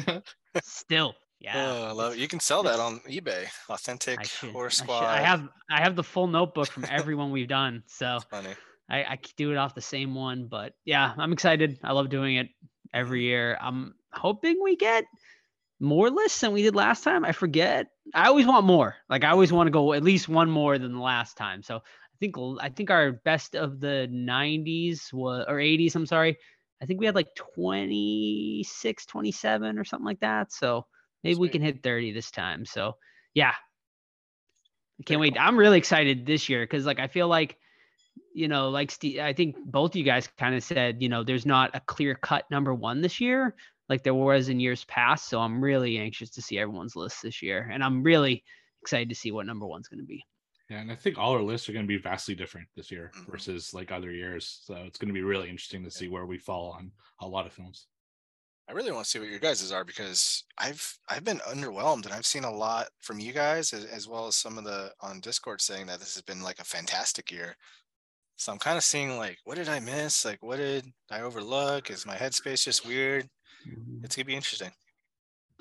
Still. 0.63 1.15
Yeah. 1.41 1.71
Oh, 1.71 1.85
I 1.85 1.93
love 1.93 2.13
it. 2.15 2.19
You 2.19 2.29
can 2.29 2.41
sell 2.41 2.63
that 2.63 2.81
on 2.81 3.01
eBay. 3.01 3.47
Authentic 3.69 4.21
I 4.21 4.23
should, 4.25 4.57
I 4.57 4.69
should. 4.69 4.73
Squad. 4.73 5.05
I 5.05 5.21
have 5.21 5.49
I 5.71 5.81
have 5.81 5.97
the 5.97 6.03
full 6.03 6.27
notebook 6.27 6.69
from 6.69 6.85
everyone 6.91 7.31
we've 7.31 7.49
done. 7.49 7.83
So 7.87 8.19
Funny. 8.31 8.55
I, 8.89 8.99
I 8.99 9.19
do 9.37 9.53
it 9.53 9.57
off 9.57 9.75
the 9.75 9.81
same 9.81 10.15
one. 10.15 10.47
But 10.47 10.75
yeah, 10.85 11.13
I'm 11.17 11.33
excited. 11.33 11.79
I 11.83 11.93
love 11.93 12.09
doing 12.09 12.37
it 12.37 12.49
every 12.95 13.21
mm-hmm. 13.21 13.27
year. 13.27 13.59
I'm 13.61 13.95
hoping 14.13 14.61
we 14.63 14.77
get 14.77 15.05
more 15.79 16.11
lists 16.11 16.41
than 16.41 16.53
we 16.53 16.63
did 16.63 16.75
last 16.75 17.05
time. 17.05 17.25
I 17.25 17.33
forget. 17.33 17.89
I 18.15 18.29
always 18.29 18.47
want 18.47 18.67
more. 18.67 18.97
Like 19.11 19.25
I 19.25 19.31
always 19.31 19.53
want 19.53 19.67
to 19.67 19.73
go 19.73 19.93
at 19.93 20.03
least 20.03 20.29
one 20.29 20.51
more 20.51 20.79
than 20.79 20.95
the 20.95 21.01
last 21.01 21.37
time. 21.37 21.63
So 21.63 21.77
I 21.77 22.17
think 22.19 22.37
I 22.61 22.71
think 22.71 22.91
our 22.91 23.13
best 23.13 23.55
of 23.55 23.81
the 23.81 24.09
90s 24.11 25.13
was 25.13 25.45
or 25.49 25.57
80s. 25.57 25.95
I'm 25.95 26.07
sorry. 26.07 26.39
I 26.81 26.87
think 26.87 27.01
we 27.01 27.07
had 27.07 27.15
like 27.15 27.35
26, 27.35 29.07
27 29.07 29.79
or 29.79 29.85
something 29.85 30.05
like 30.05 30.21
that. 30.21 30.53
So 30.53 30.87
maybe 31.27 31.39
we 31.39 31.49
can 31.49 31.63
hit 31.63 31.83
30 31.83 32.13
this 32.13 32.31
time. 32.31 32.65
So 32.65 32.97
yeah. 33.35 33.55
I 34.99 35.03
can't 35.05 35.21
Very 35.21 35.31
wait. 35.31 35.39
I'm 35.41 35.59
really 35.59 35.79
excited 35.79 36.25
this 36.25 36.49
year 36.49 36.63
because 36.65 36.87
like 36.87 36.99
I 37.01 37.07
feel 37.09 37.29
like 37.29 37.59
you 38.33 38.49
know, 38.49 38.71
like 38.71 38.91
Steve, 38.91 39.21
I 39.21 39.33
think 39.33 39.57
both 39.65 39.97
you 39.97 40.03
guys 40.03 40.29
kind 40.39 40.55
of 40.55 40.63
said, 40.63 41.03
you 41.03 41.09
know, 41.09 41.23
there's 41.23 41.47
not 41.47 41.71
a 41.75 41.81
clear 41.81 42.15
cut 42.15 42.45
number 42.51 42.75
one 42.75 43.01
this 43.01 43.21
year 43.21 43.55
like 43.89 44.03
there 44.03 44.15
was 44.15 44.49
in 44.49 44.61
years 44.61 44.85
past. 44.85 45.29
So 45.29 45.41
I'm 45.41 45.63
really 45.63 45.99
anxious 45.99 46.31
to 46.31 46.43
see 46.43 46.59
everyone's 46.59 46.97
list 46.97 47.23
this 47.23 47.43
year. 47.43 47.69
And 47.73 47.83
I'm 47.85 48.03
really 48.03 48.43
excited 48.83 49.09
to 49.09 49.15
see 49.15 49.31
what 49.31 49.47
number 49.47 49.67
one's 49.67 49.89
going 49.89 50.01
to 50.01 50.07
be. 50.07 50.25
Yeah, 50.69 50.81
and 50.81 50.91
I 50.91 50.97
think 50.97 51.17
all 51.17 51.33
our 51.33 51.43
lists 51.43 51.69
are 51.69 51.73
going 51.73 51.85
to 51.85 51.89
be 51.89 51.99
vastly 51.99 52.35
different 52.35 52.67
this 52.75 52.91
year 52.91 53.13
Mhm. 53.15 53.31
versus 53.31 53.73
like 53.73 53.93
other 53.93 54.11
years. 54.11 54.63
So 54.65 54.75
it's 54.75 54.99
going 54.99 55.09
to 55.09 55.15
be 55.15 55.23
really 55.23 55.49
interesting 55.49 55.85
to 55.85 55.91
see 55.91 56.09
where 56.09 56.27
we 56.27 56.39
fall 56.39 56.73
on 56.73 56.91
a 57.21 57.29
lot 57.29 57.47
of 57.47 57.53
films. 57.53 57.87
I 58.69 58.73
really 58.73 58.91
want 58.91 59.05
to 59.05 59.11
see 59.11 59.19
what 59.21 59.29
your 59.29 59.39
guys's 59.39 59.71
are 59.71 59.85
because 59.85 60.45
I've 60.59 60.99
I've 61.09 61.25
been 61.25 61.39
underwhelmed 61.39 62.05
and 62.05 62.13
I've 62.13 62.27
seen 62.27 62.45
a 62.45 62.51
lot 62.51 62.89
from 63.01 63.21
you 63.21 63.33
guys 63.33 63.73
as, 63.73 63.85
as 63.85 64.09
well 64.09 64.27
as 64.27 64.35
some 64.35 64.59
of 64.59 64.65
the 64.65 64.93
on 65.01 65.21
Discord 65.21 65.61
saying 65.61 65.87
that 65.87 66.01
this 66.01 66.15
has 66.15 66.23
been 66.23 66.43
like 66.43 66.59
a 66.59 66.65
fantastic 66.65 67.31
year. 67.31 67.57
So 68.37 68.53
I'm 68.53 68.59
kind 68.59 68.77
of 68.77 68.85
seeing 68.85 69.17
like 69.17 69.39
what 69.45 69.57
did 69.57 69.69
I 69.69 69.79
miss? 69.79 70.25
Like 70.25 70.43
what 70.43 70.57
did 70.57 70.85
I 71.11 71.21
overlook? 71.21 71.91
Is 71.91 72.07
my 72.07 72.17
headspace 72.17 72.65
just 72.65 72.87
weird? 72.87 73.29
Mm-hmm. 73.69 74.05
It's 74.05 74.17
gonna 74.17 74.27
be 74.27 74.35
interesting. 74.35 74.73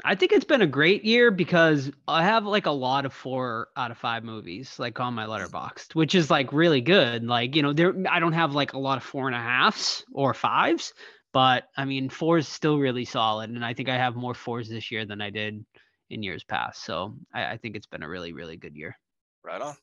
I 0.04 0.16
think 0.16 0.34
it's 0.34 0.46
been 0.46 0.62
a 0.62 0.68
great 0.68 1.06
year 1.06 1.32
because 1.32 1.90
I 2.08 2.24
have 2.24 2.46
like 2.46 2.66
a 2.66 2.72
lot 2.72 3.06
of 3.06 3.14
four 3.14 3.70
out 3.78 3.92
of 3.92 3.98
five 3.98 4.24
movies 4.24 4.78
like 4.78 5.00
on 5.00 5.14
my 5.14 5.26
letterboxd, 5.26 5.96
which 5.96 6.16
is 6.16 6.30
like 6.30 6.52
really 6.52 6.82
good. 6.82 7.24
Like, 7.24 7.56
you 7.56 7.62
know, 7.62 7.72
there 7.72 7.94
I 8.10 8.20
don't 8.20 8.34
have 8.34 8.54
like 8.54 8.74
a 8.74 8.80
lot 8.80 8.98
of 8.98 9.04
four 9.04 9.28
and 9.28 9.36
a 9.36 9.40
halves 9.40 10.04
or 10.12 10.34
fives, 10.34 10.94
but 11.36 11.68
I 11.76 11.84
mean 11.84 12.08
four 12.08 12.38
is 12.38 12.48
still 12.48 12.80
really 12.80 13.04
solid. 13.04 13.50
And 13.50 13.66
I 13.66 13.74
think 13.74 13.90
I 13.90 13.98
have 13.98 14.16
more 14.16 14.34
fours 14.34 14.70
this 14.70 14.90
year 14.90 15.06
than 15.06 15.22
I 15.22 15.30
did 15.30 15.66
in 16.10 16.24
years 16.24 16.46
past. 16.46 16.86
So 16.86 17.18
I, 17.34 17.46
I 17.52 17.58
think 17.58 17.76
it's 17.76 17.86
been 17.86 18.04
a 18.04 18.08
really, 18.08 18.32
really 18.32 18.56
good 18.56 18.74
year. 18.74 18.98
Right 19.44 19.62
on. 19.62 19.76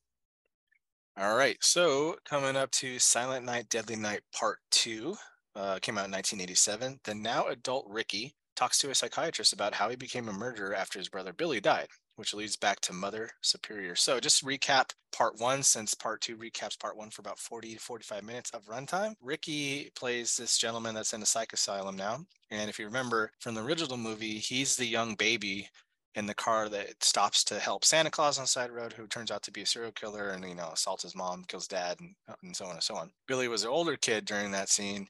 All 1.18 1.36
right. 1.36 1.59
So 1.61 2.16
coming 2.24 2.57
up 2.57 2.70
to 2.70 2.98
Silent 2.98 3.44
Night, 3.44 3.68
Deadly 3.68 3.96
Night 3.96 4.22
Part 4.34 4.61
Two, 4.70 5.14
uh, 5.55 5.78
came 5.82 5.98
out 5.98 6.07
in 6.07 6.12
1987. 6.12 7.00
The 7.05 7.14
now 7.14 7.48
adult 7.48 7.84
Ricky 7.86 8.34
talks 8.57 8.78
to 8.78 8.88
a 8.88 8.94
psychiatrist 8.94 9.53
about 9.53 9.74
how 9.74 9.90
he 9.90 9.96
became 9.96 10.30
a 10.30 10.32
murderer 10.32 10.74
after 10.74 10.98
his 10.98 11.11
brother 11.11 11.34
Billy 11.34 11.61
died, 11.61 11.88
which 12.16 12.34
leads 12.34 12.56
back 12.56 12.80
to 12.80 12.92
Mother 12.92 13.30
Superior. 13.40 13.94
So 13.96 14.20
just 14.20 14.44
recap 14.44 14.90
part 15.12 15.38
one, 15.38 15.62
since 15.62 15.94
part 15.94 16.20
two 16.20 16.36
recaps 16.36 16.78
part 16.78 16.96
one 16.96 17.10
for 17.10 17.20
about 17.20 17.38
40 17.38 17.74
to 17.74 17.80
45 17.80 18.24
minutes 18.24 18.50
of 18.50 18.66
runtime. 18.66 19.14
Ricky 19.20 19.90
plays 19.94 20.36
this 20.36 20.58
gentleman 20.58 20.94
that's 20.94 21.12
in 21.12 21.22
a 21.22 21.26
psych 21.26 21.52
asylum 21.52 21.96
now. 21.96 22.24
And 22.50 22.68
if 22.68 22.78
you 22.78 22.86
remember 22.86 23.32
from 23.40 23.54
the 23.54 23.62
original 23.62 23.96
movie, 23.96 24.38
he's 24.38 24.76
the 24.76 24.86
young 24.86 25.14
baby 25.14 25.68
in 26.14 26.26
the 26.26 26.34
car 26.34 26.68
that 26.68 27.02
stops 27.02 27.42
to 27.44 27.58
help 27.58 27.84
Santa 27.84 28.10
Claus 28.10 28.38
on 28.38 28.46
side 28.46 28.70
road, 28.70 28.92
who 28.92 29.06
turns 29.06 29.30
out 29.30 29.42
to 29.42 29.50
be 29.50 29.62
a 29.62 29.66
serial 29.66 29.92
killer 29.92 30.30
and 30.30 30.46
you 30.46 30.54
know 30.54 30.70
assaults 30.72 31.04
his 31.04 31.16
mom, 31.16 31.44
kills 31.48 31.66
dad, 31.66 31.98
and, 32.00 32.14
uh, 32.28 32.34
and 32.42 32.54
so 32.54 32.66
on 32.66 32.72
and 32.72 32.82
so 32.82 32.94
on. 32.94 33.10
Billy 33.26 33.48
was 33.48 33.64
an 33.64 33.70
older 33.70 33.96
kid 33.96 34.24
during 34.24 34.50
that 34.52 34.68
scene, 34.68 35.08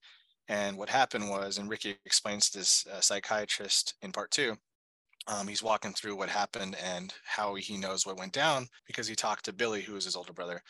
and 0.48 0.76
what 0.76 0.88
happened 0.88 1.28
was, 1.28 1.58
and 1.58 1.68
Ricky 1.68 1.96
explains 2.04 2.50
to 2.50 2.58
this 2.58 2.86
uh, 2.86 3.00
psychiatrist 3.00 3.94
in 4.02 4.12
part 4.12 4.30
two. 4.30 4.56
Um, 5.28 5.46
he's 5.46 5.62
walking 5.62 5.92
through 5.92 6.16
what 6.16 6.28
happened 6.28 6.76
and 6.82 7.12
how 7.24 7.54
he 7.54 7.76
knows 7.76 8.04
what 8.04 8.18
went 8.18 8.32
down 8.32 8.66
because 8.86 9.06
he 9.06 9.14
talked 9.14 9.44
to 9.44 9.52
Billy, 9.52 9.80
who 9.82 9.94
was 9.94 10.04
his 10.04 10.16
older 10.16 10.32
brother, 10.32 10.60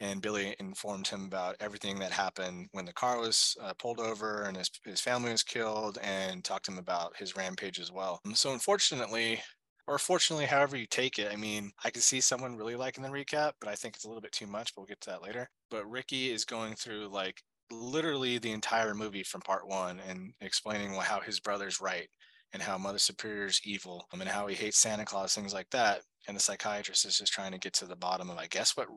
and 0.00 0.20
Billy 0.20 0.54
informed 0.60 1.08
him 1.08 1.24
about 1.24 1.56
everything 1.60 1.98
that 1.98 2.12
happened 2.12 2.68
when 2.72 2.84
the 2.84 2.92
car 2.92 3.18
was 3.18 3.56
uh, 3.62 3.72
pulled 3.78 4.00
over 4.00 4.42
and 4.42 4.56
his, 4.56 4.70
his 4.84 5.00
family 5.00 5.30
was 5.30 5.42
killed, 5.42 5.98
and 6.02 6.44
talked 6.44 6.66
to 6.66 6.72
him 6.72 6.78
about 6.78 7.16
his 7.16 7.36
rampage 7.36 7.80
as 7.80 7.90
well. 7.90 8.20
So, 8.34 8.52
unfortunately, 8.52 9.40
or 9.86 9.98
fortunately, 9.98 10.46
however 10.46 10.76
you 10.76 10.86
take 10.86 11.18
it. 11.18 11.32
I 11.32 11.36
mean, 11.36 11.70
I 11.84 11.90
can 11.90 12.02
see 12.02 12.20
someone 12.20 12.56
really 12.56 12.76
liking 12.76 13.04
the 13.04 13.08
recap, 13.08 13.52
but 13.60 13.70
I 13.70 13.74
think 13.74 13.94
it's 13.94 14.04
a 14.04 14.08
little 14.08 14.20
bit 14.20 14.32
too 14.32 14.46
much, 14.46 14.74
but 14.74 14.82
we'll 14.82 14.88
get 14.88 15.00
to 15.02 15.10
that 15.10 15.22
later. 15.22 15.48
But 15.70 15.88
Ricky 15.88 16.32
is 16.32 16.44
going 16.44 16.74
through 16.74 17.08
like 17.08 17.40
literally 17.70 18.38
the 18.38 18.52
entire 18.52 18.94
movie 18.94 19.22
from 19.22 19.40
part 19.40 19.66
one 19.68 20.00
and 20.08 20.32
explaining 20.40 20.92
how 20.94 21.20
his 21.20 21.40
brother's 21.40 21.80
right 21.80 22.08
and 22.52 22.62
how 22.62 22.78
Mother 22.78 22.98
Superior's 22.98 23.60
evil 23.64 24.06
um, 24.12 24.20
and 24.20 24.30
how 24.30 24.46
he 24.46 24.54
hates 24.54 24.78
Santa 24.78 25.04
Claus, 25.04 25.34
things 25.34 25.52
like 25.52 25.70
that. 25.70 26.02
And 26.28 26.36
the 26.36 26.40
psychiatrist 26.40 27.04
is 27.04 27.18
just 27.18 27.32
trying 27.32 27.52
to 27.52 27.58
get 27.58 27.72
to 27.74 27.86
the 27.86 27.96
bottom 27.96 28.30
of, 28.30 28.38
I 28.38 28.46
guess, 28.46 28.76
what 28.76 28.88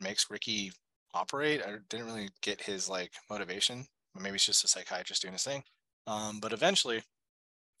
makes 0.00 0.30
Ricky 0.30 0.72
operate. 1.14 1.62
I 1.62 1.76
didn't 1.88 2.06
really 2.06 2.28
get 2.42 2.60
his 2.60 2.88
like 2.88 3.12
motivation. 3.30 3.86
Maybe 4.18 4.36
it's 4.36 4.46
just 4.46 4.64
a 4.64 4.68
psychiatrist 4.68 5.22
doing 5.22 5.32
his 5.32 5.44
thing. 5.44 5.62
Um, 6.06 6.38
but 6.40 6.52
eventually, 6.52 7.02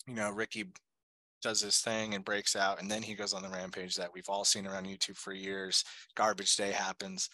you 0.06 0.14
know, 0.14 0.30
Ricky 0.30 0.64
does 1.42 1.60
his 1.60 1.78
thing 1.78 2.14
and 2.14 2.24
breaks 2.24 2.56
out, 2.56 2.80
and 2.80 2.90
then 2.90 3.02
he 3.02 3.14
goes 3.14 3.34
on 3.34 3.42
the 3.42 3.48
rampage 3.48 3.96
that 3.96 4.10
we've 4.12 4.28
all 4.28 4.44
seen 4.44 4.66
around 4.66 4.86
YouTube 4.86 5.16
for 5.16 5.32
years. 5.32 5.84
Garbage 6.16 6.56
Day 6.56 6.72
happens. 6.72 7.28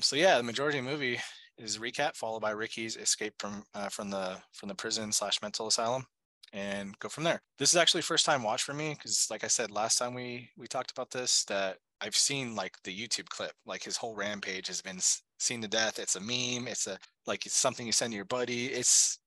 So 0.00 0.16
yeah, 0.16 0.36
the 0.36 0.42
majority 0.42 0.78
of 0.78 0.84
the 0.84 0.90
movie 0.90 1.18
is 1.56 1.78
recap 1.78 2.14
followed 2.14 2.40
by 2.40 2.50
Ricky's 2.50 2.96
escape 2.96 3.34
from 3.38 3.64
uh, 3.74 3.88
from 3.88 4.10
the 4.10 4.36
from 4.52 4.68
the 4.68 4.74
prison 4.74 5.12
slash 5.12 5.40
mental 5.42 5.66
asylum, 5.66 6.04
and 6.52 6.98
go 6.98 7.08
from 7.08 7.24
there. 7.24 7.40
This 7.58 7.70
is 7.70 7.76
actually 7.76 8.02
first 8.02 8.26
time 8.26 8.42
watch 8.42 8.62
for 8.62 8.74
me 8.74 8.94
because, 8.94 9.28
like 9.30 9.44
I 9.44 9.48
said 9.48 9.70
last 9.70 9.98
time 9.98 10.14
we 10.14 10.50
we 10.56 10.66
talked 10.66 10.90
about 10.90 11.10
this, 11.10 11.44
that 11.44 11.78
I've 12.00 12.16
seen 12.16 12.54
like 12.54 12.76
the 12.84 12.96
YouTube 12.96 13.28
clip, 13.28 13.52
like 13.66 13.82
his 13.82 13.96
whole 13.96 14.14
rampage 14.14 14.68
has 14.68 14.82
been 14.82 15.00
seen 15.38 15.62
to 15.62 15.68
death. 15.68 15.98
It's 15.98 16.16
a 16.16 16.20
meme. 16.20 16.68
It's 16.68 16.86
a 16.86 16.98
like 17.26 17.46
it's 17.46 17.56
something 17.56 17.86
you 17.86 17.92
send 17.92 18.12
to 18.12 18.16
your 18.16 18.24
buddy. 18.24 18.66
It's 18.66 19.18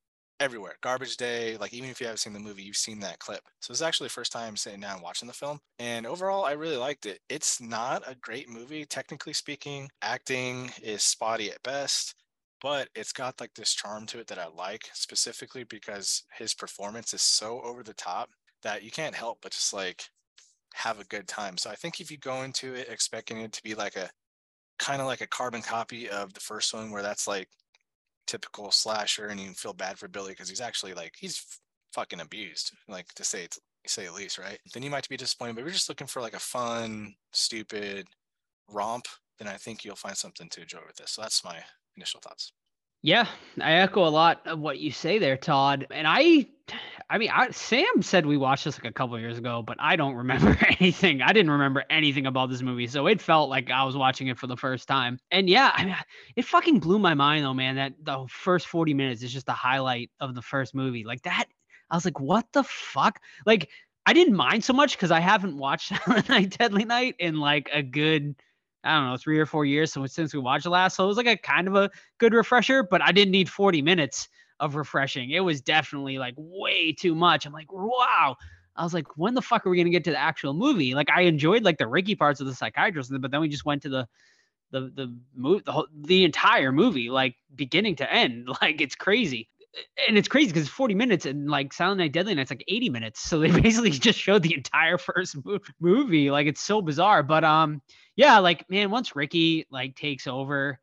everywhere. 0.42 0.76
Garbage 0.82 1.18
Day, 1.18 1.56
like 1.58 1.72
even 1.72 1.90
if 1.90 2.02
you 2.02 2.08
haven't 2.08 2.18
seen 2.18 2.34
the 2.34 2.40
movie, 2.40 2.64
you've 2.64 2.76
seen 2.76 3.00
that 3.02 3.20
clip. 3.20 3.42
So 3.62 3.72
it's 3.72 3.84
actually 3.84 4.10
first 4.10 4.32
time 4.32 4.58
sitting 4.58 4.80
down 4.80 5.02
watching 5.02 5.28
the 5.28 5.34
film. 5.34 5.60
And 5.78 6.08
overall, 6.08 6.46
I 6.46 6.54
really 6.54 6.78
liked 6.78 7.06
it. 7.06 7.20
It's 7.30 7.62
not 7.62 8.04
a 8.08 8.16
great 8.16 8.50
movie, 8.50 8.86
technically 8.86 9.34
speaking. 9.34 9.90
Acting 10.02 10.72
is 10.82 11.04
spotty 11.04 11.52
at 11.52 11.62
best, 11.62 12.16
but 12.62 12.90
it's 12.96 13.14
got 13.14 13.40
like 13.40 13.54
this 13.56 13.74
charm 13.74 14.06
to 14.08 14.20
it 14.20 14.28
that 14.28 14.40
I 14.40 14.48
like, 14.48 14.90
specifically 14.94 15.64
because 15.64 16.24
his 16.38 16.54
performance 16.54 17.14
is 17.14 17.22
so 17.22 17.62
over 17.62 17.84
the 17.84 17.94
top 17.94 18.30
that 18.64 18.84
you 18.84 18.92
can't 18.92 19.16
help 19.16 19.40
but 19.42 19.52
just 19.52 19.74
like 19.74 20.04
have 20.74 21.00
a 21.00 21.06
good 21.06 21.28
time. 21.28 21.58
So 21.58 21.70
I 21.70 21.76
think 21.76 22.00
if 22.00 22.12
you 22.12 22.18
go 22.18 22.44
into 22.44 22.74
it 22.74 22.88
expecting 22.90 23.40
it 23.42 23.52
to 23.54 23.64
be 23.64 23.76
like 23.76 23.96
a 23.96 24.10
kind 24.80 25.02
of 25.02 25.08
like 25.08 25.22
a 25.22 25.28
carbon 25.28 25.62
copy 25.62 26.10
of 26.10 26.34
the 26.34 26.40
first 26.40 26.74
one, 26.74 26.92
where 26.92 27.04
that's 27.04 27.28
like 27.28 27.50
typical 28.28 28.72
slasher 28.72 29.28
and 29.28 29.40
you 29.40 29.52
feel 29.52 29.74
bad 29.74 29.98
for 29.98 30.08
Billy 30.08 30.32
because 30.32 30.50
he's 30.50 30.62
actually 30.62 30.94
like 30.94 31.14
he's 31.18 31.46
fucking 31.94 32.22
abused, 32.22 32.72
like 32.88 33.08
to 33.16 33.24
say 33.24 33.44
it's 33.44 33.60
say 33.88 34.06
at 34.06 34.14
least, 34.14 34.38
right? 34.38 34.60
Then 34.74 34.84
you 34.84 34.90
might 34.90 35.10
be 35.10 35.18
disappointed, 35.18 35.56
but 35.56 35.62
if 35.62 35.66
you're 35.66 35.74
just 35.74 35.90
looking 35.90 36.08
for 36.08 36.22
like 36.22 36.36
a 36.36 36.40
fun, 36.40 37.16
stupid 37.34 38.08
romp, 38.70 39.06
then 39.40 39.48
I 39.48 39.56
think 39.56 39.84
you'll 39.84 39.96
find 39.96 40.16
something 40.16 40.50
to 40.50 40.62
enjoy 40.62 40.82
with 40.86 40.98
this. 40.98 41.12
So 41.12 41.22
that's 41.22 41.44
my 41.44 41.58
initial 42.02 42.20
thoughts. 42.20 42.54
Yeah, 43.04 43.28
I 43.60 43.74
echo 43.74 44.06
a 44.06 44.10
lot 44.10 44.46
of 44.46 44.60
what 44.60 44.80
you 44.80 44.92
say 44.92 45.18
there, 45.18 45.38
Todd. 45.38 45.88
And 45.90 46.08
I 46.08 46.48
I 47.10 47.18
mean, 47.18 47.30
I, 47.34 47.52
Sam 47.52 48.02
said 48.02 48.26
we 48.26 48.38
watched 48.38 48.64
this 48.64 48.78
like 48.78 48.90
a 48.90 48.94
couple 48.94 49.20
years 49.20 49.38
ago, 49.38 49.62
but 49.62 49.76
I 49.80 49.98
don't 49.98 50.16
remember 50.24 50.58
anything. 50.80 51.22
I 51.22 51.34
didn't 51.34 51.52
remember 51.52 51.84
anything 51.90 52.26
about 52.26 52.50
this 52.50 52.62
movie, 52.62 52.88
so 52.88 53.08
it 53.08 53.22
felt 53.22 53.50
like 53.50 53.70
I 53.70 53.84
was 53.84 53.98
watching 53.98 54.28
it 54.28 54.40
for 54.40 54.48
the 54.48 54.56
first 54.58 54.88
time. 54.88 55.20
And 55.30 55.50
yeah, 55.50 55.72
I 55.74 55.86
mean, 55.86 55.96
it 56.36 56.46
fucking 56.46 56.80
blew 56.80 57.00
my 57.00 57.14
mind 57.14 57.44
though, 57.44 57.54
man. 57.54 57.76
That 57.76 57.94
the 58.02 58.26
first 58.30 58.68
forty 58.68 58.94
minutes 58.94 59.24
is 59.24 59.34
just 59.34 59.46
the 59.46 59.54
highlight 59.54 60.10
of 60.20 60.36
the 60.36 60.42
first 60.42 60.74
movie. 60.74 61.04
Like 61.04 61.24
that, 61.24 61.46
I 61.90 61.96
was 61.96 62.06
like, 62.06 62.20
what 62.20 62.46
the 62.54 62.64
fuck? 62.64 63.20
Like, 63.46 63.70
I 64.06 64.14
didn't 64.14 64.36
mind 64.36 64.64
so 64.64 64.74
much 64.74 64.96
because 64.96 65.12
I 65.12 65.20
haven't 65.20 65.58
watched 65.58 65.90
Silent 65.90 66.30
Night, 66.30 66.50
Deadly 66.58 66.86
Night 66.86 67.16
in 67.20 67.40
like 67.40 67.70
a 67.74 67.84
good. 67.84 68.36
I 68.84 68.96
don't 68.96 69.10
know, 69.10 69.18
three 69.18 69.40
or 69.40 69.46
four 69.46 69.66
years 69.66 69.94
since 70.08 70.34
we 70.34 70.40
watched 70.40 70.66
it 70.66 70.70
last. 70.70 70.96
So 70.96 71.04
it 71.04 71.08
was 71.08 71.18
like 71.18 71.28
a 71.28 71.38
kind 71.38 71.68
of 71.68 71.76
a 71.76 71.90
good 72.18 72.34
refresher, 72.34 72.84
but 72.84 73.02
I 73.02 73.12
didn't 73.12 73.32
need 73.32 73.50
40 73.50 73.82
minutes 73.82 74.28
of 74.60 74.76
refreshing. 74.76 75.32
It 75.32 75.42
was 75.42 75.62
definitely 75.62 76.18
like 76.18 76.34
way 76.38 76.94
too 76.94 77.16
much. 77.16 77.46
I'm 77.46 77.54
like, 77.54 77.72
wow. 77.72 78.36
I 78.76 78.84
was 78.84 78.94
like, 78.94 79.18
when 79.18 79.34
the 79.34 79.42
fuck 79.42 79.66
are 79.66 79.70
we 79.70 79.78
gonna 79.78 79.90
get 79.90 80.04
to 80.06 80.12
the 80.12 80.18
actual 80.20 80.54
movie? 80.54 80.96
Like, 80.96 81.10
I 81.10 81.22
enjoyed 81.22 81.64
like 81.64 81.78
the 81.78 81.88
Ricky 81.88 82.16
parts 82.16 82.40
of 82.40 82.48
the 82.48 82.56
psychiatrist, 82.56 83.12
but 83.20 83.30
then 83.30 83.42
we 83.42 83.50
just 83.50 83.66
went 83.66 83.82
to 83.84 83.90
the 83.90 84.08
the 84.72 84.92
the 84.96 85.16
movie 85.36 85.64
the 85.66 85.72
whole, 85.72 85.88
the 85.94 86.24
entire 86.24 86.72
movie 86.72 87.10
like 87.10 87.36
beginning 87.56 87.96
to 87.98 88.12
end. 88.12 88.48
Like 88.62 88.82
it's 88.82 88.96
crazy. 88.96 89.50
And 90.08 90.18
it's 90.18 90.28
crazy 90.28 90.48
because 90.48 90.64
it's 90.64 90.72
40 90.72 90.96
minutes 90.96 91.26
and 91.26 91.50
like 91.50 91.72
Silent 91.74 92.00
Night 92.00 92.12
Deadly 92.12 92.36
Night's 92.36 92.52
like 92.52 92.64
80 92.68 92.90
minutes. 92.90 93.22
So 93.22 93.40
they 93.40 93.52
basically 93.62 93.92
just 93.92 94.20
showed 94.20 94.44
the 94.44 94.54
entire 94.54 94.98
first 94.98 95.38
movie. 95.80 96.30
Like 96.30 96.48
it's 96.48 96.62
so 96.62 96.82
bizarre. 96.82 97.24
But 97.24 97.44
um 97.44 97.82
yeah, 98.16 98.40
like 98.40 98.70
man, 98.70 98.92
once 98.92 99.16
Ricky 99.16 99.66
like 99.72 99.96
takes 99.96 100.28
over, 100.28 100.80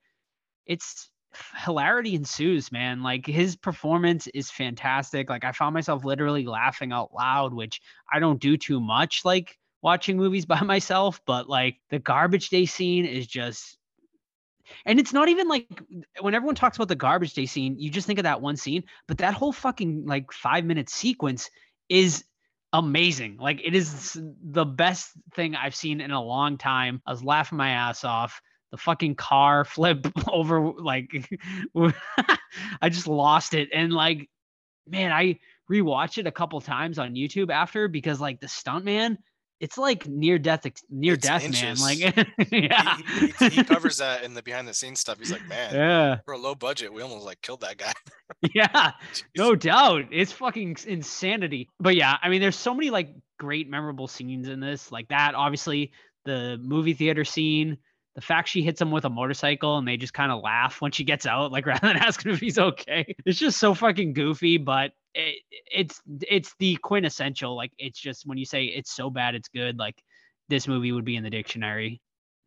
it's 0.66 1.10
hilarity 1.64 2.14
ensues, 2.14 2.72
man. 2.72 3.02
Like 3.02 3.26
his 3.26 3.56
performance 3.56 4.26
is 4.28 4.50
fantastic. 4.50 5.28
Like 5.28 5.44
I 5.44 5.52
found 5.52 5.74
myself 5.74 6.04
literally 6.04 6.46
laughing 6.46 6.92
out 6.92 7.12
loud, 7.12 7.52
which 7.52 7.80
I 8.12 8.18
don't 8.20 8.40
do 8.40 8.56
too 8.56 8.80
much 8.80 9.22
like 9.24 9.58
watching 9.82 10.16
movies 10.16 10.46
by 10.46 10.60
myself, 10.62 11.20
but 11.26 11.48
like 11.48 11.76
the 11.90 11.98
garbage 11.98 12.48
day 12.48 12.66
scene 12.66 13.04
is 13.04 13.26
just 13.26 13.78
and 14.84 14.98
it's 14.98 15.12
not 15.12 15.28
even 15.28 15.48
like 15.48 15.66
when 16.20 16.34
everyone 16.34 16.54
talks 16.54 16.76
about 16.76 16.88
the 16.88 16.96
garbage 16.96 17.34
day 17.34 17.46
scene, 17.46 17.78
you 17.78 17.90
just 17.90 18.06
think 18.06 18.18
of 18.18 18.24
that 18.24 18.40
one 18.40 18.56
scene, 18.56 18.84
but 19.06 19.18
that 19.18 19.34
whole 19.34 19.52
fucking 19.52 20.06
like 20.06 20.32
5 20.32 20.64
minute 20.64 20.88
sequence 20.88 21.50
is 21.88 22.24
amazing. 22.72 23.38
Like 23.38 23.60
it 23.64 23.74
is 23.74 24.18
the 24.42 24.64
best 24.64 25.10
thing 25.34 25.54
I've 25.54 25.74
seen 25.74 26.00
in 26.00 26.10
a 26.10 26.22
long 26.22 26.58
time. 26.58 27.02
I 27.06 27.12
was 27.12 27.24
laughing 27.24 27.58
my 27.58 27.70
ass 27.70 28.04
off 28.04 28.40
the 28.70 28.76
fucking 28.76 29.14
car 29.14 29.64
flip 29.64 30.06
over 30.28 30.72
like 30.72 31.10
I 32.82 32.88
just 32.88 33.08
lost 33.08 33.54
it 33.54 33.68
and 33.72 33.92
like 33.92 34.28
man 34.86 35.12
I 35.12 35.38
rewatched 35.70 36.18
it 36.18 36.26
a 36.26 36.32
couple 36.32 36.60
times 36.60 36.98
on 36.98 37.14
YouTube 37.14 37.50
after 37.50 37.88
because 37.88 38.20
like 38.20 38.40
the 38.40 38.46
stuntman 38.46 39.18
it's 39.60 39.78
like 39.78 40.06
near 40.06 40.38
death 40.38 40.66
near 40.90 41.14
it's 41.14 41.26
death 41.26 41.44
inches. 41.44 41.62
man 41.62 41.76
like 41.78 41.98
yeah 42.52 42.96
he, 43.18 43.32
he, 43.38 43.48
he, 43.48 43.64
covers 43.64 43.98
that 43.98 44.22
in 44.22 44.34
the 44.34 44.42
behind 44.42 44.68
the 44.68 44.74
scenes 44.74 45.00
stuff. 45.00 45.18
He's 45.18 45.32
like 45.32 45.46
man 45.48 45.74
yeah. 45.74 46.18
for 46.24 46.34
a 46.34 46.38
low 46.38 46.54
budget 46.54 46.92
we 46.92 47.02
almost 47.02 47.24
like 47.24 47.40
killed 47.42 47.60
that 47.62 47.76
guy. 47.76 47.92
Yeah 48.54 48.92
no 49.36 49.54
doubt. 49.54 50.04
It's 50.12 50.32
fucking 50.32 50.76
insanity. 50.86 51.68
But 51.80 51.96
yeah 51.96 52.16
i 52.22 52.28
mean 52.28 52.40
there's 52.40 52.56
so 52.56 52.74
many 52.74 52.90
like 52.90 53.14
great 53.38 53.68
memorable 53.68 54.06
scenes 54.06 54.48
in 54.48 54.60
this. 54.60 54.92
Like 54.92 55.08
that 55.08 55.34
obviously 55.34 55.92
the 56.24 56.58
movie 56.62 56.94
theater 56.94 57.24
scene 57.24 57.78
the 58.18 58.22
fact 58.22 58.48
she 58.48 58.62
hits 58.62 58.80
him 58.80 58.90
with 58.90 59.04
a 59.04 59.08
motorcycle 59.08 59.78
and 59.78 59.86
they 59.86 59.96
just 59.96 60.12
kind 60.12 60.32
of 60.32 60.42
laugh 60.42 60.80
when 60.80 60.90
she 60.90 61.04
gets 61.04 61.24
out, 61.24 61.52
like 61.52 61.66
rather 61.66 61.86
than 61.86 61.96
asking 61.96 62.32
if 62.32 62.40
he's 62.40 62.58
okay. 62.58 63.14
It's 63.24 63.38
just 63.38 63.60
so 63.60 63.74
fucking 63.74 64.12
goofy, 64.12 64.58
but 64.58 64.90
it, 65.18 65.42
it's 65.70 66.00
it's 66.22 66.54
the 66.58 66.76
quintessential. 66.76 67.56
Like 67.56 67.72
it's 67.78 67.98
just 67.98 68.26
when 68.26 68.38
you 68.38 68.44
say 68.44 68.64
it's 68.64 68.94
so 68.94 69.10
bad 69.10 69.34
it's 69.34 69.48
good, 69.48 69.78
like 69.78 70.00
this 70.48 70.68
movie 70.68 70.92
would 70.92 71.04
be 71.04 71.16
in 71.16 71.24
the 71.24 71.30
dictionary. 71.30 72.00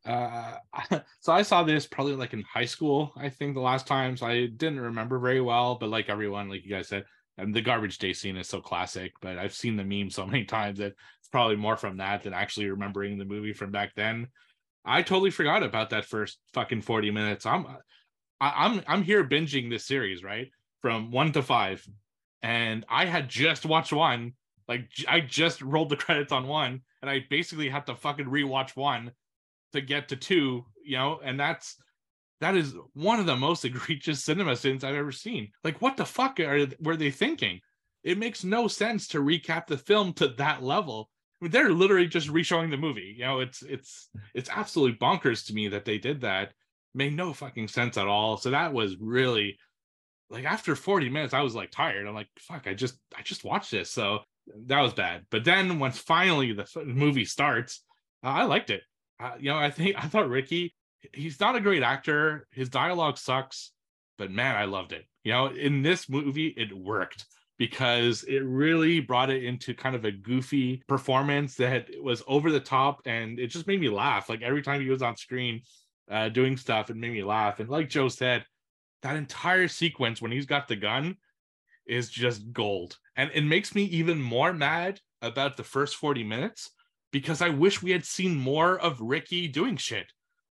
Uh, 0.06 0.56
so 1.20 1.34
I 1.34 1.42
saw 1.42 1.64
this 1.64 1.86
probably 1.86 2.16
like 2.16 2.34
in 2.34 2.44
high 2.44 2.66
school. 2.66 3.12
I 3.16 3.30
think 3.30 3.54
the 3.54 3.62
last 3.62 3.88
time, 3.88 4.18
so 4.18 4.26
I 4.26 4.48
didn't 4.48 4.80
remember 4.80 5.20
very 5.20 5.42
well. 5.42 5.76
But 5.76 5.90
like 5.90 6.10
everyone, 6.10 6.50
like 6.50 6.64
you 6.64 6.72
guys 6.72 6.88
said, 6.88 7.06
and 7.38 7.54
the 7.54 7.62
garbage 7.62 7.98
day 7.98 8.14
scene 8.14 8.38
is 8.38 8.48
so 8.48 8.62
classic. 8.62 9.12
But 9.22 9.38
I've 9.38 9.54
seen 9.54 9.76
the 9.76 9.84
meme 9.84 10.10
so 10.10 10.26
many 10.28 10.46
times 10.46 10.80
that 10.80 10.94
it's 11.20 11.30
probably 11.32 11.58
more 11.58 11.76
from 11.76 11.98
that 11.98 12.24
than 12.24 12.34
actually 12.34 12.70
remembering 12.70 13.18
the 13.18 13.26
movie 13.26 13.54
from 13.54 13.72
back 13.72 13.94
then. 13.96 14.28
I 14.84 15.04
totally 15.04 15.30
forgot 15.30 15.62
about 15.62 15.92
that 15.92 16.06
first 16.06 16.40
fucking 16.54 16.82
40 16.82 17.12
minutes. 17.12 17.46
I'm 17.46 17.68
I, 18.40 18.66
am 18.66 18.82
I'm 18.88 19.04
here 19.04 19.24
binging 19.24 19.70
this 19.70 19.86
series, 19.86 20.24
right? 20.24 20.48
From 20.82 21.12
1 21.12 21.34
to 21.34 21.44
5. 21.44 21.86
And 22.44 22.86
I 22.90 23.06
had 23.06 23.30
just 23.30 23.66
watched 23.66 23.94
one. 23.94 24.34
Like 24.68 24.90
I 25.08 25.20
just 25.20 25.62
rolled 25.62 25.90
the 25.90 25.96
credits 25.98 26.32
on 26.32 26.48
one 26.48 26.82
and 27.02 27.10
I 27.10 27.26
basically 27.30 27.70
had 27.70 27.86
to 27.88 27.96
fucking 27.96 28.26
rewatch 28.26 28.76
one 28.76 29.12
to 29.74 29.82
get 29.82 30.10
to 30.10 30.16
2, 30.16 30.66
you 30.86 30.98
know, 30.98 31.20
and 31.24 31.40
that's 31.40 31.78
that 32.40 32.56
is 32.56 32.74
one 32.94 33.20
of 33.20 33.26
the 33.26 33.36
most 33.36 33.66
egregious 33.66 34.24
cinema 34.24 34.56
sins 34.56 34.84
I've 34.84 34.96
ever 34.96 35.12
seen. 35.12 35.50
Like 35.64 35.82
what 35.82 35.98
the 35.98 36.06
fuck 36.06 36.40
are 36.40 36.68
were 36.80 36.96
they 36.96 37.12
thinking? 37.12 37.60
It 38.04 38.18
makes 38.18 38.44
no 38.44 38.68
sense 38.68 39.08
to 39.10 39.20
recap 39.20 39.68
the 39.68 39.78
film 39.78 40.14
to 40.14 40.30
that 40.30 40.64
level 40.64 41.10
they're 41.42 41.72
literally 41.72 42.08
just 42.08 42.30
reshowing 42.30 42.70
the 42.70 42.78
movie. 42.78 43.16
You 43.18 43.26
know, 43.26 43.40
it's 43.40 43.64
it's 43.64 44.10
it's 44.34 44.50
absolutely 44.50 44.98
bonkers 44.98 45.46
to 45.48 45.54
me 45.54 45.68
that 45.70 45.86
they 45.86 45.98
did 45.98 46.22
that. 46.22 46.54
Made 46.94 47.16
no 47.16 47.34
fucking 47.34 47.68
sense 47.70 47.98
at 47.98 48.08
all. 48.08 48.38
So 48.38 48.52
that 48.52 48.74
was 48.74 48.98
really 49.00 49.58
like 50.32 50.46
after 50.46 50.76
40 50.76 51.10
minutes, 51.10 51.34
I 51.34 51.42
was 51.42 51.54
like 51.54 51.72
tired. 51.72 52.08
I'm 52.08 52.16
like, 52.16 52.30
fuck, 52.40 52.66
I 52.66 52.74
just 52.74 52.96
I 53.16 53.22
just 53.22 53.44
watched 53.44 53.72
this. 53.72 53.92
So 53.92 54.20
that 54.68 54.82
was 54.82 54.94
bad. 54.94 55.26
But 55.30 55.44
then 55.44 55.78
once 55.78 55.98
finally 55.98 56.54
the 56.54 56.66
movie 56.86 57.26
starts, 57.26 57.84
uh, 58.24 58.30
I 58.30 58.44
liked 58.44 58.70
it. 58.70 58.82
Uh, 59.20 59.34
you 59.40 59.52
know, 59.52 59.58
I 59.58 59.70
think 59.70 59.96
I 59.98 60.08
thought 60.08 60.30
Ricky, 60.30 60.74
he's 61.14 61.40
not 61.40 61.56
a 61.56 61.62
great 61.62 61.84
actor. 61.84 62.48
His 62.52 62.70
dialogue 62.70 63.18
sucks, 63.18 63.72
but 64.18 64.32
man, 64.32 64.56
I 64.56 64.66
loved 64.66 64.94
it. 64.94 65.06
You 65.24 65.34
know, 65.34 65.48
in 65.48 65.84
this 65.84 66.10
movie, 66.10 66.48
it 66.48 66.76
worked 66.76 67.26
because 67.60 68.24
it 68.24 68.40
really 68.40 69.00
brought 69.02 69.30
it 69.30 69.44
into 69.44 69.76
kind 69.76 69.96
of 69.96 70.06
a 70.06 70.12
goofy 70.12 70.82
performance 70.88 71.56
that 71.56 71.90
was 72.02 72.24
over 72.26 72.50
the 72.50 72.60
top 72.60 73.02
and 73.06 73.38
it 73.38 73.48
just 73.48 73.68
made 73.68 73.80
me 73.80 73.90
laugh. 73.90 74.30
Like 74.30 74.42
every 74.42 74.64
time 74.64 74.82
he 74.82 74.90
was 74.90 75.04
on 75.04 75.16
screen 75.16 75.62
uh, 76.10 76.30
doing 76.30 76.58
stuff, 76.58 76.90
it 76.90 76.96
made 76.96 77.12
me 77.12 77.24
laugh. 77.24 77.60
And 77.60 77.70
like 77.70 77.90
Joe 77.90 78.08
said, 78.08 78.46
that 79.02 79.16
entire 79.16 79.68
sequence 79.68 80.22
when 80.22 80.32
he's 80.32 80.46
got 80.46 80.68
the 80.68 80.76
gun 80.76 81.18
is 81.86 82.10
just 82.10 82.52
gold. 82.54 82.98
And 83.16 83.32
it 83.34 83.44
makes 83.44 83.76
me 83.76 83.84
even 83.86 84.22
more 84.22 84.54
mad 84.54 85.00
about 85.22 85.58
the 85.58 85.64
first 85.64 85.96
40 85.96 86.24
minutes 86.24 86.72
because 87.12 87.42
I 87.42 87.50
wish 87.50 87.84
we 87.84 87.92
had 87.92 88.06
seen 88.06 88.36
more 88.36 88.80
of 88.80 89.02
Ricky 89.02 89.48
doing 89.48 89.78
shit. 89.78 90.12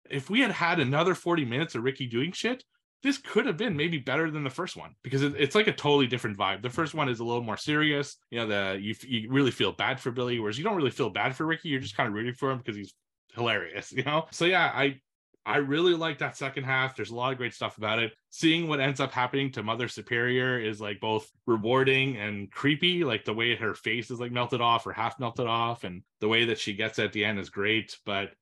If 0.08 0.30
we 0.30 0.40
had 0.40 0.52
had 0.52 0.80
another 0.80 1.14
40 1.14 1.44
minutes 1.44 1.74
of 1.74 1.82
Ricky 1.82 2.06
doing 2.06 2.32
shit, 2.32 2.64
this 3.02 3.18
could 3.18 3.46
have 3.46 3.56
been 3.56 3.76
maybe 3.76 3.98
better 3.98 4.30
than 4.30 4.42
the 4.42 4.50
first 4.50 4.76
one 4.76 4.94
because 5.02 5.22
it, 5.22 5.34
it's 5.36 5.54
like 5.54 5.66
a 5.66 5.72
totally 5.72 6.06
different 6.06 6.38
vibe. 6.38 6.62
The 6.62 6.70
first 6.70 6.94
one 6.94 7.08
is 7.08 7.20
a 7.20 7.24
little 7.24 7.42
more 7.42 7.56
serious. 7.56 8.16
You 8.30 8.40
know, 8.40 8.46
the 8.46 8.80
you 8.80 8.94
you 9.06 9.30
really 9.30 9.50
feel 9.50 9.72
bad 9.72 10.00
for 10.00 10.10
Billy, 10.10 10.38
whereas 10.38 10.58
you 10.58 10.64
don't 10.64 10.76
really 10.76 10.90
feel 10.90 11.10
bad 11.10 11.36
for 11.36 11.46
Ricky. 11.46 11.68
You're 11.68 11.80
just 11.80 11.96
kind 11.96 12.08
of 12.08 12.14
rooting 12.14 12.34
for 12.34 12.50
him 12.50 12.58
because 12.58 12.76
he's 12.76 12.94
hilarious. 13.34 13.92
You 13.96 14.04
know, 14.04 14.26
so 14.32 14.44
yeah, 14.44 14.72
I 14.74 15.00
I 15.46 15.58
really 15.58 15.94
like 15.94 16.18
that 16.18 16.36
second 16.36 16.64
half. 16.64 16.96
There's 16.96 17.10
a 17.10 17.14
lot 17.14 17.30
of 17.30 17.38
great 17.38 17.54
stuff 17.54 17.78
about 17.78 18.00
it. 18.00 18.12
Seeing 18.30 18.66
what 18.66 18.80
ends 18.80 18.98
up 18.98 19.12
happening 19.12 19.52
to 19.52 19.62
Mother 19.62 19.86
Superior 19.86 20.58
is 20.58 20.80
like 20.80 20.98
both 20.98 21.30
rewarding 21.46 22.16
and 22.16 22.50
creepy. 22.50 23.04
Like 23.04 23.24
the 23.24 23.32
way 23.32 23.54
her 23.54 23.72
face 23.72 24.10
is 24.10 24.18
like 24.18 24.32
melted 24.32 24.60
off 24.60 24.88
or 24.88 24.92
half 24.92 25.20
melted 25.20 25.46
off, 25.46 25.84
and 25.84 26.02
the 26.20 26.26
way 26.26 26.46
that 26.46 26.58
she 26.58 26.74
gets 26.74 26.98
at 26.98 27.12
the 27.12 27.24
end 27.24 27.38
is 27.38 27.48
great. 27.48 27.96
But 28.04 28.32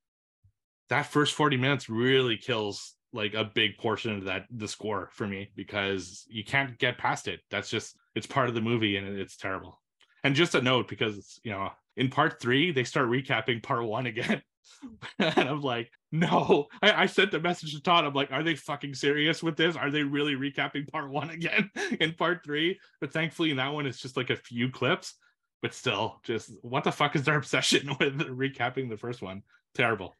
that 0.88 1.04
first 1.06 1.34
40 1.34 1.58
minutes 1.58 1.90
really 1.90 2.38
kills 2.38 2.94
like 3.12 3.34
a 3.34 3.44
big 3.44 3.76
portion 3.76 4.16
of 4.16 4.24
that 4.24 4.46
the 4.50 4.66
score 4.66 5.10
for 5.12 5.26
me 5.26 5.50
because 5.54 6.24
you 6.26 6.42
can't 6.42 6.78
get 6.78 6.96
past 6.96 7.28
it. 7.28 7.40
That's 7.50 7.68
just 7.68 7.96
it's 8.14 8.26
part 8.26 8.48
of 8.48 8.54
the 8.54 8.62
movie 8.62 8.96
and 8.96 9.06
it's 9.18 9.36
terrible. 9.36 9.78
And 10.24 10.34
just 10.34 10.54
a 10.54 10.62
note 10.62 10.88
because 10.88 11.38
you 11.44 11.52
know 11.52 11.70
in 11.98 12.08
part 12.08 12.40
three 12.40 12.72
they 12.72 12.84
start 12.84 13.10
recapping 13.10 13.62
part 13.62 13.84
one 13.84 14.06
again. 14.06 14.42
and 15.18 15.48
I'm 15.48 15.60
like, 15.60 15.90
no. 16.12 16.66
I, 16.82 17.02
I, 17.02 17.06
sent 17.06 17.30
the 17.30 17.40
message 17.40 17.74
to 17.74 17.82
Todd. 17.82 18.04
I'm 18.04 18.14
like, 18.14 18.32
are 18.32 18.42
they 18.42 18.54
fucking 18.54 18.94
serious 18.94 19.42
with 19.42 19.56
this? 19.56 19.76
Are 19.76 19.90
they 19.90 20.02
really 20.02 20.34
recapping 20.34 20.90
part 20.90 21.10
one 21.10 21.30
again 21.30 21.70
in 22.00 22.14
part 22.14 22.44
three? 22.44 22.78
But 23.00 23.12
thankfully 23.12 23.50
in 23.50 23.56
that 23.56 23.72
one 23.72 23.86
it's 23.86 24.00
just 24.00 24.16
like 24.16 24.30
a 24.30 24.36
few 24.36 24.70
clips. 24.70 25.14
But 25.62 25.72
still, 25.72 26.20
just 26.24 26.50
what 26.62 26.84
the 26.84 26.92
fuck 26.92 27.16
is 27.16 27.24
their 27.24 27.36
obsession 27.38 27.88
with 27.98 28.18
recapping 28.18 28.90
the 28.90 28.98
first 28.98 29.22
one? 29.22 29.42
Terrible 29.74 30.14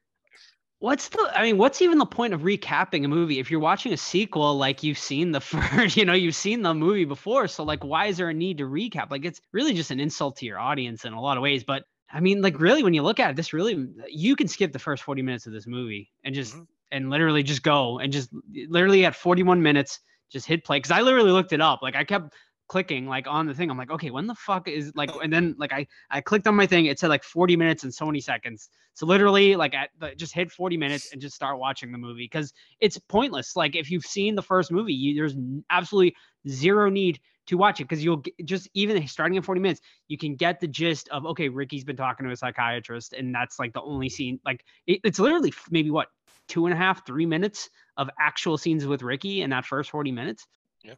what's 0.84 1.08
the 1.08 1.32
i 1.34 1.42
mean 1.42 1.56
what's 1.56 1.80
even 1.80 1.96
the 1.96 2.04
point 2.04 2.34
of 2.34 2.42
recapping 2.42 3.06
a 3.06 3.08
movie 3.08 3.38
if 3.38 3.50
you're 3.50 3.58
watching 3.58 3.94
a 3.94 3.96
sequel 3.96 4.58
like 4.58 4.82
you've 4.82 4.98
seen 4.98 5.32
the 5.32 5.40
first 5.40 5.96
you 5.96 6.04
know 6.04 6.12
you've 6.12 6.34
seen 6.34 6.60
the 6.60 6.74
movie 6.74 7.06
before 7.06 7.48
so 7.48 7.64
like 7.64 7.82
why 7.82 8.04
is 8.06 8.18
there 8.18 8.28
a 8.28 8.34
need 8.34 8.58
to 8.58 8.64
recap 8.64 9.10
like 9.10 9.24
it's 9.24 9.40
really 9.52 9.72
just 9.72 9.90
an 9.90 9.98
insult 9.98 10.36
to 10.36 10.44
your 10.44 10.58
audience 10.58 11.06
in 11.06 11.14
a 11.14 11.20
lot 11.20 11.38
of 11.38 11.42
ways 11.42 11.64
but 11.64 11.84
i 12.14 12.20
mean 12.20 12.40
like 12.40 12.58
really 12.58 12.82
when 12.82 12.94
you 12.94 13.02
look 13.02 13.20
at 13.20 13.30
it 13.30 13.36
this 13.36 13.52
really 13.52 13.86
you 14.08 14.34
can 14.34 14.48
skip 14.48 14.72
the 14.72 14.78
first 14.78 15.02
40 15.02 15.20
minutes 15.20 15.46
of 15.46 15.52
this 15.52 15.66
movie 15.66 16.10
and 16.24 16.34
just 16.34 16.54
mm-hmm. 16.54 16.62
and 16.92 17.10
literally 17.10 17.42
just 17.42 17.62
go 17.62 17.98
and 17.98 18.12
just 18.12 18.30
literally 18.68 19.04
at 19.04 19.14
41 19.14 19.62
minutes 19.62 20.00
just 20.30 20.46
hit 20.46 20.64
play 20.64 20.78
because 20.78 20.90
i 20.90 21.02
literally 21.02 21.30
looked 21.30 21.52
it 21.52 21.60
up 21.60 21.82
like 21.82 21.94
i 21.94 22.04
kept 22.04 22.34
clicking 22.68 23.06
like 23.06 23.26
on 23.26 23.46
the 23.46 23.54
thing. 23.54 23.70
I'm 23.70 23.76
like, 23.76 23.90
okay, 23.90 24.10
when 24.10 24.26
the 24.26 24.34
fuck 24.34 24.68
is 24.68 24.92
like, 24.94 25.10
and 25.22 25.32
then 25.32 25.54
like 25.58 25.72
I 25.72 25.86
I 26.10 26.20
clicked 26.20 26.46
on 26.46 26.54
my 26.54 26.66
thing. 26.66 26.86
It 26.86 26.98
said 26.98 27.08
like 27.08 27.24
40 27.24 27.56
minutes 27.56 27.84
and 27.84 27.92
so 27.92 28.06
many 28.06 28.20
seconds. 28.20 28.68
So 28.94 29.06
literally 29.06 29.56
like 29.56 29.74
at 29.74 29.90
the, 29.98 30.14
just 30.14 30.34
hit 30.34 30.50
40 30.50 30.76
minutes 30.76 31.12
and 31.12 31.20
just 31.20 31.34
start 31.34 31.58
watching 31.58 31.92
the 31.92 31.98
movie 31.98 32.24
because 32.24 32.52
it's 32.80 32.98
pointless. 32.98 33.56
Like 33.56 33.76
if 33.76 33.90
you've 33.90 34.04
seen 34.04 34.34
the 34.34 34.42
first 34.42 34.72
movie, 34.72 34.94
you, 34.94 35.14
there's 35.14 35.36
absolutely 35.70 36.14
zero 36.48 36.88
need 36.90 37.20
to 37.46 37.56
watch 37.56 37.80
it 37.80 37.84
because 37.84 38.02
you'll 38.02 38.18
get, 38.18 38.34
just 38.44 38.68
even 38.74 39.06
starting 39.06 39.36
in 39.36 39.42
40 39.42 39.60
minutes, 39.60 39.80
you 40.08 40.18
can 40.18 40.34
get 40.34 40.60
the 40.60 40.68
gist 40.68 41.08
of 41.10 41.26
okay, 41.26 41.48
Ricky's 41.48 41.84
been 41.84 41.96
talking 41.96 42.26
to 42.26 42.32
a 42.32 42.36
psychiatrist, 42.36 43.12
and 43.12 43.34
that's 43.34 43.58
like 43.58 43.72
the 43.72 43.82
only 43.82 44.08
scene. 44.08 44.40
Like 44.44 44.64
it, 44.86 45.00
it's 45.04 45.18
literally 45.18 45.52
maybe 45.70 45.90
what 45.90 46.08
two 46.48 46.66
and 46.66 46.74
a 46.74 46.76
half, 46.76 47.06
three 47.06 47.26
minutes 47.26 47.70
of 47.96 48.10
actual 48.20 48.58
scenes 48.58 48.86
with 48.86 49.02
Ricky 49.02 49.42
in 49.42 49.50
that 49.50 49.64
first 49.64 49.90
40 49.90 50.12
minutes. 50.12 50.46
Yeah. 50.82 50.94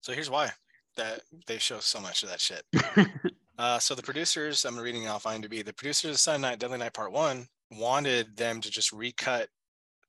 So 0.00 0.12
here's 0.12 0.30
why 0.30 0.50
that 0.96 1.22
they 1.46 1.58
show 1.58 1.78
so 1.78 2.00
much 2.00 2.22
of 2.22 2.30
that 2.30 2.40
shit. 2.40 2.64
uh, 3.58 3.78
so 3.78 3.94
the 3.94 4.02
producers, 4.02 4.64
I'm 4.64 4.78
reading 4.78 5.08
off 5.08 5.24
IMDb, 5.24 5.64
the 5.64 5.72
producers 5.72 6.12
of 6.12 6.20
Silent 6.20 6.42
Night, 6.42 6.58
Deadly 6.58 6.78
Night 6.78 6.94
Part 6.94 7.12
One 7.12 7.46
wanted 7.70 8.36
them 8.36 8.60
to 8.60 8.70
just 8.70 8.92
recut 8.92 9.48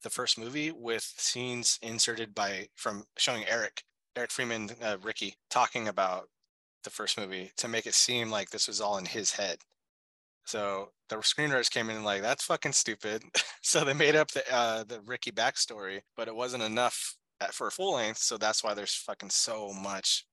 the 0.03 0.09
first 0.09 0.37
movie 0.37 0.71
with 0.71 1.03
scenes 1.17 1.79
inserted 1.81 2.33
by 2.33 2.67
from 2.75 3.03
showing 3.17 3.43
Eric, 3.47 3.83
Eric 4.17 4.31
Freeman, 4.31 4.71
uh, 4.83 4.97
Ricky 5.03 5.35
talking 5.49 5.87
about 5.87 6.27
the 6.83 6.89
first 6.89 7.19
movie 7.19 7.51
to 7.57 7.67
make 7.67 7.85
it 7.85 7.93
seem 7.93 8.31
like 8.31 8.49
this 8.49 8.67
was 8.67 8.81
all 8.81 8.97
in 8.97 9.05
his 9.05 9.31
head. 9.31 9.59
So 10.45 10.89
the 11.09 11.17
screenwriters 11.17 11.69
came 11.69 11.89
in 11.89 12.03
like 12.03 12.21
that's 12.21 12.45
fucking 12.45 12.71
stupid. 12.71 13.23
so 13.61 13.83
they 13.83 13.93
made 13.93 14.15
up 14.15 14.31
the 14.31 14.43
uh, 14.53 14.83
the 14.85 15.01
Ricky 15.05 15.31
backstory, 15.31 16.01
but 16.15 16.27
it 16.27 16.35
wasn't 16.35 16.63
enough 16.63 17.15
at, 17.41 17.53
for 17.53 17.67
a 17.67 17.71
full 17.71 17.93
length. 17.93 18.19
So 18.19 18.37
that's 18.37 18.63
why 18.63 18.73
there's 18.73 18.95
fucking 18.95 19.29
so 19.29 19.71
much 19.71 20.25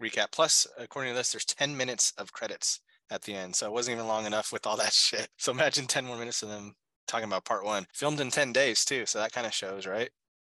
recap. 0.00 0.32
Plus, 0.32 0.66
according 0.78 1.12
to 1.12 1.16
this, 1.16 1.32
there's 1.32 1.44
10 1.44 1.76
minutes 1.76 2.12
of 2.16 2.32
credits 2.32 2.80
at 3.10 3.22
the 3.22 3.34
end. 3.34 3.54
So 3.54 3.66
it 3.66 3.72
wasn't 3.72 3.96
even 3.96 4.08
long 4.08 4.24
enough 4.24 4.52
with 4.52 4.66
all 4.66 4.76
that 4.78 4.92
shit. 4.94 5.28
So 5.36 5.52
imagine 5.52 5.86
10 5.86 6.06
more 6.06 6.16
minutes 6.16 6.42
of 6.42 6.48
them 6.48 6.74
talking 7.06 7.28
about 7.28 7.44
part 7.44 7.64
one. 7.64 7.86
Filmed 7.92 8.20
in 8.20 8.30
10 8.30 8.52
days 8.52 8.84
too. 8.84 9.04
So 9.04 9.18
that 9.18 9.32
kind 9.32 9.46
of 9.46 9.54
shows, 9.54 9.86
right? 9.86 10.10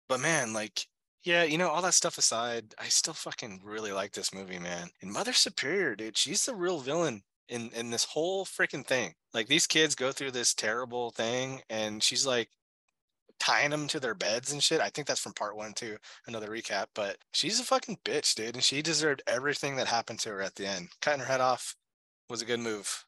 But 0.09 0.21
man, 0.21 0.53
like, 0.53 0.87
yeah, 1.25 1.45
you 1.45 1.59
know, 1.59 1.69
all 1.69 1.83
that 1.83 1.95
stuff 1.95 2.19
aside, 2.19 2.75
I 2.79 2.89
still 2.89 3.15
fucking 3.15 3.61
really 3.65 3.93
like 3.93 4.13
this 4.13 4.35
movie, 4.35 4.59
man. 4.59 4.91
And 5.01 5.13
Mother 5.13 5.33
Superior, 5.33 5.95
dude, 5.95 6.17
she's 6.17 6.45
the 6.45 6.55
real 6.55 6.81
villain 6.81 7.23
in 7.49 7.71
in 7.77 7.91
this 7.91 8.05
whole 8.05 8.45
freaking 8.45 8.87
thing. 8.87 9.15
Like 9.35 9.47
these 9.47 9.67
kids 9.67 9.95
go 9.95 10.13
through 10.13 10.33
this 10.33 10.55
terrible 10.55 11.11
thing, 11.11 11.63
and 11.71 12.03
she's 12.03 12.27
like 12.27 12.49
tying 13.39 13.71
them 13.71 13.89
to 13.89 14.01
their 14.01 14.15
beds 14.15 14.53
and 14.53 14.63
shit. 14.63 14.81
I 14.81 14.89
think 14.89 15.07
that's 15.07 15.21
from 15.21 15.33
part 15.35 15.57
one 15.57 15.73
too. 15.75 15.97
Another 16.27 16.49
recap, 16.49 16.87
but 16.95 17.19
she's 17.33 17.61
a 17.61 17.65
fucking 17.65 17.99
bitch, 18.05 18.35
dude, 18.35 18.55
and 18.55 18.65
she 18.65 18.83
deserved 18.83 19.23
everything 19.27 19.77
that 19.77 19.89
happened 19.89 20.21
to 20.21 20.31
her 20.31 20.43
at 20.43 20.55
the 20.57 20.67
end. 20.67 20.89
Cutting 21.01 21.21
her 21.21 21.27
head 21.27 21.41
off 21.41 21.77
was 22.31 22.43
a 22.43 22.47
good 22.47 22.61
move. 22.61 23.05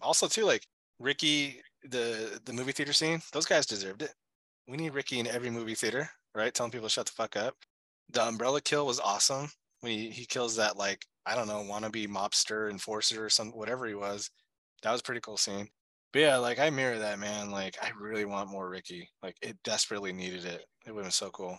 Also, 0.00 0.26
too, 0.28 0.44
like 0.44 0.66
Ricky, 0.98 1.60
the 1.84 2.40
the 2.44 2.52
movie 2.52 2.72
theater 2.72 2.92
scene, 2.92 3.20
those 3.32 3.46
guys 3.46 3.66
deserved 3.66 4.02
it. 4.02 4.14
We 4.68 4.76
need 4.76 4.94
Ricky 4.94 5.18
in 5.18 5.26
every 5.26 5.50
movie 5.50 5.74
theater, 5.74 6.10
right? 6.34 6.52
Telling 6.52 6.72
people 6.72 6.88
to 6.88 6.92
shut 6.92 7.06
the 7.06 7.12
fuck 7.12 7.36
up. 7.36 7.54
The 8.10 8.22
umbrella 8.26 8.60
kill 8.60 8.86
was 8.86 9.00
awesome. 9.00 9.48
When 9.80 9.92
he, 9.92 10.10
he 10.10 10.26
kills 10.26 10.56
that 10.56 10.76
like 10.76 11.04
I 11.26 11.34
don't 11.34 11.48
know 11.48 11.64
wannabe 11.68 12.08
mobster 12.08 12.70
enforcer 12.70 13.24
or 13.24 13.30
some 13.30 13.50
whatever 13.50 13.86
he 13.86 13.94
was. 13.94 14.30
That 14.82 14.92
was 14.92 15.00
a 15.00 15.04
pretty 15.04 15.20
cool 15.20 15.36
scene. 15.36 15.68
But 16.12 16.20
yeah, 16.20 16.36
like 16.36 16.58
I 16.58 16.70
mirror 16.70 16.98
that 16.98 17.18
man. 17.18 17.50
Like 17.50 17.76
I 17.82 17.90
really 17.98 18.24
want 18.24 18.50
more 18.50 18.68
Ricky. 18.68 19.08
Like 19.22 19.36
it 19.42 19.56
desperately 19.64 20.12
needed 20.12 20.44
it. 20.44 20.64
It 20.86 20.92
would 20.92 21.00
have 21.00 21.04
been 21.04 21.10
so 21.10 21.30
cool. 21.30 21.58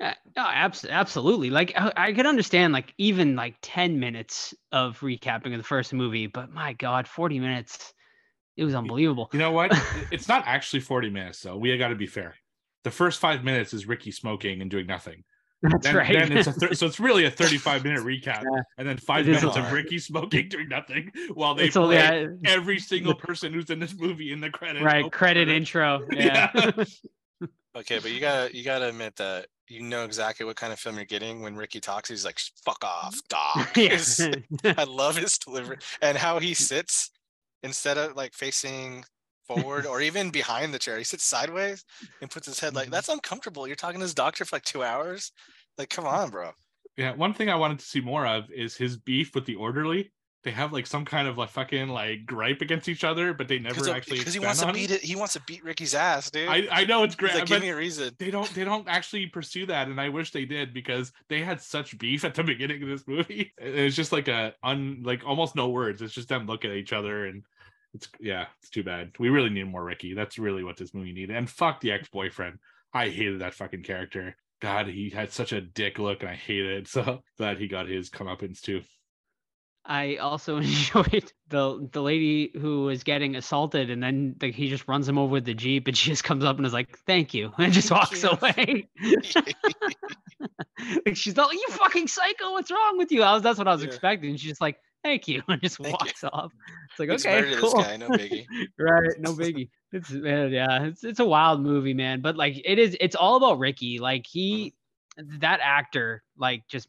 Yeah, 0.00 0.14
no, 0.36 0.42
abs- 0.42 0.84
absolutely. 0.84 1.50
Like 1.50 1.72
I, 1.76 1.92
I 1.96 2.12
could 2.12 2.26
understand 2.26 2.72
like 2.72 2.92
even 2.98 3.36
like 3.36 3.54
10 3.62 4.00
minutes 4.00 4.52
of 4.72 4.98
recapping 4.98 5.52
of 5.52 5.58
the 5.58 5.62
first 5.62 5.92
movie, 5.92 6.26
but 6.26 6.50
my 6.50 6.72
God, 6.72 7.06
40 7.06 7.38
minutes. 7.38 7.92
It 8.56 8.64
was 8.64 8.74
unbelievable. 8.74 9.30
You 9.32 9.38
know 9.38 9.52
what? 9.52 9.72
it's 10.10 10.28
not 10.28 10.42
actually 10.46 10.80
40 10.80 11.08
minutes 11.08 11.40
though. 11.40 11.56
We 11.56 11.76
got 11.78 11.88
to 11.88 11.94
be 11.94 12.06
fair. 12.06 12.34
The 12.84 12.90
first 12.90 13.20
five 13.20 13.44
minutes 13.44 13.72
is 13.74 13.86
Ricky 13.86 14.10
smoking 14.10 14.60
and 14.60 14.70
doing 14.70 14.86
nothing. 14.86 15.24
That's 15.62 15.84
Then, 15.86 15.94
right. 15.96 16.12
then 16.12 16.36
it's 16.36 16.48
a 16.48 16.52
thir- 16.60 16.74
so 16.74 16.86
it's 16.86 16.98
really 16.98 17.24
a 17.24 17.30
35 17.30 17.84
minute 17.84 18.00
recap, 18.00 18.42
Yeah. 18.42 18.62
and 18.78 18.88
then 18.88 18.96
five 18.98 19.28
It 19.28 19.36
is 19.36 19.42
minutes 19.42 19.56
of 19.56 19.64
lot. 19.64 19.72
Ricky 19.72 19.98
smoking 20.00 20.48
doing 20.48 20.68
nothing 20.68 21.12
while 21.34 21.54
they 21.54 21.66
it's 21.66 21.76
only 21.76 21.94
play 21.96 22.24
uh, 22.24 22.28
every 22.44 22.80
single 22.80 23.14
person 23.14 23.52
who's 23.52 23.70
in 23.70 23.78
this 23.78 23.94
movie 23.94 24.32
in 24.32 24.40
the 24.40 24.50
credit. 24.50 24.82
right 24.82 24.96
opening 25.04 25.10
credit 25.10 25.44
credits. 25.46 25.56
intro. 25.56 26.04
Yeah. 26.12 26.50
Yeah. 26.54 26.84
Okay, 27.74 28.00
but 28.00 28.10
you 28.10 28.20
gotta 28.20 28.54
you 28.54 28.64
gotta 28.64 28.88
admit 28.88 29.16
that 29.16 29.46
you 29.68 29.80
know 29.82 30.04
exactly 30.04 30.44
what 30.44 30.56
kind 30.56 30.72
of 30.74 30.78
film 30.78 30.96
you're 30.96 31.04
getting 31.06 31.40
when 31.42 31.56
Ricky 31.56 31.80
talks. 31.80 32.10
He's 32.10 32.24
like, 32.24 32.38
"Fuck 32.66 32.84
off, 32.84 33.16
dog." 33.28 33.66
I 34.76 34.84
love 34.86 35.16
his 35.16 35.38
delivery 35.38 35.78
and 36.02 36.18
how 36.18 36.38
he 36.38 36.52
sits 36.52 37.10
instead 37.62 37.96
of 37.96 38.14
like 38.14 38.34
facing 38.34 39.04
forward 39.46 39.86
or 39.86 40.00
even 40.00 40.30
behind 40.30 40.72
the 40.72 40.78
chair. 40.78 40.98
He 40.98 41.04
sits 41.04 41.24
sideways 41.24 41.84
and 42.20 42.30
puts 42.30 42.46
his 42.46 42.60
head 42.60 42.74
like 42.74 42.84
mm-hmm. 42.84 42.92
that's 42.92 43.08
uncomfortable. 43.08 43.66
You're 43.66 43.76
talking 43.76 44.00
to 44.00 44.04
his 44.04 44.14
doctor 44.14 44.44
for 44.44 44.56
like 44.56 44.64
two 44.64 44.82
hours. 44.82 45.32
Like, 45.78 45.90
come 45.90 46.04
mm. 46.04 46.12
on, 46.12 46.30
bro. 46.30 46.50
Yeah, 46.96 47.14
one 47.14 47.32
thing 47.32 47.48
I 47.48 47.56
wanted 47.56 47.78
to 47.78 47.86
see 47.86 48.00
more 48.00 48.26
of 48.26 48.50
is 48.50 48.76
his 48.76 48.96
beef 48.96 49.34
with 49.34 49.46
the 49.46 49.54
orderly. 49.54 50.12
They 50.44 50.50
have 50.50 50.72
like 50.72 50.88
some 50.88 51.04
kind 51.04 51.28
of 51.28 51.38
like 51.38 51.50
fucking 51.50 51.88
like 51.88 52.26
gripe 52.26 52.62
against 52.62 52.88
each 52.88 53.04
other, 53.04 53.32
but 53.32 53.46
they 53.46 53.60
never 53.60 53.88
actually 53.90 54.18
because 54.18 54.34
he 54.34 54.40
wants 54.40 54.60
to 54.60 54.72
beat 54.72 54.90
it. 54.90 55.00
He 55.00 55.14
wants 55.14 55.34
to 55.34 55.42
beat 55.46 55.62
Ricky's 55.62 55.94
ass, 55.94 56.32
dude. 56.32 56.48
I, 56.48 56.66
I 56.70 56.84
know 56.84 57.04
it's 57.04 57.14
great, 57.14 57.32
like, 57.32 57.46
give 57.46 57.62
me 57.62 57.68
a 57.68 57.76
reason. 57.76 58.12
they 58.18 58.32
don't 58.32 58.52
they 58.52 58.64
don't 58.64 58.88
actually 58.88 59.26
pursue 59.26 59.66
that, 59.66 59.86
and 59.86 60.00
I 60.00 60.08
wish 60.08 60.32
they 60.32 60.44
did 60.44 60.74
because 60.74 61.12
they 61.28 61.42
had 61.42 61.60
such 61.60 61.96
beef 61.96 62.24
at 62.24 62.34
the 62.34 62.42
beginning 62.42 62.82
of 62.82 62.88
this 62.88 63.06
movie. 63.06 63.52
It's 63.56 63.94
just 63.94 64.10
like 64.10 64.26
a 64.26 64.54
un 64.64 65.02
like 65.04 65.22
almost 65.24 65.54
no 65.54 65.68
words. 65.68 66.02
It's 66.02 66.12
just 66.12 66.28
them 66.28 66.46
looking 66.46 66.72
at 66.72 66.76
each 66.76 66.92
other, 66.92 67.26
and 67.26 67.44
it's 67.94 68.08
yeah, 68.20 68.46
it's 68.60 68.70
too 68.70 68.82
bad. 68.82 69.12
We 69.18 69.28
really 69.28 69.50
need 69.50 69.64
more 69.64 69.84
Ricky. 69.84 70.14
That's 70.14 70.38
really 70.38 70.64
what 70.64 70.76
this 70.76 70.94
movie 70.94 71.12
needed. 71.12 71.36
And 71.36 71.48
fuck 71.48 71.80
the 71.80 71.92
ex 71.92 72.08
boyfriend. 72.08 72.58
I 72.94 73.08
hated 73.08 73.40
that 73.40 73.54
fucking 73.54 73.82
character. 73.82 74.36
God, 74.60 74.86
he 74.86 75.10
had 75.10 75.32
such 75.32 75.52
a 75.52 75.60
dick 75.60 75.98
look, 75.98 76.20
and 76.22 76.30
I 76.30 76.34
hated 76.34 76.70
it. 76.70 76.88
So 76.92 77.22
glad 77.38 77.58
he 77.58 77.68
got 77.68 77.88
his 77.88 78.10
comeuppance 78.10 78.60
too. 78.60 78.82
I 79.84 80.16
also 80.16 80.56
enjoyed 80.58 81.32
the 81.48 81.88
the 81.90 82.00
lady 82.02 82.52
who 82.54 82.84
was 82.84 83.02
getting 83.02 83.34
assaulted, 83.36 83.90
and 83.90 84.00
then 84.02 84.36
the, 84.38 84.52
he 84.52 84.68
just 84.68 84.86
runs 84.86 85.08
him 85.08 85.18
over 85.18 85.32
with 85.32 85.44
the 85.44 85.54
jeep, 85.54 85.88
and 85.88 85.96
she 85.96 86.10
just 86.10 86.22
comes 86.24 86.44
up 86.44 86.56
and 86.56 86.64
is 86.66 86.72
like, 86.72 86.96
"Thank 87.06 87.34
you," 87.34 87.52
and 87.58 87.72
just 87.72 87.90
walks 87.90 88.22
you. 88.22 88.30
away. 88.30 88.88
like 91.04 91.16
she's 91.16 91.36
not 91.36 91.48
like, 91.48 91.58
"You 91.58 91.66
fucking 91.70 92.08
psycho! 92.08 92.52
What's 92.52 92.70
wrong 92.70 92.98
with 92.98 93.10
you?" 93.12 93.22
I 93.22 93.34
was 93.34 93.42
that's 93.42 93.58
what 93.58 93.68
I 93.68 93.72
was 93.72 93.82
Yeah. 93.82 93.88
expecting. 93.88 94.36
She's 94.36 94.50
just 94.50 94.60
like, 94.60 94.76
"Thank 95.02 95.28
you," 95.28 95.42
and 95.48 95.60
just 95.60 95.78
Thank 95.78 95.88
you. 95.88 95.92
walks 95.92 96.24
off. 96.24 96.52
It's 96.90 96.98
like, 96.98 97.08
It's 97.10 97.26
okay, 97.26 97.54
cool. 97.56 97.76
this 97.76 97.86
guy, 97.86 97.96
no 97.96 98.08
biggie. 98.08 98.46
right, 98.78 99.20
no 99.20 99.34
biggie. 99.34 99.68
It's 99.92 100.10
yeah, 100.10 100.84
it's 100.84 101.04
it's 101.04 101.20
a 101.20 101.24
wild 101.24 101.60
movie, 101.60 101.94
man. 101.94 102.20
But 102.20 102.36
like, 102.36 102.60
it 102.64 102.78
is. 102.78 102.96
It's 103.00 103.16
all 103.16 103.36
about 103.36 103.58
Ricky. 103.58 103.98
Like 103.98 104.22
mm-hmm. 104.22 104.38
he, 104.38 104.74
that 105.38 105.60
actor, 105.62 106.22
like 106.36 106.66
just 106.68 106.88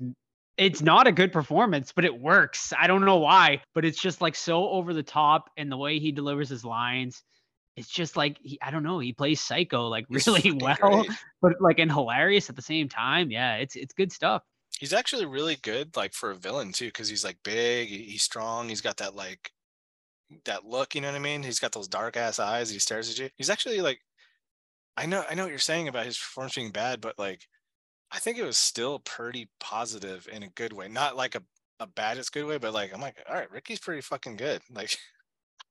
it's 0.58 0.82
not 0.82 1.08
a 1.08 1.12
good 1.12 1.34
performance, 1.34 1.92
but 1.92 2.06
it 2.06 2.20
works. 2.20 2.74
I 2.78 2.88
don't 2.88 3.06
know 3.06 3.18
why, 3.18 3.62
but 3.74 3.86
it's 3.86 4.00
just 4.00 4.22
like 4.22 4.36
so 4.36 4.70
over 4.70 4.94
the 4.94 5.04
top 5.04 5.50
and 5.58 5.72
the 5.72 5.78
way 5.78 6.00
he 6.00 6.12
delivers 6.12 6.50
his 6.50 6.64
lines. 6.64 7.24
It's 7.76 7.90
just 7.90 8.16
like 8.16 8.38
he, 8.40 8.60
I 8.62 8.70
don't 8.70 8.84
know. 8.84 9.00
He 9.00 9.14
plays 9.14 9.42
psycho 9.42 9.88
like 9.88 10.06
really 10.28 10.52
well, 10.52 10.76
great. 10.80 11.10
but 11.42 11.54
like 11.60 11.80
and 11.80 11.92
hilarious 11.92 12.50
at 12.50 12.56
the 12.56 12.62
same 12.62 12.88
time. 12.88 13.32
Yeah, 13.32 13.56
it's 13.56 13.76
it's 13.76 13.94
good 13.94 14.12
stuff. 14.12 14.44
He's 14.80 14.94
actually 14.94 15.26
really 15.26 15.56
good, 15.56 15.96
like 15.96 16.14
for 16.14 16.32
a 16.32 16.36
villain 16.36 16.72
too, 16.74 16.88
because 16.88 17.10
he's 17.10 17.24
like 17.24 17.38
big, 17.44 17.90
he's 17.90 18.24
strong, 18.24 18.70
he's 18.70 18.82
got 18.82 18.98
that 18.98 19.16
like 19.16 19.52
that 20.46 20.66
look, 20.66 20.96
you 20.96 21.02
know 21.02 21.10
what 21.10 21.16
I 21.16 21.20
mean? 21.20 21.44
He's 21.44 21.60
got 21.60 21.72
those 21.74 21.88
dark 21.88 22.18
ass 22.18 22.40
eyes, 22.40 22.70
he 22.70 22.80
stares 22.80 23.10
at 23.10 23.20
you. 23.20 23.30
He's 23.38 23.50
actually 23.50 23.82
like 23.82 24.00
I 24.98 25.06
know 25.06 25.24
I 25.30 25.36
know 25.36 25.44
what 25.44 25.50
you're 25.50 25.60
saying 25.60 25.88
about 25.88 26.06
his 26.06 26.18
performance 26.18 26.56
being 26.56 26.72
bad, 26.72 27.02
but 27.02 27.18
like 27.20 27.48
I 28.12 28.20
think 28.20 28.38
it 28.38 28.46
was 28.46 28.58
still 28.58 29.00
pretty 29.00 29.50
positive 29.60 30.28
in 30.32 30.44
a 30.44 30.50
good 30.50 30.74
way. 30.74 30.88
Not 30.88 31.16
like 31.18 31.36
a, 31.36 31.42
a 31.80 31.88
bad 31.88 32.18
is 32.18 32.30
good 32.30 32.46
way, 32.46 32.58
but 32.60 32.74
like 32.74 32.94
I'm 32.94 33.02
like, 33.02 33.18
all 33.30 33.36
right, 33.36 33.52
Ricky's 33.52 33.80
pretty 33.80 34.02
fucking 34.02 34.38
good. 34.38 34.62
Like 34.74 34.98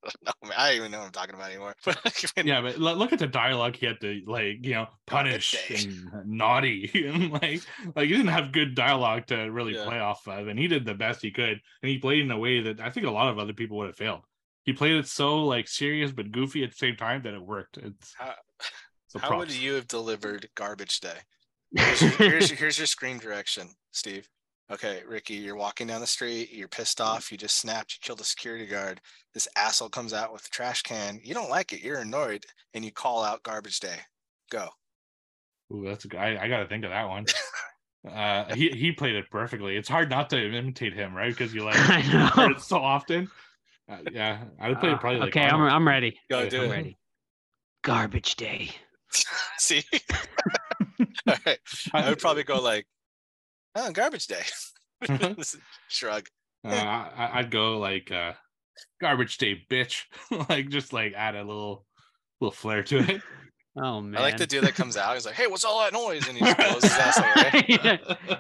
I 0.27 0.33
don't 0.41 0.49
man, 0.49 0.59
I 0.59 0.69
don't 0.69 0.77
even 0.79 0.91
know 0.91 0.99
what 0.99 1.07
I'm 1.07 1.13
talking 1.13 1.35
about 1.35 1.51
anymore. 1.51 1.75
Yeah, 2.45 2.61
but 2.61 2.79
look 2.79 3.13
at 3.13 3.19
the 3.19 3.27
dialogue 3.27 3.77
he 3.77 3.87
had 3.87 4.01
to 4.01 4.21
like, 4.27 4.65
you 4.65 4.73
know, 4.75 4.87
oh, 4.91 4.95
punish 5.07 5.55
and 5.71 6.11
naughty 6.27 6.91
and 7.07 7.31
like 7.33 7.63
like 7.95 8.07
he 8.09 8.13
didn't 8.17 8.29
have 8.29 8.53
good 8.53 8.75
dialogue 8.75 9.27
to 9.29 9.37
really 9.51 9.75
Yeah. 9.75 9.85
play 9.85 9.99
off 9.99 10.27
of, 10.27 10.49
and 10.49 10.59
he 10.59 10.67
did 10.69 10.85
the 10.85 10.95
best 10.95 11.23
he 11.23 11.31
could, 11.31 11.61
and 11.83 11.91
he 11.91 11.99
played 11.99 12.21
in 12.23 12.31
a 12.31 12.39
way 12.39 12.61
that 12.63 12.81
I 12.81 12.91
think 12.91 13.07
a 13.07 13.11
lot 13.11 13.29
of 13.29 13.39
other 13.39 13.53
people 13.53 13.77
would 13.79 13.87
have 13.89 13.97
failed. 13.97 14.23
He 14.65 14.73
played 14.73 14.95
it 14.95 15.07
so 15.09 15.45
like 15.45 15.69
serious 15.69 16.13
but 16.13 16.31
goofy 16.33 16.63
at 16.65 16.71
the 16.71 16.77
same 16.77 16.97
time 16.97 17.23
that 17.23 17.35
it 17.35 17.43
worked. 17.43 17.77
It's 17.79 18.15
How- 18.19 18.35
so 19.09 19.19
How 19.19 19.37
would 19.39 19.51
you 19.53 19.75
have 19.75 19.87
delivered 19.89 20.49
garbage 20.55 21.01
day? 21.01 21.19
Here's 21.77 22.01
your, 22.01 22.11
here's, 22.13 22.51
your- 22.51 22.59
here's 22.59 22.79
your 22.79 22.87
screen 22.87 23.19
direction, 23.19 23.69
Steve. 23.91 24.29
Okay, 24.71 25.03
Ricky, 25.07 25.35
you're 25.35 25.57
walking 25.57 25.87
down 25.87 26.01
the 26.01 26.07
street, 26.07 26.51
you're 26.53 26.69
pissed 26.69 27.01
off, 27.01 27.31
you 27.31 27.37
just 27.37 27.59
snapped, 27.59 27.93
you 27.93 27.99
killed 28.01 28.21
a 28.21 28.25
security 28.25 28.67
guard. 28.67 29.01
This 29.35 29.49
asshole 29.57 29.91
comes 29.91 30.15
out 30.15 30.33
with 30.33 30.47
a 30.47 30.51
trash 30.51 30.83
can. 30.83 31.21
You 31.23 31.35
don't 31.35 31.51
like 31.51 31.73
it, 31.73 31.83
you're 31.83 31.99
annoyed, 31.99 32.47
and 32.73 32.85
you 32.85 32.91
call 32.91 33.23
out 33.23 33.43
garbage 33.43 33.81
day. 33.81 33.99
Go. 34.51 34.69
Ooh, 35.73 35.85
that's 35.87 36.07
a, 36.07 36.19
I, 36.19 36.45
I 36.45 36.49
got 36.49 36.61
to 36.61 36.69
think 36.69 36.85
of 36.85 36.91
that 36.91 37.09
one. 37.09 37.27
Uh, 38.05 38.53
he 38.57 38.69
he 38.71 38.91
played 38.91 39.15
it 39.15 39.31
perfectly. 39.31 39.77
It's 39.77 39.89
hard 39.89 40.11
not 40.11 40.29
to 40.31 40.53
imitate 40.53 40.93
him, 40.93 41.15
right? 41.15 41.31
Because 41.31 41.55
you 41.55 41.63
like 41.65 41.77
I 41.77 42.01
heard 42.01 42.51
it 42.51 42.61
so 42.61 42.79
often. 42.79 43.31
Uh, 43.89 43.99
yeah, 44.11 44.43
I 44.61 44.71
would 44.71 44.81
play 44.81 44.91
it 44.91 44.95
Uh, 44.95 44.99
probably 44.99 45.21
like 45.21 45.29
okay, 45.37 45.47
I'm, 45.47 45.61
I'm 45.61 45.87
ready. 45.87 46.19
Go 46.29 46.41
Yeah, 46.41 46.49
do 46.49 46.63
I'm 46.63 46.65
it. 46.65 46.71
ready. 46.71 46.99
Garbage 47.83 48.35
day. 48.35 48.71
See? 49.59 49.85
All 51.29 51.37
right. 51.47 51.59
I 51.95 52.09
would 52.09 52.19
probably 52.19 52.43
go 52.43 52.61
like, 52.61 52.89
oh, 53.75 53.91
garbage 53.93 54.27
day. 54.27 54.43
Shrug. 55.89 56.27
Uh, 56.65 56.69
I, 56.71 57.31
I'd 57.35 57.51
go 57.51 57.79
like 57.79 58.11
uh, 58.13 58.33
garbage 59.01 59.39
day, 59.39 59.61
bitch. 59.71 60.05
like 60.49 60.69
just 60.69 60.93
like 60.93 61.15
add 61.15 61.35
a 61.35 61.45
little 61.45 61.85
little 62.41 62.53
flair 62.53 62.83
to 62.85 62.99
it. 62.99 63.23
Oh 63.75 64.03
man. 64.03 64.21
I 64.21 64.25
like 64.25 64.37
the 64.37 64.47
dude 64.47 64.65
that 64.65 64.75
comes 64.75 64.99
out. 64.99 65.15
He's 65.15 65.25
like, 65.25 65.35
hey, 65.35 65.47
what's 65.47 65.65
all 65.65 65.81
that 65.81 65.95
noise? 65.95 66.29
And 66.29 66.37
he 66.37 66.45
just 66.45 66.59
blows 66.59 66.83
his 66.83 66.93
ass 66.93 67.17
away. 67.17 67.65
yeah. 67.69 67.97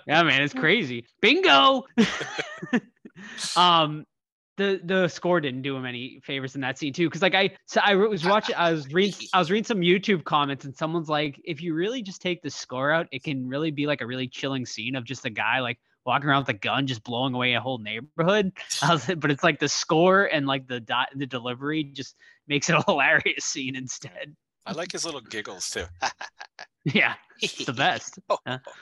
yeah, 0.06 0.22
man, 0.24 0.42
it's 0.42 0.52
crazy. 0.52 1.06
Bingo. 1.22 1.84
um, 3.56 4.04
the 4.56 4.80
the 4.84 5.08
score 5.08 5.40
didn't 5.40 5.62
do 5.62 5.76
him 5.76 5.86
any 5.86 6.20
favors 6.24 6.54
in 6.54 6.60
that 6.60 6.78
scene 6.78 6.92
too, 6.92 7.08
because 7.08 7.22
like 7.22 7.34
I 7.34 7.50
so 7.66 7.80
I 7.82 7.94
was 7.94 8.24
watching, 8.24 8.54
I 8.54 8.72
was 8.72 8.92
reading, 8.92 9.28
I 9.32 9.38
was 9.38 9.50
reading 9.50 9.64
some 9.64 9.80
YouTube 9.80 10.24
comments, 10.24 10.64
and 10.64 10.76
someone's 10.76 11.08
like, 11.08 11.40
if 11.44 11.62
you 11.62 11.74
really 11.74 12.02
just 12.02 12.20
take 12.20 12.42
the 12.42 12.50
score 12.50 12.90
out, 12.90 13.06
it 13.12 13.22
can 13.24 13.48
really 13.48 13.70
be 13.70 13.86
like 13.86 14.00
a 14.00 14.06
really 14.06 14.28
chilling 14.28 14.66
scene 14.66 14.94
of 14.94 15.04
just 15.04 15.24
a 15.24 15.30
guy 15.30 15.60
like 15.60 15.78
walking 16.04 16.28
around 16.28 16.42
with 16.42 16.50
a 16.50 16.58
gun, 16.58 16.86
just 16.86 17.02
blowing 17.02 17.34
away 17.34 17.54
a 17.54 17.60
whole 17.60 17.78
neighborhood. 17.78 18.52
I 18.82 18.92
was, 18.92 19.10
but 19.18 19.30
it's 19.30 19.44
like 19.44 19.58
the 19.58 19.68
score 19.68 20.24
and 20.24 20.46
like 20.46 20.66
the 20.66 20.80
di- 20.80 21.08
the 21.14 21.26
delivery 21.26 21.84
just 21.84 22.16
makes 22.46 22.68
it 22.68 22.76
a 22.76 22.82
hilarious 22.86 23.44
scene 23.44 23.76
instead. 23.76 24.34
I 24.66 24.72
like 24.72 24.92
his 24.92 25.04
little 25.04 25.20
giggles 25.20 25.70
too. 25.70 25.84
Yeah, 26.84 27.14
the 27.64 27.72
best. 27.72 28.18
Oh. 28.28 28.38
oh, 28.44 28.58
oh. 28.66 28.72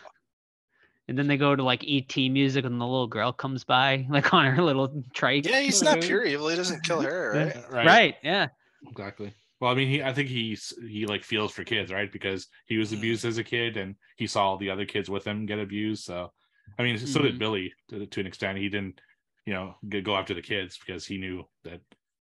Yeah. 1.10 1.12
And 1.12 1.18
then 1.18 1.26
they 1.26 1.36
go 1.36 1.56
to 1.56 1.62
like 1.62 1.84
ET 1.88 2.16
music, 2.16 2.64
and 2.64 2.80
the 2.80 2.86
little 2.86 3.08
girl 3.08 3.32
comes 3.32 3.64
by, 3.64 4.06
like 4.10 4.32
on 4.32 4.46
her 4.46 4.62
little 4.62 5.02
trike. 5.12 5.44
Yeah, 5.46 5.60
he's 5.60 5.82
not 5.82 6.00
pure 6.00 6.24
evil. 6.24 6.48
He 6.48 6.56
doesn't 6.56 6.84
kill 6.84 7.00
her, 7.00 7.32
right? 7.34 7.70
right. 7.72 7.86
Right. 7.86 8.14
Yeah. 8.22 8.48
Exactly. 8.88 9.34
Well, 9.60 9.70
I 9.70 9.74
mean, 9.74 9.88
he 9.88 10.02
I 10.02 10.12
think 10.14 10.28
he's 10.28 10.72
he 10.88 11.04
like 11.06 11.22
feels 11.24 11.52
for 11.52 11.64
kids, 11.64 11.92
right? 11.92 12.10
Because 12.10 12.46
he 12.66 12.78
was 12.78 12.90
Hmm. 12.90 12.96
abused 12.98 13.24
as 13.24 13.38
a 13.38 13.44
kid, 13.44 13.76
and 13.76 13.96
he 14.16 14.26
saw 14.26 14.44
all 14.50 14.56
the 14.56 14.70
other 14.70 14.86
kids 14.86 15.10
with 15.10 15.26
him 15.26 15.46
get 15.46 15.58
abused. 15.58 16.04
So, 16.04 16.32
I 16.78 16.82
mean, 16.82 16.96
so 16.96 17.20
did 17.20 17.34
Mhm. 17.34 17.38
Billy 17.38 17.74
to, 17.88 18.06
to 18.06 18.20
an 18.20 18.26
extent. 18.26 18.56
He 18.58 18.68
didn't, 18.68 19.00
you 19.46 19.52
know, 19.52 19.74
go 20.02 20.16
after 20.16 20.32
the 20.32 20.40
kids 20.42 20.78
because 20.78 21.04
he 21.06 21.18
knew 21.18 21.44
that 21.64 21.80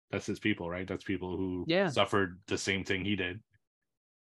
that's 0.10 0.26
his 0.26 0.40
people, 0.40 0.70
right? 0.70 0.88
That's 0.88 1.04
people 1.04 1.38
who 1.38 1.66
Yeah. 1.68 1.90
suffered 1.90 2.40
the 2.48 2.58
same 2.58 2.84
thing 2.84 3.06
he 3.06 3.16
did. 3.16 3.42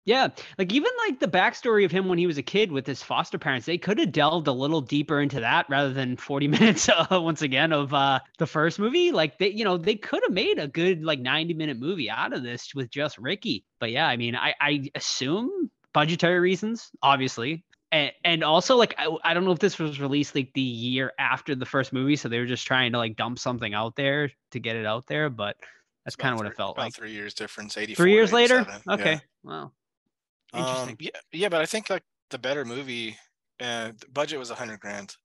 Yeah. 0.05 0.29
Like 0.57 0.73
even 0.73 0.89
like 1.07 1.19
the 1.19 1.27
backstory 1.27 1.85
of 1.85 1.91
him 1.91 2.07
when 2.07 2.17
he 2.17 2.25
was 2.25 2.37
a 2.37 2.43
kid 2.43 2.71
with 2.71 2.87
his 2.87 3.03
foster 3.03 3.37
parents, 3.37 3.65
they 3.65 3.77
could 3.77 3.99
have 3.99 4.11
delved 4.11 4.47
a 4.47 4.51
little 4.51 4.81
deeper 4.81 5.21
into 5.21 5.41
that 5.41 5.67
rather 5.69 5.93
than 5.93 6.17
40 6.17 6.47
minutes 6.55 6.89
uh, 6.89 7.05
once 7.11 7.41
again 7.41 7.71
of 7.71 7.93
uh 7.93 8.19
the 8.37 8.47
first 8.47 8.79
movie. 8.79 9.11
Like 9.11 9.37
they, 9.37 9.49
you 9.49 9.63
know, 9.63 9.77
they 9.77 9.95
could 9.95 10.23
have 10.23 10.33
made 10.33 10.57
a 10.57 10.67
good 10.67 11.03
like 11.03 11.19
90 11.19 11.53
minute 11.53 11.79
movie 11.79 12.09
out 12.09 12.33
of 12.33 12.43
this 12.43 12.73
with 12.73 12.89
just 12.89 13.17
Ricky. 13.17 13.65
But 13.79 13.91
yeah, 13.91 14.07
I 14.07 14.17
mean, 14.17 14.35
I 14.35 14.55
I 14.59 14.89
assume 14.95 15.69
budgetary 15.93 16.39
reasons, 16.39 16.89
obviously. 17.03 17.63
And, 17.91 18.11
and 18.23 18.43
also 18.43 18.75
like 18.77 18.93
I, 18.99 19.15
I 19.23 19.33
don't 19.33 19.45
know 19.45 19.51
if 19.51 19.59
this 19.59 19.79
was 19.79 19.99
released 19.99 20.35
like 20.35 20.51
the 20.53 20.61
year 20.61 21.11
after 21.17 21.55
the 21.55 21.65
first 21.65 21.91
movie 21.91 22.15
so 22.15 22.29
they 22.29 22.37
were 22.37 22.45
just 22.45 22.67
trying 22.67 22.91
to 22.91 22.99
like 22.99 23.15
dump 23.15 23.39
something 23.39 23.73
out 23.73 23.95
there 23.95 24.29
to 24.51 24.59
get 24.59 24.75
it 24.75 24.85
out 24.85 25.07
there 25.07 25.27
but 25.31 25.55
that's 26.05 26.15
kind 26.15 26.33
of 26.33 26.37
what 26.39 26.45
it 26.45 26.55
felt 26.55 26.77
about 26.77 26.83
like 26.83 26.93
Three 26.93 27.13
years 27.13 27.33
difference. 27.33 27.77
Eighty. 27.77 27.95
three 27.95 28.13
years 28.13 28.31
later 28.31 28.63
okay 28.87 29.19
wow 29.41 29.71
Interesting. 30.53 30.89
Um, 30.91 30.97
yeah, 30.99 31.09
yeah, 31.31 31.49
but 31.49 31.61
I 31.61 31.65
think 31.65 31.89
like 31.89 32.03
the 32.29 32.39
better 32.39 32.65
movie, 32.65 33.17
uh, 33.59 33.91
the 33.99 34.07
budget 34.11 34.39
was 34.39 34.49
a 34.49 34.55
hundred 34.55 34.79
grand. 34.79 35.15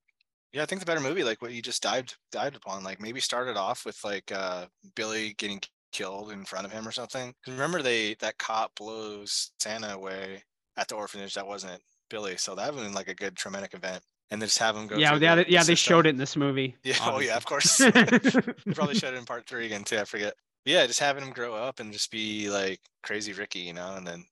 Yeah, 0.53 0.63
I 0.63 0.67
think 0.67 0.81
the 0.81 0.87
better 0.87 1.01
movie, 1.01 1.25
like 1.25 1.43
what 1.43 1.53
you 1.53 1.63
just 1.63 1.83
dived 1.83 2.17
dived 2.31 2.57
upon, 2.57 2.85
like 2.85 3.01
maybe 3.01 3.21
started 3.21 3.57
off 3.57 3.85
with 3.85 3.99
like 4.05 4.31
uh 4.31 4.67
Billy 4.95 5.35
getting 5.39 5.61
killed 5.93 6.31
in 6.33 6.45
front 6.45 6.67
of 6.67 6.73
him 6.73 6.87
or 6.87 6.93
something. 6.93 7.35
'Cause 7.45 7.53
remember 7.55 7.83
they 7.83 8.15
that 8.21 8.39
cop 8.39 8.73
blows 8.77 9.53
Santa 9.61 9.95
away 9.95 10.45
at 10.77 10.89
the 10.89 10.95
orphanage. 10.95 11.35
That 11.35 11.47
wasn't 11.47 11.83
Billy, 12.11 12.37
so 12.37 12.55
that 12.55 12.73
would 12.73 12.79
have 12.81 12.87
been 12.87 12.95
like 12.95 13.09
a 13.09 13.15
good 13.15 13.37
traumatic 13.37 13.75
event. 13.75 14.03
And 14.31 14.41
then 14.41 14.49
just 14.49 14.59
have 14.59 14.77
him 14.77 14.87
go. 14.87 14.97
yeah 14.97 15.13
yeah, 15.17 15.35
the- 15.37 15.45
they- 15.45 15.51
yeah 15.51 15.63
the 15.63 15.69
they 15.69 15.75
showed 15.75 16.07
it 16.07 16.11
in 16.11 16.17
this 16.17 16.35
movie 16.37 16.77
Yeah, 16.85 16.97
oh 17.03 17.21
yeah, 17.21 17.37
of 17.37 17.45
course. 17.47 17.79
They 17.81 17.93
probably 18.75 18.95
showed 18.95 19.15
it 19.15 19.19
in 19.19 19.25
part 19.27 19.47
three 19.49 19.67
again 19.67 19.85
too. 19.85 19.99
I 19.99 20.05
forget. 20.05 20.35
Yeah, 20.65 20.87
just 20.87 20.99
having 21.01 21.23
him 21.25 21.33
grow 21.33 21.55
up 21.55 21.79
and 21.81 21.93
just 21.93 22.11
be 22.11 22.49
like 22.51 22.81
crazy 23.03 23.33
Ricky, 23.33 23.61
you 23.61 23.73
know, 23.75 23.95
and 23.97 24.07
then 24.07 24.25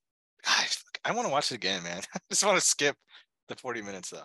God, 0.45 0.67
I 1.05 1.13
want 1.13 1.27
to 1.27 1.33
watch 1.33 1.51
it 1.53 1.57
again, 1.57 1.83
man. 1.83 2.03
I 2.15 2.19
just 2.31 2.45
want 2.45 2.59
to 2.59 2.67
skip 2.67 2.97
the 3.49 3.57
40 3.57 3.83
minutes 3.83 4.11
though. 4.11 4.25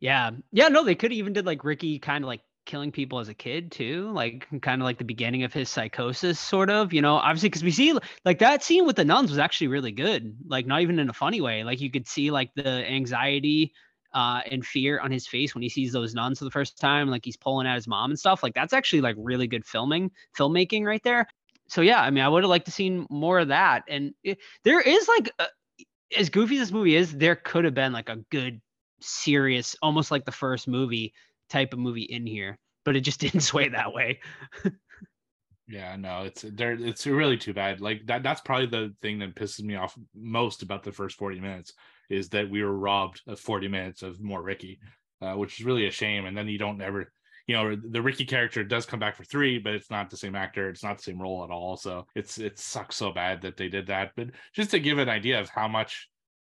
Yeah. 0.00 0.30
Yeah, 0.50 0.68
no, 0.68 0.84
they 0.84 0.94
could 0.94 1.12
even 1.12 1.32
did 1.32 1.46
like 1.46 1.64
Ricky 1.64 1.98
kind 1.98 2.24
of 2.24 2.28
like 2.28 2.40
killing 2.64 2.92
people 2.92 3.18
as 3.18 3.28
a 3.28 3.34
kid 3.34 3.72
too, 3.72 4.10
like 4.12 4.46
kind 4.62 4.80
of 4.80 4.84
like 4.84 4.98
the 4.98 5.04
beginning 5.04 5.42
of 5.44 5.52
his 5.52 5.68
psychosis 5.68 6.38
sort 6.38 6.70
of, 6.70 6.92
you 6.92 7.02
know, 7.02 7.16
obviously 7.16 7.50
cuz 7.50 7.62
we 7.62 7.70
see 7.70 7.96
like 8.24 8.38
that 8.38 8.62
scene 8.62 8.86
with 8.86 8.96
the 8.96 9.04
nuns 9.04 9.30
was 9.30 9.38
actually 9.38 9.68
really 9.68 9.92
good, 9.92 10.36
like 10.46 10.66
not 10.66 10.80
even 10.80 10.98
in 10.98 11.08
a 11.08 11.12
funny 11.12 11.40
way. 11.40 11.64
Like 11.64 11.80
you 11.80 11.90
could 11.90 12.06
see 12.06 12.30
like 12.30 12.50
the 12.54 12.86
anxiety 12.88 13.72
uh 14.14 14.42
and 14.50 14.64
fear 14.66 15.00
on 15.00 15.10
his 15.10 15.26
face 15.26 15.54
when 15.54 15.62
he 15.62 15.68
sees 15.68 15.92
those 15.92 16.14
nuns 16.14 16.38
for 16.38 16.44
the 16.44 16.50
first 16.50 16.78
time, 16.78 17.08
like 17.08 17.24
he's 17.24 17.36
pulling 17.36 17.66
at 17.66 17.74
his 17.76 17.88
mom 17.88 18.10
and 18.10 18.18
stuff. 18.18 18.42
Like 18.42 18.54
that's 18.54 18.72
actually 18.72 19.02
like 19.02 19.16
really 19.18 19.46
good 19.46 19.64
filming, 19.66 20.10
filmmaking 20.36 20.84
right 20.84 21.02
there. 21.02 21.26
So 21.68 21.80
yeah, 21.80 22.00
I 22.02 22.10
mean, 22.10 22.22
I 22.24 22.28
would 22.28 22.42
have 22.42 22.50
liked 22.50 22.66
to 22.66 22.72
seen 22.72 23.06
more 23.10 23.38
of 23.38 23.48
that. 23.48 23.84
And 23.88 24.14
it, 24.22 24.38
there 24.64 24.80
is 24.80 25.08
like 25.08 25.30
a, 25.38 25.46
as 26.16 26.30
goofy 26.30 26.56
as 26.56 26.68
this 26.68 26.72
movie 26.72 26.96
is, 26.96 27.12
there 27.12 27.36
could 27.36 27.64
have 27.64 27.74
been 27.74 27.92
like 27.92 28.08
a 28.08 28.24
good 28.30 28.60
serious, 29.00 29.76
almost 29.82 30.10
like 30.10 30.24
the 30.24 30.32
first 30.32 30.68
movie 30.68 31.12
type 31.48 31.72
of 31.72 31.78
movie 31.78 32.02
in 32.02 32.26
here, 32.26 32.58
but 32.84 32.96
it 32.96 33.00
just 33.00 33.20
didn't 33.20 33.40
sway 33.40 33.68
that 33.68 33.92
way. 33.92 34.20
Yeah, 35.68 35.96
no, 35.96 36.24
it's 36.24 36.42
there. 36.42 36.72
It's 36.72 37.06
really 37.06 37.38
too 37.38 37.54
bad. 37.54 37.80
Like 37.80 38.04
that. 38.06 38.22
That's 38.22 38.40
probably 38.40 38.66
the 38.66 38.94
thing 39.00 39.20
that 39.20 39.34
pisses 39.34 39.62
me 39.62 39.76
off 39.76 39.96
most 40.14 40.62
about 40.62 40.82
the 40.82 40.92
first 40.92 41.16
forty 41.16 41.40
minutes 41.40 41.72
is 42.10 42.28
that 42.30 42.50
we 42.50 42.62
were 42.62 42.76
robbed 42.76 43.22
of 43.26 43.38
forty 43.38 43.68
minutes 43.68 44.02
of 44.02 44.20
more 44.20 44.42
Ricky, 44.42 44.80
uh, 45.22 45.34
which 45.34 45.58
is 45.58 45.64
really 45.64 45.86
a 45.86 45.90
shame. 45.90 46.26
And 46.26 46.36
then 46.36 46.48
you 46.48 46.58
don't 46.58 46.82
ever, 46.82 47.10
you 47.46 47.54
know, 47.56 47.76
the 47.76 48.02
Ricky 48.02 48.24
character 48.24 48.62
does 48.64 48.86
come 48.86 49.00
back 49.00 49.16
for 49.16 49.24
three, 49.24 49.58
but 49.58 49.74
it's 49.74 49.90
not 49.90 50.10
the 50.10 50.16
same 50.16 50.34
actor. 50.34 50.68
It's 50.68 50.82
not 50.84 50.98
the 50.98 51.02
same 51.02 51.20
role 51.20 51.44
at 51.44 51.50
all. 51.50 51.76
So 51.76 52.06
it's 52.14 52.38
it 52.38 52.58
sucks 52.58 52.96
so 52.96 53.12
bad 53.12 53.42
that 53.42 53.56
they 53.56 53.68
did 53.68 53.86
that. 53.88 54.12
But 54.16 54.28
just 54.54 54.70
to 54.70 54.80
give 54.80 54.98
an 54.98 55.08
idea 55.08 55.40
of 55.40 55.48
how 55.48 55.68
much 55.68 56.08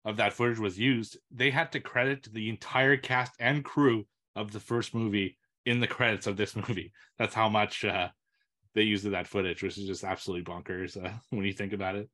of 0.04 0.18
that 0.18 0.34
footage 0.34 0.60
was 0.60 0.78
used, 0.78 1.18
they 1.32 1.50
had 1.50 1.72
to 1.72 1.80
credit 1.80 2.28
the 2.32 2.50
entire 2.50 2.98
cast 2.98 3.34
and 3.40 3.64
crew 3.64 4.06
of 4.36 4.52
the 4.52 4.60
first 4.60 4.94
movie 4.94 5.38
in 5.66 5.80
the 5.80 5.88
credits 5.88 6.28
of 6.28 6.38
this 6.38 6.56
movie. 6.56 6.92
That's 7.18 7.34
how 7.34 7.50
much. 7.50 7.84
uh 7.86 8.10
they 8.76 8.84
used 8.84 9.06
of 9.06 9.14
that 9.14 9.28
footage, 9.28 9.64
which 9.64 9.78
is 9.78 9.88
just 9.88 10.04
absolutely 10.04 10.44
bonkers 10.44 11.04
uh, 11.04 11.10
when 11.30 11.46
you 11.46 11.54
think 11.54 11.74
about 11.74 11.96
it. 11.96 12.10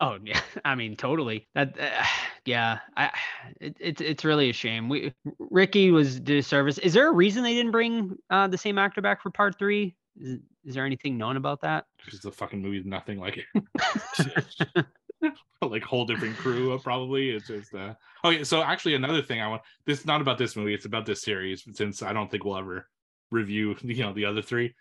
Oh 0.00 0.18
yeah, 0.24 0.40
I 0.64 0.74
mean 0.74 0.96
totally. 0.96 1.48
That 1.54 1.78
uh, 1.78 2.04
yeah, 2.44 2.78
I 2.96 3.10
it, 3.60 3.76
it's 3.80 4.00
it's 4.00 4.24
really 4.24 4.50
a 4.50 4.52
shame. 4.52 4.88
We 4.88 5.12
Ricky 5.38 5.90
was 5.90 6.20
did 6.20 6.38
a 6.38 6.42
service. 6.42 6.78
Is 6.78 6.92
there 6.92 7.08
a 7.08 7.12
reason 7.12 7.42
they 7.42 7.54
didn't 7.54 7.72
bring 7.72 8.16
uh, 8.30 8.48
the 8.48 8.58
same 8.58 8.78
actor 8.78 9.00
back 9.00 9.22
for 9.22 9.30
part 9.30 9.58
three? 9.58 9.96
Is, 10.20 10.38
is 10.64 10.74
there 10.74 10.84
anything 10.84 11.16
known 11.16 11.36
about 11.36 11.60
that? 11.62 11.86
Because 12.04 12.20
the 12.20 12.32
fucking 12.32 12.60
movie's 12.60 12.84
nothing 12.84 13.18
like 13.18 13.38
it. 13.38 14.84
like 15.62 15.82
whole 15.82 16.04
different 16.04 16.36
crew, 16.36 16.72
uh, 16.72 16.78
probably. 16.78 17.30
It's 17.30 17.48
just 17.48 17.74
uh 17.74 17.94
oh 18.24 18.30
yeah. 18.30 18.42
So 18.42 18.62
actually, 18.62 18.94
another 18.94 19.22
thing 19.22 19.40
I 19.40 19.48
want. 19.48 19.62
This 19.86 20.00
is 20.00 20.06
not 20.06 20.20
about 20.20 20.38
this 20.38 20.56
movie. 20.56 20.74
It's 20.74 20.86
about 20.86 21.06
this 21.06 21.22
series. 21.22 21.64
Since 21.72 22.02
I 22.02 22.12
don't 22.12 22.30
think 22.30 22.44
we'll 22.44 22.58
ever 22.58 22.88
review, 23.30 23.76
you 23.82 24.02
know, 24.02 24.12
the 24.12 24.24
other 24.24 24.42
three. 24.42 24.74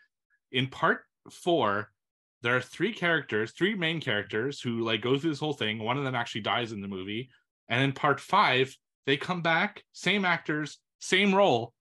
In 0.52 0.68
part 0.68 1.02
four, 1.30 1.90
there 2.48 2.56
are 2.56 2.62
three 2.62 2.94
characters, 2.94 3.52
three 3.52 3.76
main 3.76 4.00
characters 4.00 4.62
who 4.62 4.80
like 4.80 5.02
go 5.02 5.18
through 5.18 5.32
this 5.32 5.40
whole 5.40 5.52
thing. 5.52 5.80
One 5.80 5.98
of 5.98 6.06
them 6.06 6.16
actually 6.16 6.42
dies 6.42 6.72
in 6.72 6.80
the 6.80 6.88
movie, 6.88 7.30
and 7.68 7.84
in 7.84 7.92
part 7.92 8.22
five, 8.22 8.74
they 9.06 9.18
come 9.18 9.42
back, 9.42 9.84
same 9.92 10.24
actors, 10.24 10.78
same 11.02 11.36
role, 11.36 11.74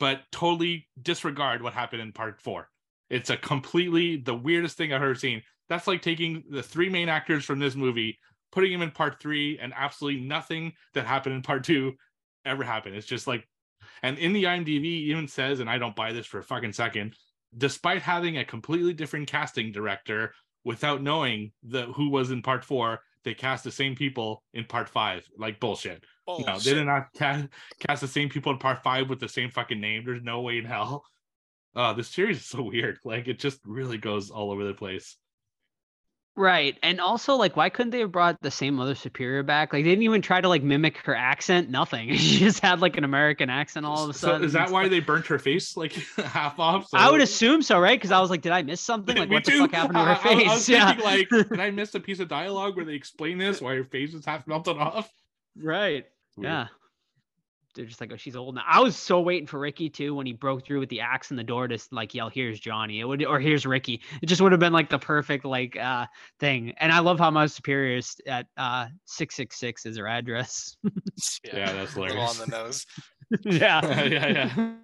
but 0.00 0.22
totally 0.32 0.88
disregard 1.00 1.62
what 1.62 1.72
happened 1.72 2.02
in 2.02 2.10
part 2.10 2.40
four. 2.42 2.68
It's 3.10 3.30
a 3.30 3.36
completely 3.36 4.16
the 4.16 4.34
weirdest 4.34 4.76
thing 4.76 4.92
I've 4.92 5.02
ever 5.02 5.14
seen. 5.14 5.42
That's 5.68 5.86
like 5.86 6.02
taking 6.02 6.42
the 6.50 6.64
three 6.64 6.88
main 6.88 7.08
actors 7.08 7.44
from 7.44 7.60
this 7.60 7.76
movie, 7.76 8.18
putting 8.50 8.72
them 8.72 8.82
in 8.82 8.90
part 8.90 9.20
three, 9.20 9.56
and 9.60 9.72
absolutely 9.76 10.22
nothing 10.22 10.72
that 10.94 11.06
happened 11.06 11.36
in 11.36 11.42
part 11.42 11.62
two 11.62 11.94
ever 12.44 12.64
happened. 12.64 12.96
It's 12.96 13.06
just 13.06 13.28
like, 13.28 13.46
and 14.02 14.18
in 14.18 14.32
the 14.32 14.42
IMDb 14.42 14.84
even 14.84 15.28
says, 15.28 15.60
and 15.60 15.70
I 15.70 15.78
don't 15.78 15.94
buy 15.94 16.12
this 16.12 16.26
for 16.26 16.40
a 16.40 16.42
fucking 16.42 16.72
second, 16.72 17.14
despite 17.56 18.02
having 18.02 18.38
a 18.38 18.44
completely 18.44 18.92
different 18.92 19.28
casting 19.28 19.72
director, 19.72 20.34
without 20.64 21.02
knowing 21.02 21.52
the 21.62 21.86
who 21.86 22.10
was 22.10 22.30
in 22.30 22.42
part 22.42 22.64
four, 22.64 23.00
they 23.24 23.34
cast 23.34 23.64
the 23.64 23.70
same 23.70 23.94
people 23.94 24.42
in 24.54 24.64
part 24.64 24.88
five. 24.88 25.26
Like 25.38 25.60
bullshit. 25.60 26.04
No, 26.28 26.58
they 26.58 26.74
did 26.74 26.86
not 26.86 27.12
cast, 27.14 27.46
cast 27.78 28.00
the 28.00 28.08
same 28.08 28.28
people 28.28 28.52
in 28.52 28.58
part 28.58 28.82
five 28.82 29.08
with 29.08 29.20
the 29.20 29.28
same 29.28 29.50
fucking 29.50 29.80
name. 29.80 30.04
There's 30.04 30.22
no 30.22 30.40
way 30.40 30.58
in 30.58 30.64
hell. 30.64 31.04
Uh, 31.74 31.92
this 31.92 32.08
series 32.08 32.38
is 32.38 32.46
so 32.46 32.62
weird. 32.62 32.98
Like 33.04 33.28
it 33.28 33.38
just 33.38 33.60
really 33.64 33.98
goes 33.98 34.30
all 34.30 34.50
over 34.50 34.64
the 34.64 34.74
place. 34.74 35.16
Right. 36.38 36.78
And 36.82 37.00
also, 37.00 37.34
like, 37.36 37.56
why 37.56 37.70
couldn't 37.70 37.92
they 37.92 38.00
have 38.00 38.12
brought 38.12 38.42
the 38.42 38.50
same 38.50 38.74
Mother 38.74 38.94
Superior 38.94 39.42
back? 39.42 39.72
Like, 39.72 39.84
they 39.84 39.90
didn't 39.90 40.02
even 40.02 40.20
try 40.20 40.38
to 40.40 40.48
like 40.48 40.62
mimic 40.62 40.98
her 40.98 41.14
accent. 41.14 41.70
Nothing. 41.70 42.10
She 42.16 42.38
just 42.40 42.60
had 42.60 42.80
like 42.80 42.98
an 42.98 43.04
American 43.04 43.48
accent 43.48 43.86
all 43.86 44.04
of 44.04 44.10
a 44.10 44.12
So 44.12 44.26
sudden. 44.28 44.44
is 44.44 44.52
that 44.52 44.70
why 44.70 44.86
they 44.88 45.00
burnt 45.00 45.26
her 45.28 45.38
face 45.38 45.76
like 45.78 45.92
half 46.18 46.58
off? 46.60 46.88
So... 46.88 46.98
I 46.98 47.10
would 47.10 47.22
assume 47.22 47.62
so, 47.62 47.80
right? 47.80 47.98
Because 47.98 48.12
I 48.12 48.20
was 48.20 48.28
like, 48.28 48.42
did 48.42 48.52
I 48.52 48.62
miss 48.62 48.80
something? 48.82 49.16
Like, 49.18 49.30
Me 49.30 49.36
what 49.36 49.44
the 49.44 49.50
too. 49.52 49.60
fuck 49.60 49.72
happened 49.72 49.94
to 49.94 50.04
her 50.04 50.10
I- 50.10 50.14
I- 50.14 50.18
face? 50.36 50.48
I, 50.48 50.54
was 50.54 50.68
yeah. 50.68 50.86
thinking, 50.94 51.04
like, 51.04 51.48
did 51.48 51.60
I 51.60 51.70
miss 51.70 51.94
a 51.94 52.00
piece 52.00 52.20
of 52.20 52.28
dialogue 52.28 52.76
where 52.76 52.84
they 52.84 52.94
explain 52.94 53.38
this? 53.38 53.62
Why 53.62 53.74
her 53.76 53.84
face 53.84 54.12
is 54.12 54.26
half 54.26 54.46
melted 54.46 54.76
off? 54.76 55.10
right. 55.56 56.04
Weird. 56.36 56.52
Yeah. 56.52 56.66
They're 57.76 57.84
just 57.84 58.00
like, 58.00 58.10
oh, 58.12 58.16
she's 58.16 58.34
old 58.34 58.54
now. 58.56 58.64
I 58.66 58.80
was 58.80 58.96
so 58.96 59.20
waiting 59.20 59.46
for 59.46 59.60
Ricky 59.60 59.88
too 59.88 60.14
when 60.14 60.26
he 60.26 60.32
broke 60.32 60.66
through 60.66 60.80
with 60.80 60.88
the 60.88 61.00
axe 61.00 61.30
in 61.30 61.36
the 61.36 61.44
door 61.44 61.68
to 61.68 61.78
like 61.92 62.14
yell, 62.14 62.28
"Here's 62.28 62.58
Johnny!" 62.58 63.00
It 63.00 63.04
would 63.04 63.24
or 63.24 63.38
"Here's 63.38 63.64
Ricky." 63.66 64.00
It 64.22 64.26
just 64.26 64.40
would 64.40 64.50
have 64.52 64.60
been 64.60 64.72
like 64.72 64.88
the 64.90 64.98
perfect 64.98 65.44
like 65.44 65.76
uh 65.76 66.06
thing. 66.40 66.72
And 66.78 66.90
I 66.90 66.98
love 67.00 67.18
how 67.18 67.30
my 67.30 67.46
superior 67.46 67.98
is 67.98 68.16
at 68.26 68.46
uh 68.56 68.86
six 69.04 69.36
six 69.36 69.58
six 69.58 69.86
is 69.86 69.96
her 69.98 70.08
address. 70.08 70.76
Yeah, 71.44 71.72
that's 71.72 71.92
a 71.92 71.94
hilarious. 71.94 72.40
on 72.40 72.48
the 72.50 72.56
nose. 72.56 72.86
yeah. 73.44 74.04
yeah, 74.06 74.26
yeah. 74.26 74.74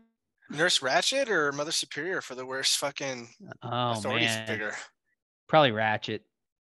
Nurse 0.51 0.79
Ratched 0.81 1.29
or 1.29 1.53
Mother 1.53 1.73
Superior 1.73 2.21
for 2.21 2.35
the 2.35 2.45
worst 2.47 2.77
fucking 2.79 3.29
Oh 3.63 3.93
authority 3.93 4.27
man. 4.27 4.47
figure. 4.47 4.75
Probably 5.49 5.71
Ratched. 5.71 6.21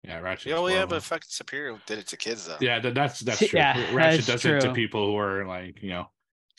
Yeah, 0.02 0.20
Ratched. 0.20 0.46
Yeah, 0.46 0.54
well, 0.54 0.70
yeah, 0.70 0.76
horrible. 0.76 0.96
but 0.96 1.02
fucking 1.02 1.26
Superior 1.28 1.78
did 1.86 1.98
it 1.98 2.06
to 2.08 2.16
kids 2.16 2.46
though. 2.46 2.56
yeah, 2.60 2.78
that, 2.80 2.94
that's 2.94 3.20
that's 3.20 3.38
true. 3.48 3.58
yeah, 3.58 3.74
Ratched 3.92 4.26
that's 4.26 4.42
does 4.42 4.44
it 4.46 4.60
to 4.62 4.72
people 4.72 5.06
who 5.06 5.16
are 5.18 5.44
like, 5.46 5.82
you 5.82 5.90
know, 5.90 6.08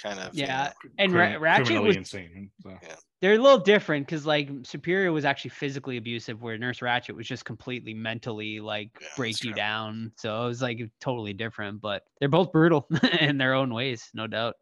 Kind 0.02 0.20
of. 0.20 0.34
you 0.36 0.44
Yeah. 0.46 0.66
know. 0.84 0.90
And 1.00 1.12
Ra- 1.14 1.26
crimin- 1.28 1.42
Ratched 1.42 1.66
criminally 1.66 1.88
was 1.88 1.96
insane. 1.98 2.52
So. 2.64 2.78
they're 3.22 3.34
a 3.34 3.38
little 3.40 3.60
different 3.60 4.06
because 4.06 4.26
like 4.26 4.50
Superior 4.64 5.12
was 5.12 5.26
actually 5.26 5.50
physically 5.52 5.98
abusive, 5.98 6.42
where 6.42 6.58
Nurse 6.58 6.80
Ratched 6.80 7.16
was 7.16 7.28
just 7.28 7.46
completely 7.46 7.94
mentally 7.96 8.60
like 8.60 8.90
Yeah, 9.02 9.08
break 9.18 9.44
you 9.44 9.52
true. 9.52 9.56
down. 9.58 10.12
So 10.18 10.44
it 10.44 10.48
was 10.48 10.62
like 10.62 10.80
totally 11.00 11.34
different, 11.34 11.82
but 11.82 12.04
they're 12.20 12.30
both 12.30 12.52
brutal 12.52 12.88
in 13.20 13.38
their 13.40 13.54
own 13.56 13.74
ways, 13.74 14.10
no 14.14 14.28
doubt. 14.28 14.56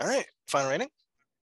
All 0.00 0.08
right. 0.08 0.26
Final 0.48 0.70
rating. 0.70 0.88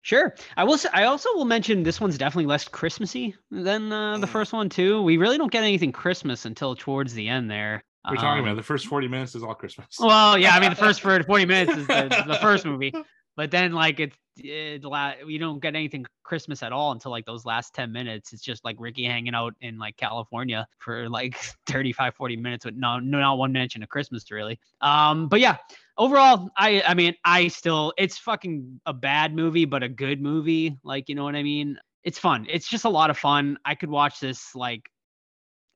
Sure. 0.07 0.33
I 0.55 0.63
will. 0.63 0.77
Say, 0.77 0.87
I 0.93 1.03
also 1.03 1.27
will 1.35 1.43
mention 1.43 1.83
this 1.83 1.99
one's 1.99 2.17
definitely 2.17 2.45
less 2.45 2.65
Christmassy 2.65 3.35
than 3.51 3.91
uh, 3.91 4.17
the 4.19 4.25
Mm. 4.25 4.29
first 4.29 4.53
one 4.53 4.69
too. 4.69 5.01
We 5.01 5.17
really 5.17 5.37
don't 5.37 5.51
get 5.51 5.65
anything 5.65 5.91
Christmas 5.91 6.45
until 6.45 6.77
towards 6.77 7.13
the 7.13 7.27
end 7.27 7.51
there. 7.51 7.83
We're 8.09 8.15
talking 8.15 8.39
Um, 8.39 8.45
about 8.45 8.55
the 8.55 8.63
first 8.63 8.87
40 8.87 9.09
minutes 9.09 9.35
is 9.35 9.43
all 9.43 9.53
Christmas. 9.53 9.97
Well, 9.99 10.37
yeah, 10.37 10.55
I 10.55 10.61
mean 10.61 10.69
the 10.69 10.75
first 10.87 11.01
40 11.01 11.45
minutes 11.45 11.77
is 11.77 11.87
the, 11.87 12.23
the 12.25 12.35
first 12.35 12.63
movie, 12.65 12.93
but 13.35 13.51
then 13.51 13.73
like 13.73 13.99
it's 13.99 14.15
it, 14.43 14.83
la- 14.83 15.13
we 15.25 15.37
don't 15.37 15.61
get 15.61 15.75
anything 15.75 16.05
Christmas 16.23 16.63
at 16.63 16.71
all 16.71 16.91
until 16.91 17.11
like 17.11 17.25
those 17.25 17.45
last 17.45 17.73
10 17.73 17.91
minutes. 17.91 18.33
It's 18.33 18.41
just 18.41 18.63
like 18.65 18.75
Ricky 18.79 19.05
hanging 19.05 19.33
out 19.33 19.53
in 19.61 19.77
like 19.77 19.97
California 19.97 20.67
for 20.79 21.09
like 21.09 21.37
35 21.67 22.15
40 22.15 22.35
minutes 22.37 22.65
with 22.65 22.75
no, 22.75 22.99
no 22.99 23.19
not 23.19 23.37
one 23.37 23.51
mention 23.51 23.83
of 23.83 23.89
Christmas 23.89 24.29
really. 24.31 24.59
Um 24.81 25.27
but 25.27 25.39
yeah, 25.39 25.57
overall 25.97 26.49
I 26.57 26.83
I 26.85 26.93
mean 26.93 27.15
I 27.23 27.47
still 27.47 27.93
it's 27.97 28.17
fucking 28.17 28.81
a 28.85 28.93
bad 28.93 29.33
movie 29.35 29.65
but 29.65 29.83
a 29.83 29.89
good 29.89 30.21
movie, 30.21 30.77
like 30.83 31.09
you 31.09 31.15
know 31.15 31.23
what 31.23 31.35
I 31.35 31.43
mean? 31.43 31.77
It's 32.03 32.19
fun. 32.19 32.45
It's 32.49 32.69
just 32.69 32.85
a 32.85 32.89
lot 32.89 33.09
of 33.09 33.17
fun. 33.17 33.57
I 33.65 33.75
could 33.75 33.89
watch 33.89 34.19
this 34.19 34.55
like 34.55 34.89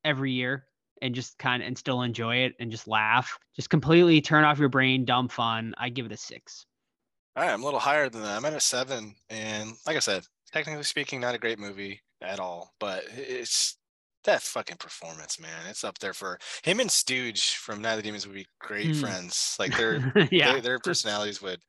every 0.04 0.32
year 0.32 0.66
and 1.02 1.16
just 1.16 1.38
kind 1.38 1.64
of 1.64 1.68
and 1.68 1.78
still 1.78 2.02
enjoy 2.04 2.38
it 2.38 2.54
and 2.60 2.72
just 2.72 2.88
laugh. 2.88 3.38
Just 3.56 3.70
completely 3.70 4.22
turn 4.22 4.44
off 4.44 4.60
your 4.60 4.70
brain, 4.70 5.06
dumb 5.06 5.28
fun. 5.28 5.74
I 5.78 5.90
give 5.90 6.06
it 6.06 6.12
a 6.12 6.18
six. 6.18 6.66
All 7.36 7.44
right, 7.44 7.54
I'm 7.54 7.62
a 7.62 7.66
little 7.66 7.80
higher 7.80 8.10
than 8.10 8.22
that. 8.24 8.36
I'm 8.38 8.46
at 8.46 8.54
a 8.54 8.60
seven, 8.60 9.16
and 9.30 9.74
like 9.86 9.96
I 9.96 10.00
said, 10.00 10.26
technically 10.52 10.84
speaking, 10.84 11.22
not 11.22 11.36
a 11.36 11.40
great 11.40 11.60
movie 11.60 12.02
at 12.22 12.40
all, 12.40 12.74
but 12.80 13.06
it's 13.10 13.78
that 14.26 14.42
fucking 14.42 14.78
performance, 14.78 15.40
man. 15.40 15.66
It's 15.68 15.84
up 15.84 15.98
there 16.00 16.14
for 16.14 16.38
him 16.64 16.80
and 16.80 16.92
Stooge 16.92 17.56
from 17.56 17.82
Night 17.82 17.94
of 17.94 17.98
the 17.98 18.04
Demons 18.04 18.28
would 18.28 18.36
be 18.36 18.48
great 18.60 18.94
Hmm. 18.94 18.94
friends. 18.96 19.56
Like 19.58 19.76
their 19.76 20.02
yeah. 20.32 20.54
they, 20.54 20.60
their 20.60 20.80
personalities 20.80 21.42
would 21.42 21.62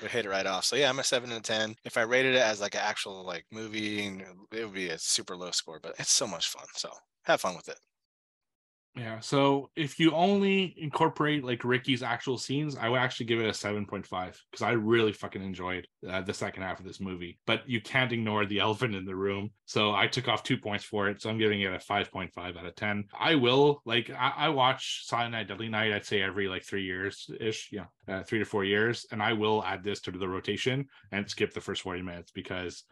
would 0.00 0.10
hit 0.12 0.26
it 0.26 0.30
right 0.30 0.46
off. 0.46 0.64
So 0.66 0.76
yeah, 0.76 0.88
I'm 0.90 0.98
a 1.00 1.04
seven 1.04 1.30
and 1.32 1.40
a 1.40 1.42
ten. 1.42 1.76
If 1.84 1.96
I 1.96 2.02
rated 2.02 2.34
it 2.36 2.42
as 2.42 2.60
like 2.60 2.74
an 2.74 2.82
actual 2.84 3.24
like 3.24 3.46
movie, 3.52 4.06
it 4.52 4.64
would 4.64 4.74
be 4.74 4.90
a 4.90 4.98
super 4.98 5.36
low 5.36 5.50
score, 5.52 5.80
but 5.82 5.94
it's 5.98 6.10
so 6.12 6.26
much 6.26 6.48
fun. 6.50 6.66
So 6.74 6.90
have 7.24 7.40
fun 7.42 7.56
with 7.56 7.68
it. 7.68 7.78
Yeah. 8.96 9.20
So 9.20 9.70
if 9.76 10.00
you 10.00 10.12
only 10.12 10.74
incorporate 10.76 11.44
like 11.44 11.64
Ricky's 11.64 12.02
actual 12.02 12.38
scenes, 12.38 12.76
I 12.76 12.88
would 12.88 12.98
actually 12.98 13.26
give 13.26 13.40
it 13.40 13.46
a 13.46 13.52
7.5 13.52 14.06
because 14.08 14.62
I 14.62 14.72
really 14.72 15.12
fucking 15.12 15.42
enjoyed 15.42 15.86
uh, 16.08 16.22
the 16.22 16.34
second 16.34 16.64
half 16.64 16.80
of 16.80 16.86
this 16.86 17.00
movie. 17.00 17.38
But 17.46 17.68
you 17.68 17.80
can't 17.80 18.12
ignore 18.12 18.46
the 18.46 18.58
elephant 18.60 18.96
in 18.96 19.04
the 19.04 19.14
room. 19.14 19.50
So 19.66 19.94
I 19.94 20.08
took 20.08 20.26
off 20.26 20.42
two 20.42 20.58
points 20.58 20.84
for 20.84 21.08
it. 21.08 21.22
So 21.22 21.30
I'm 21.30 21.38
giving 21.38 21.60
it 21.60 21.72
a 21.72 21.78
5.5 21.78 22.30
out 22.36 22.66
of 22.66 22.74
10. 22.74 23.04
I 23.18 23.36
will 23.36 23.80
like, 23.84 24.10
I, 24.10 24.32
I 24.36 24.48
watch 24.48 25.02
Silent 25.06 25.32
Night, 25.32 25.48
Deadly 25.48 25.68
Night, 25.68 25.92
I'd 25.92 26.04
say 26.04 26.20
every 26.20 26.48
like 26.48 26.64
three 26.64 26.84
years 26.84 27.30
ish. 27.38 27.68
Yeah. 27.70 27.86
Uh, 28.08 28.24
three 28.24 28.40
to 28.40 28.44
four 28.44 28.64
years. 28.64 29.06
And 29.12 29.22
I 29.22 29.34
will 29.34 29.62
add 29.64 29.84
this 29.84 30.00
to 30.02 30.10
the 30.10 30.28
rotation 30.28 30.86
and 31.12 31.30
skip 31.30 31.54
the 31.54 31.60
first 31.60 31.82
40 31.82 32.02
minutes 32.02 32.32
because 32.32 32.82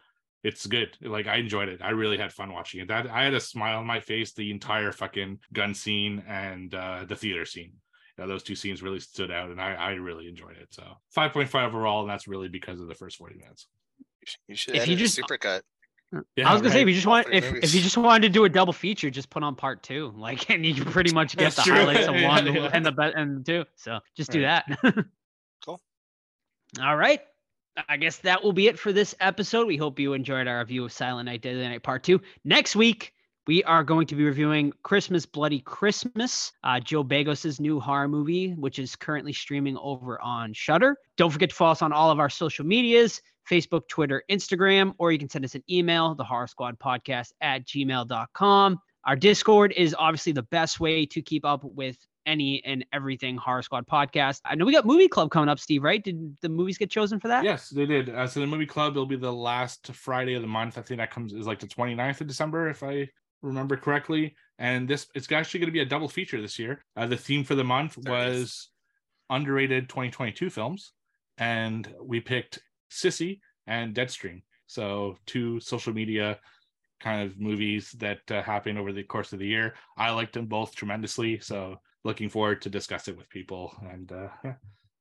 it's 0.43 0.65
good. 0.67 0.97
Like 1.01 1.27
I 1.27 1.35
enjoyed 1.37 1.69
it. 1.69 1.81
I 1.83 1.89
really 1.89 2.17
had 2.17 2.31
fun 2.31 2.53
watching 2.53 2.79
it. 2.81 2.87
That 2.87 3.07
I 3.07 3.23
had 3.23 3.33
a 3.33 3.39
smile 3.39 3.79
on 3.79 3.85
my 3.85 3.99
face 3.99 4.33
the 4.33 4.51
entire 4.51 4.91
fucking 4.91 5.39
gun 5.53 5.73
scene 5.73 6.23
and 6.27 6.73
uh, 6.73 7.05
the 7.07 7.15
theater 7.15 7.45
scene. 7.45 7.73
You 8.17 8.23
know, 8.23 8.27
those 8.27 8.43
two 8.43 8.55
scenes 8.55 8.81
really 8.83 8.99
stood 8.99 9.31
out, 9.31 9.49
and 9.49 9.61
I, 9.61 9.73
I 9.73 9.89
really 9.91 10.27
enjoyed 10.27 10.57
it. 10.57 10.67
So 10.71 10.83
five 11.11 11.31
point 11.33 11.49
five 11.49 11.69
overall, 11.69 12.01
and 12.01 12.09
that's 12.09 12.27
really 12.27 12.47
because 12.47 12.79
of 12.81 12.87
the 12.87 12.95
first 12.95 13.17
forty 13.17 13.35
minutes. 13.35 13.67
You 14.21 14.25
should, 14.25 14.39
you 14.47 14.55
should 14.55 14.75
If 14.75 14.87
you 14.87 14.95
just- 14.95 15.17
supercut. 15.19 15.61
I 16.11 16.53
was 16.53 16.61
gonna 16.63 16.71
say 16.73 16.81
if 16.81 16.87
you 16.87 16.95
just 16.95 17.05
All 17.05 17.11
want 17.13 17.27
three 17.27 17.37
if, 17.37 17.53
if 17.63 17.75
you 17.75 17.81
just 17.81 17.95
wanted 17.95 18.23
to 18.27 18.29
do 18.33 18.43
a 18.45 18.49
double 18.49 18.73
feature, 18.73 19.11
just 19.11 19.29
put 19.29 19.43
on 19.43 19.55
part 19.55 19.83
two. 19.83 20.11
Like 20.17 20.49
and 20.49 20.65
you 20.65 20.83
pretty 20.83 21.13
much 21.13 21.37
get 21.37 21.43
That's 21.53 21.57
the 21.57 21.61
true. 21.61 21.75
highlights 21.75 22.07
of 22.07 22.13
one 22.23 22.47
yeah. 22.47 22.69
and 22.73 22.83
the 22.83 22.91
be- 22.91 23.11
and 23.15 23.45
two. 23.45 23.63
So 23.75 23.99
just 24.17 24.31
do 24.31 24.43
Right. 24.43 24.63
that. 24.81 25.05
Cool. 25.63 25.79
All 26.81 26.95
right. 26.95 27.19
I 27.87 27.97
guess 27.97 28.17
that 28.17 28.43
will 28.43 28.53
be 28.53 28.67
it 28.67 28.77
for 28.77 28.91
this 28.91 29.15
episode. 29.19 29.67
We 29.67 29.77
hope 29.77 29.99
you 29.99 30.13
enjoyed 30.13 30.47
our 30.47 30.59
review 30.59 30.85
of 30.85 30.91
Silent 30.91 31.27
Night, 31.27 31.41
Deadly 31.41 31.67
Night 31.67 31.83
Part 31.83 32.03
2. 32.03 32.19
Next 32.43 32.75
week, 32.75 33.13
we 33.47 33.63
are 33.63 33.83
going 33.83 34.07
to 34.07 34.15
be 34.15 34.25
reviewing 34.25 34.73
Christmas 34.83 35.25
Bloody 35.25 35.59
Christmas, 35.61 36.51
uh, 36.63 36.79
Joe 36.79 37.03
Begos' 37.03 37.59
new 37.59 37.79
horror 37.79 38.07
movie, 38.07 38.51
which 38.51 38.79
is 38.79 38.95
currently 38.95 39.33
streaming 39.33 39.77
over 39.77 40.21
on 40.21 40.53
Shudder. 40.53 40.97
Don't 41.17 41.31
forget 41.31 41.49
to 41.49 41.55
follow 41.55 41.71
us 41.71 41.81
on 41.81 41.93
all 41.93 42.11
of 42.11 42.19
our 42.19 42.29
social 42.29 42.65
medias 42.65 43.21
Facebook, 43.49 43.87
Twitter, 43.87 44.23
Instagram, 44.29 44.93
or 44.99 45.11
you 45.11 45.17
can 45.17 45.29
send 45.29 45.43
us 45.43 45.55
an 45.55 45.63
email, 45.69 46.13
the 46.13 46.23
horror 46.23 46.47
squad 46.47 46.77
podcast 46.77 47.31
at 47.41 47.65
gmail.com. 47.65 48.79
Our 49.05 49.15
Discord 49.15 49.73
is 49.75 49.95
obviously 49.97 50.33
the 50.33 50.43
best 50.43 50.79
way 50.79 51.05
to 51.07 51.21
keep 51.21 51.45
up 51.45 51.63
with 51.63 51.97
any 52.29 52.63
and 52.63 52.85
everything 52.93 53.35
Horror 53.35 53.63
Squad 53.63 53.87
podcast. 53.87 54.41
I 54.45 54.55
know 54.55 54.65
we 54.65 54.71
got 54.71 54.85
movie 54.85 55.07
club 55.07 55.31
coming 55.31 55.49
up, 55.49 55.59
Steve, 55.59 55.83
right? 55.83 56.01
Did 56.01 56.37
the 56.41 56.47
movies 56.47 56.77
get 56.77 56.89
chosen 56.89 57.19
for 57.19 57.27
that? 57.27 57.43
Yes, 57.43 57.69
they 57.69 57.85
did. 57.85 58.09
Uh, 58.09 58.27
so 58.27 58.39
the 58.39 58.47
movie 58.47 58.65
club 58.65 58.95
will 58.95 59.05
be 59.05 59.15
the 59.15 59.33
last 59.33 59.91
Friday 59.93 60.35
of 60.35 60.41
the 60.41 60.47
month. 60.47 60.77
I 60.77 60.81
think 60.81 60.99
that 60.99 61.11
comes 61.11 61.33
is 61.33 61.47
like 61.47 61.59
the 61.59 61.67
29th 61.67 62.21
of 62.21 62.27
December, 62.27 62.69
if 62.69 62.83
I 62.83 63.09
remember 63.41 63.75
correctly. 63.75 64.35
And 64.59 64.87
this 64.87 65.07
it's 65.15 65.31
actually 65.31 65.61
going 65.61 65.69
to 65.69 65.73
be 65.73 65.81
a 65.81 65.85
double 65.85 66.07
feature 66.07 66.39
this 66.39 66.59
year. 66.59 66.85
Uh, 66.95 67.07
the 67.07 67.17
theme 67.17 67.43
for 67.43 67.55
the 67.55 67.63
month 67.63 67.97
was 67.97 68.69
underrated 69.29 69.89
2022 69.89 70.49
films, 70.49 70.93
and 71.37 71.93
we 72.01 72.19
picked 72.19 72.59
Sissy 72.91 73.39
and 73.67 73.95
Deadstream. 73.95 74.43
So 74.67 75.17
two 75.25 75.59
social 75.59 75.93
media 75.93 76.39
kind 76.99 77.25
of 77.25 77.39
movies 77.39 77.91
that 77.93 78.19
uh, 78.29 78.41
happened 78.41 78.77
over 78.77 78.91
the 78.91 79.03
course 79.03 79.33
of 79.33 79.39
the 79.39 79.47
year. 79.47 79.75
I 79.97 80.11
liked 80.11 80.33
them 80.33 80.45
both 80.45 80.75
tremendously. 80.75 81.39
So 81.39 81.77
looking 82.03 82.29
forward 82.29 82.61
to 82.63 82.69
discuss 82.69 83.07
it 83.07 83.17
with 83.17 83.29
people. 83.29 83.73
And 83.91 84.11
uh, 84.11 84.27
yeah, 84.43 84.53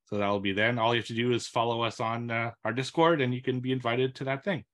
so 0.07 0.17
that'll 0.19 0.41
be 0.41 0.53
then. 0.53 0.79
All 0.79 0.95
you 0.95 1.01
have 1.01 1.07
to 1.09 1.15
do 1.15 1.33
is 1.33 1.47
follow 1.47 1.83
us 1.83 2.01
on 2.01 2.31
uh, 2.31 2.51
our 2.65 2.73
Discord, 2.73 3.21
and 3.21 3.33
you 3.35 3.43
can 3.43 3.61
be 3.61 3.73
invited 3.73 4.15
to 4.17 4.25
that 4.25 4.45
thing. 4.45 4.65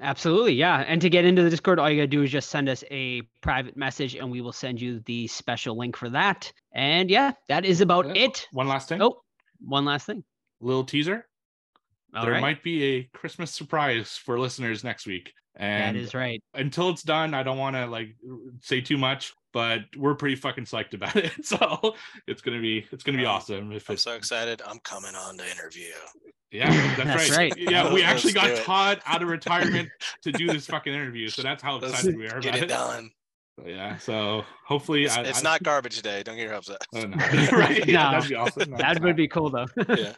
Absolutely, 0.00 0.54
yeah. 0.54 0.84
And 0.86 1.00
to 1.02 1.10
get 1.10 1.24
into 1.24 1.42
the 1.42 1.50
Discord, 1.50 1.78
all 1.78 1.90
you 1.90 1.96
gotta 1.96 2.06
do 2.06 2.22
is 2.22 2.30
just 2.30 2.48
send 2.50 2.68
us 2.68 2.82
a 2.90 3.22
private 3.42 3.76
message, 3.76 4.14
and 4.14 4.30
we 4.30 4.40
will 4.40 4.52
send 4.52 4.80
you 4.80 5.00
the 5.00 5.26
special 5.26 5.76
link 5.76 5.96
for 5.96 6.08
that. 6.10 6.50
And 6.72 7.10
yeah, 7.10 7.32
that 7.48 7.64
is 7.64 7.80
about 7.82 8.06
Yeah. 8.06 8.24
it. 8.24 8.48
One 8.52 8.68
last 8.68 8.88
thing, 8.88 9.02
Oh, 9.02 9.22
one 9.60 9.84
last 9.84 10.06
thing. 10.06 10.24
little 10.60 10.84
teaser. 10.84 11.28
All 12.14 12.24
there 12.24 12.32
right, 12.32 12.40
might 12.40 12.62
be 12.62 12.82
a 12.84 13.02
Christmas 13.12 13.50
surprise 13.52 14.16
for 14.16 14.38
listeners 14.38 14.82
next 14.82 15.06
week. 15.06 15.32
And 15.56 15.96
that 15.96 16.00
is 16.00 16.14
right. 16.14 16.42
until 16.54 16.88
it's 16.90 17.02
done, 17.02 17.34
I 17.34 17.42
don't 17.42 17.58
want 17.58 17.76
to 17.76 17.86
like 17.86 18.16
say 18.62 18.80
too 18.80 18.96
much, 18.96 19.34
but 19.56 19.84
we're 19.96 20.14
pretty 20.14 20.36
fucking 20.36 20.64
psyched 20.66 20.92
about 20.92 21.16
it. 21.16 21.32
So 21.42 21.94
it's 22.26 22.42
gonna 22.42 22.60
be 22.60 22.84
it's 22.92 23.02
gonna 23.02 23.16
be 23.16 23.24
Um, 23.24 23.36
awesome. 23.36 23.72
If 23.72 23.88
I'm 23.88 23.94
it's 23.94 24.02
so 24.02 24.12
excited. 24.12 24.60
I'm 24.66 24.78
coming 24.80 25.14
on 25.14 25.38
to 25.38 25.50
interview. 25.50 25.86
yeah, 26.50 26.68
that's, 26.94 27.04
That's 27.04 27.30
right. 27.30 27.52
right. 27.52 27.52
Yeah, 27.56 27.90
we 27.90 28.02
actually 28.02 28.34
got. 28.34 28.54
Todd 28.64 29.00
out 29.06 29.22
of 29.22 29.28
retirement 29.38 29.88
to 30.24 30.32
do 30.32 30.46
this 30.48 30.66
fucking 30.66 30.92
interview. 30.92 31.28
So 31.30 31.40
that's 31.40 31.62
how 31.62 31.76
Let's 31.78 31.94
excited 31.94 32.18
we 32.18 32.28
are 32.28 32.38
Get 32.40 32.50
about 32.50 32.58
it 32.58 32.62
it. 32.64 32.68
done. 32.68 33.10
Yeah. 33.64 33.96
So 33.96 34.42
hopefully 34.66 35.04
It's, 35.04 35.16
I, 35.16 35.22
it's 35.22 35.38
I- 35.38 35.42
not 35.42 35.62
garbage 35.62 36.02
day. 36.02 36.22
Don't 36.22 36.36
get 36.36 36.42
your 36.42 36.52
hopes 36.52 36.68
up. 36.68 36.84
Oh, 36.94 37.00
no. 37.04 37.16
right. 37.52 37.86
Yeah, 37.86 38.02
No. 38.02 38.10
that'd 38.10 38.28
be 38.28 38.34
awesome. 38.34 38.70
No, 38.72 38.76
That 38.76 39.00
would 39.02 39.16
be 39.16 39.26
cool 39.28 39.48
though. 39.48 39.66
Yeah. 39.88 40.12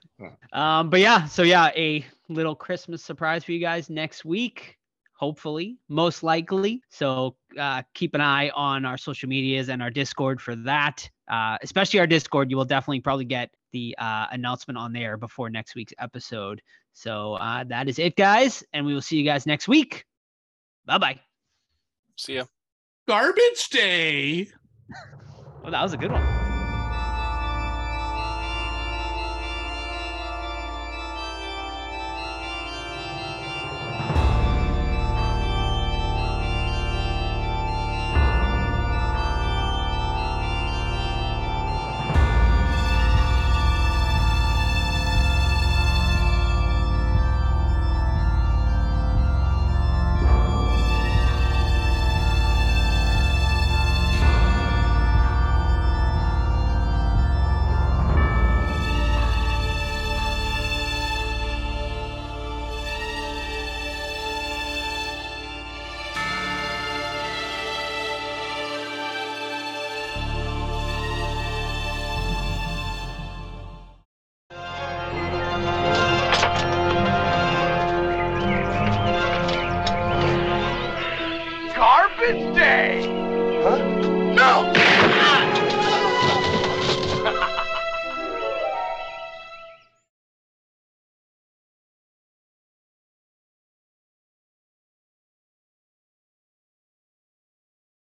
um, 0.53 0.91
but 0.91 0.99
yeah, 0.99 1.26
so 1.26 1.45
yeah, 1.45 1.70
a 1.76 2.05
little 2.28 2.57
Christmas 2.57 3.05
surprise 3.05 3.45
for 3.45 3.53
you 3.53 3.61
guys 3.61 3.89
next 3.89 4.24
week. 4.24 4.78
Hopefully, 5.19 5.77
most 5.89 6.23
likely. 6.23 6.81
So 6.89 7.37
uh, 7.59 7.83
keep 7.95 8.14
an 8.14 8.21
eye 8.21 8.51
on 8.51 8.85
our 8.85 8.97
social 8.97 9.29
medias 9.29 9.69
and 9.69 9.83
our 9.83 9.91
Discord 9.91 10.41
for 10.41 10.55
that. 10.57 11.09
Uh, 11.31 11.59
especially 11.62 12.01
our 12.01 12.07
Discord, 12.07 12.51
you 12.51 12.57
will 12.57 12.64
definitely 12.64 13.01
probably 13.01 13.25
get 13.25 13.51
the 13.73 13.95
uh, 13.99 14.27
announcement 14.31 14.79
on 14.79 14.93
there 14.93 15.16
before 15.16 15.51
next 15.51 15.75
week's 15.75 15.93
episode. 15.99 16.62
So 16.93 17.35
uh, 17.35 17.64
that 17.64 17.89
is 17.89 17.99
it, 17.99 18.16
guys, 18.16 18.64
and 18.73 18.87
we 18.87 18.95
will 18.95 19.03
see 19.03 19.16
you 19.16 19.25
guys 19.25 19.45
next 19.45 19.69
week. 19.69 20.05
Bye 20.87 20.99
bye. 20.99 21.21
See 22.16 22.37
ya. 22.37 22.45
Garbage 23.07 23.69
day. 23.71 24.49
Oh, 25.64 25.71
that 25.71 25.83
was 25.83 25.93
a 25.93 25.97
good 25.99 26.12
one. 26.12 26.47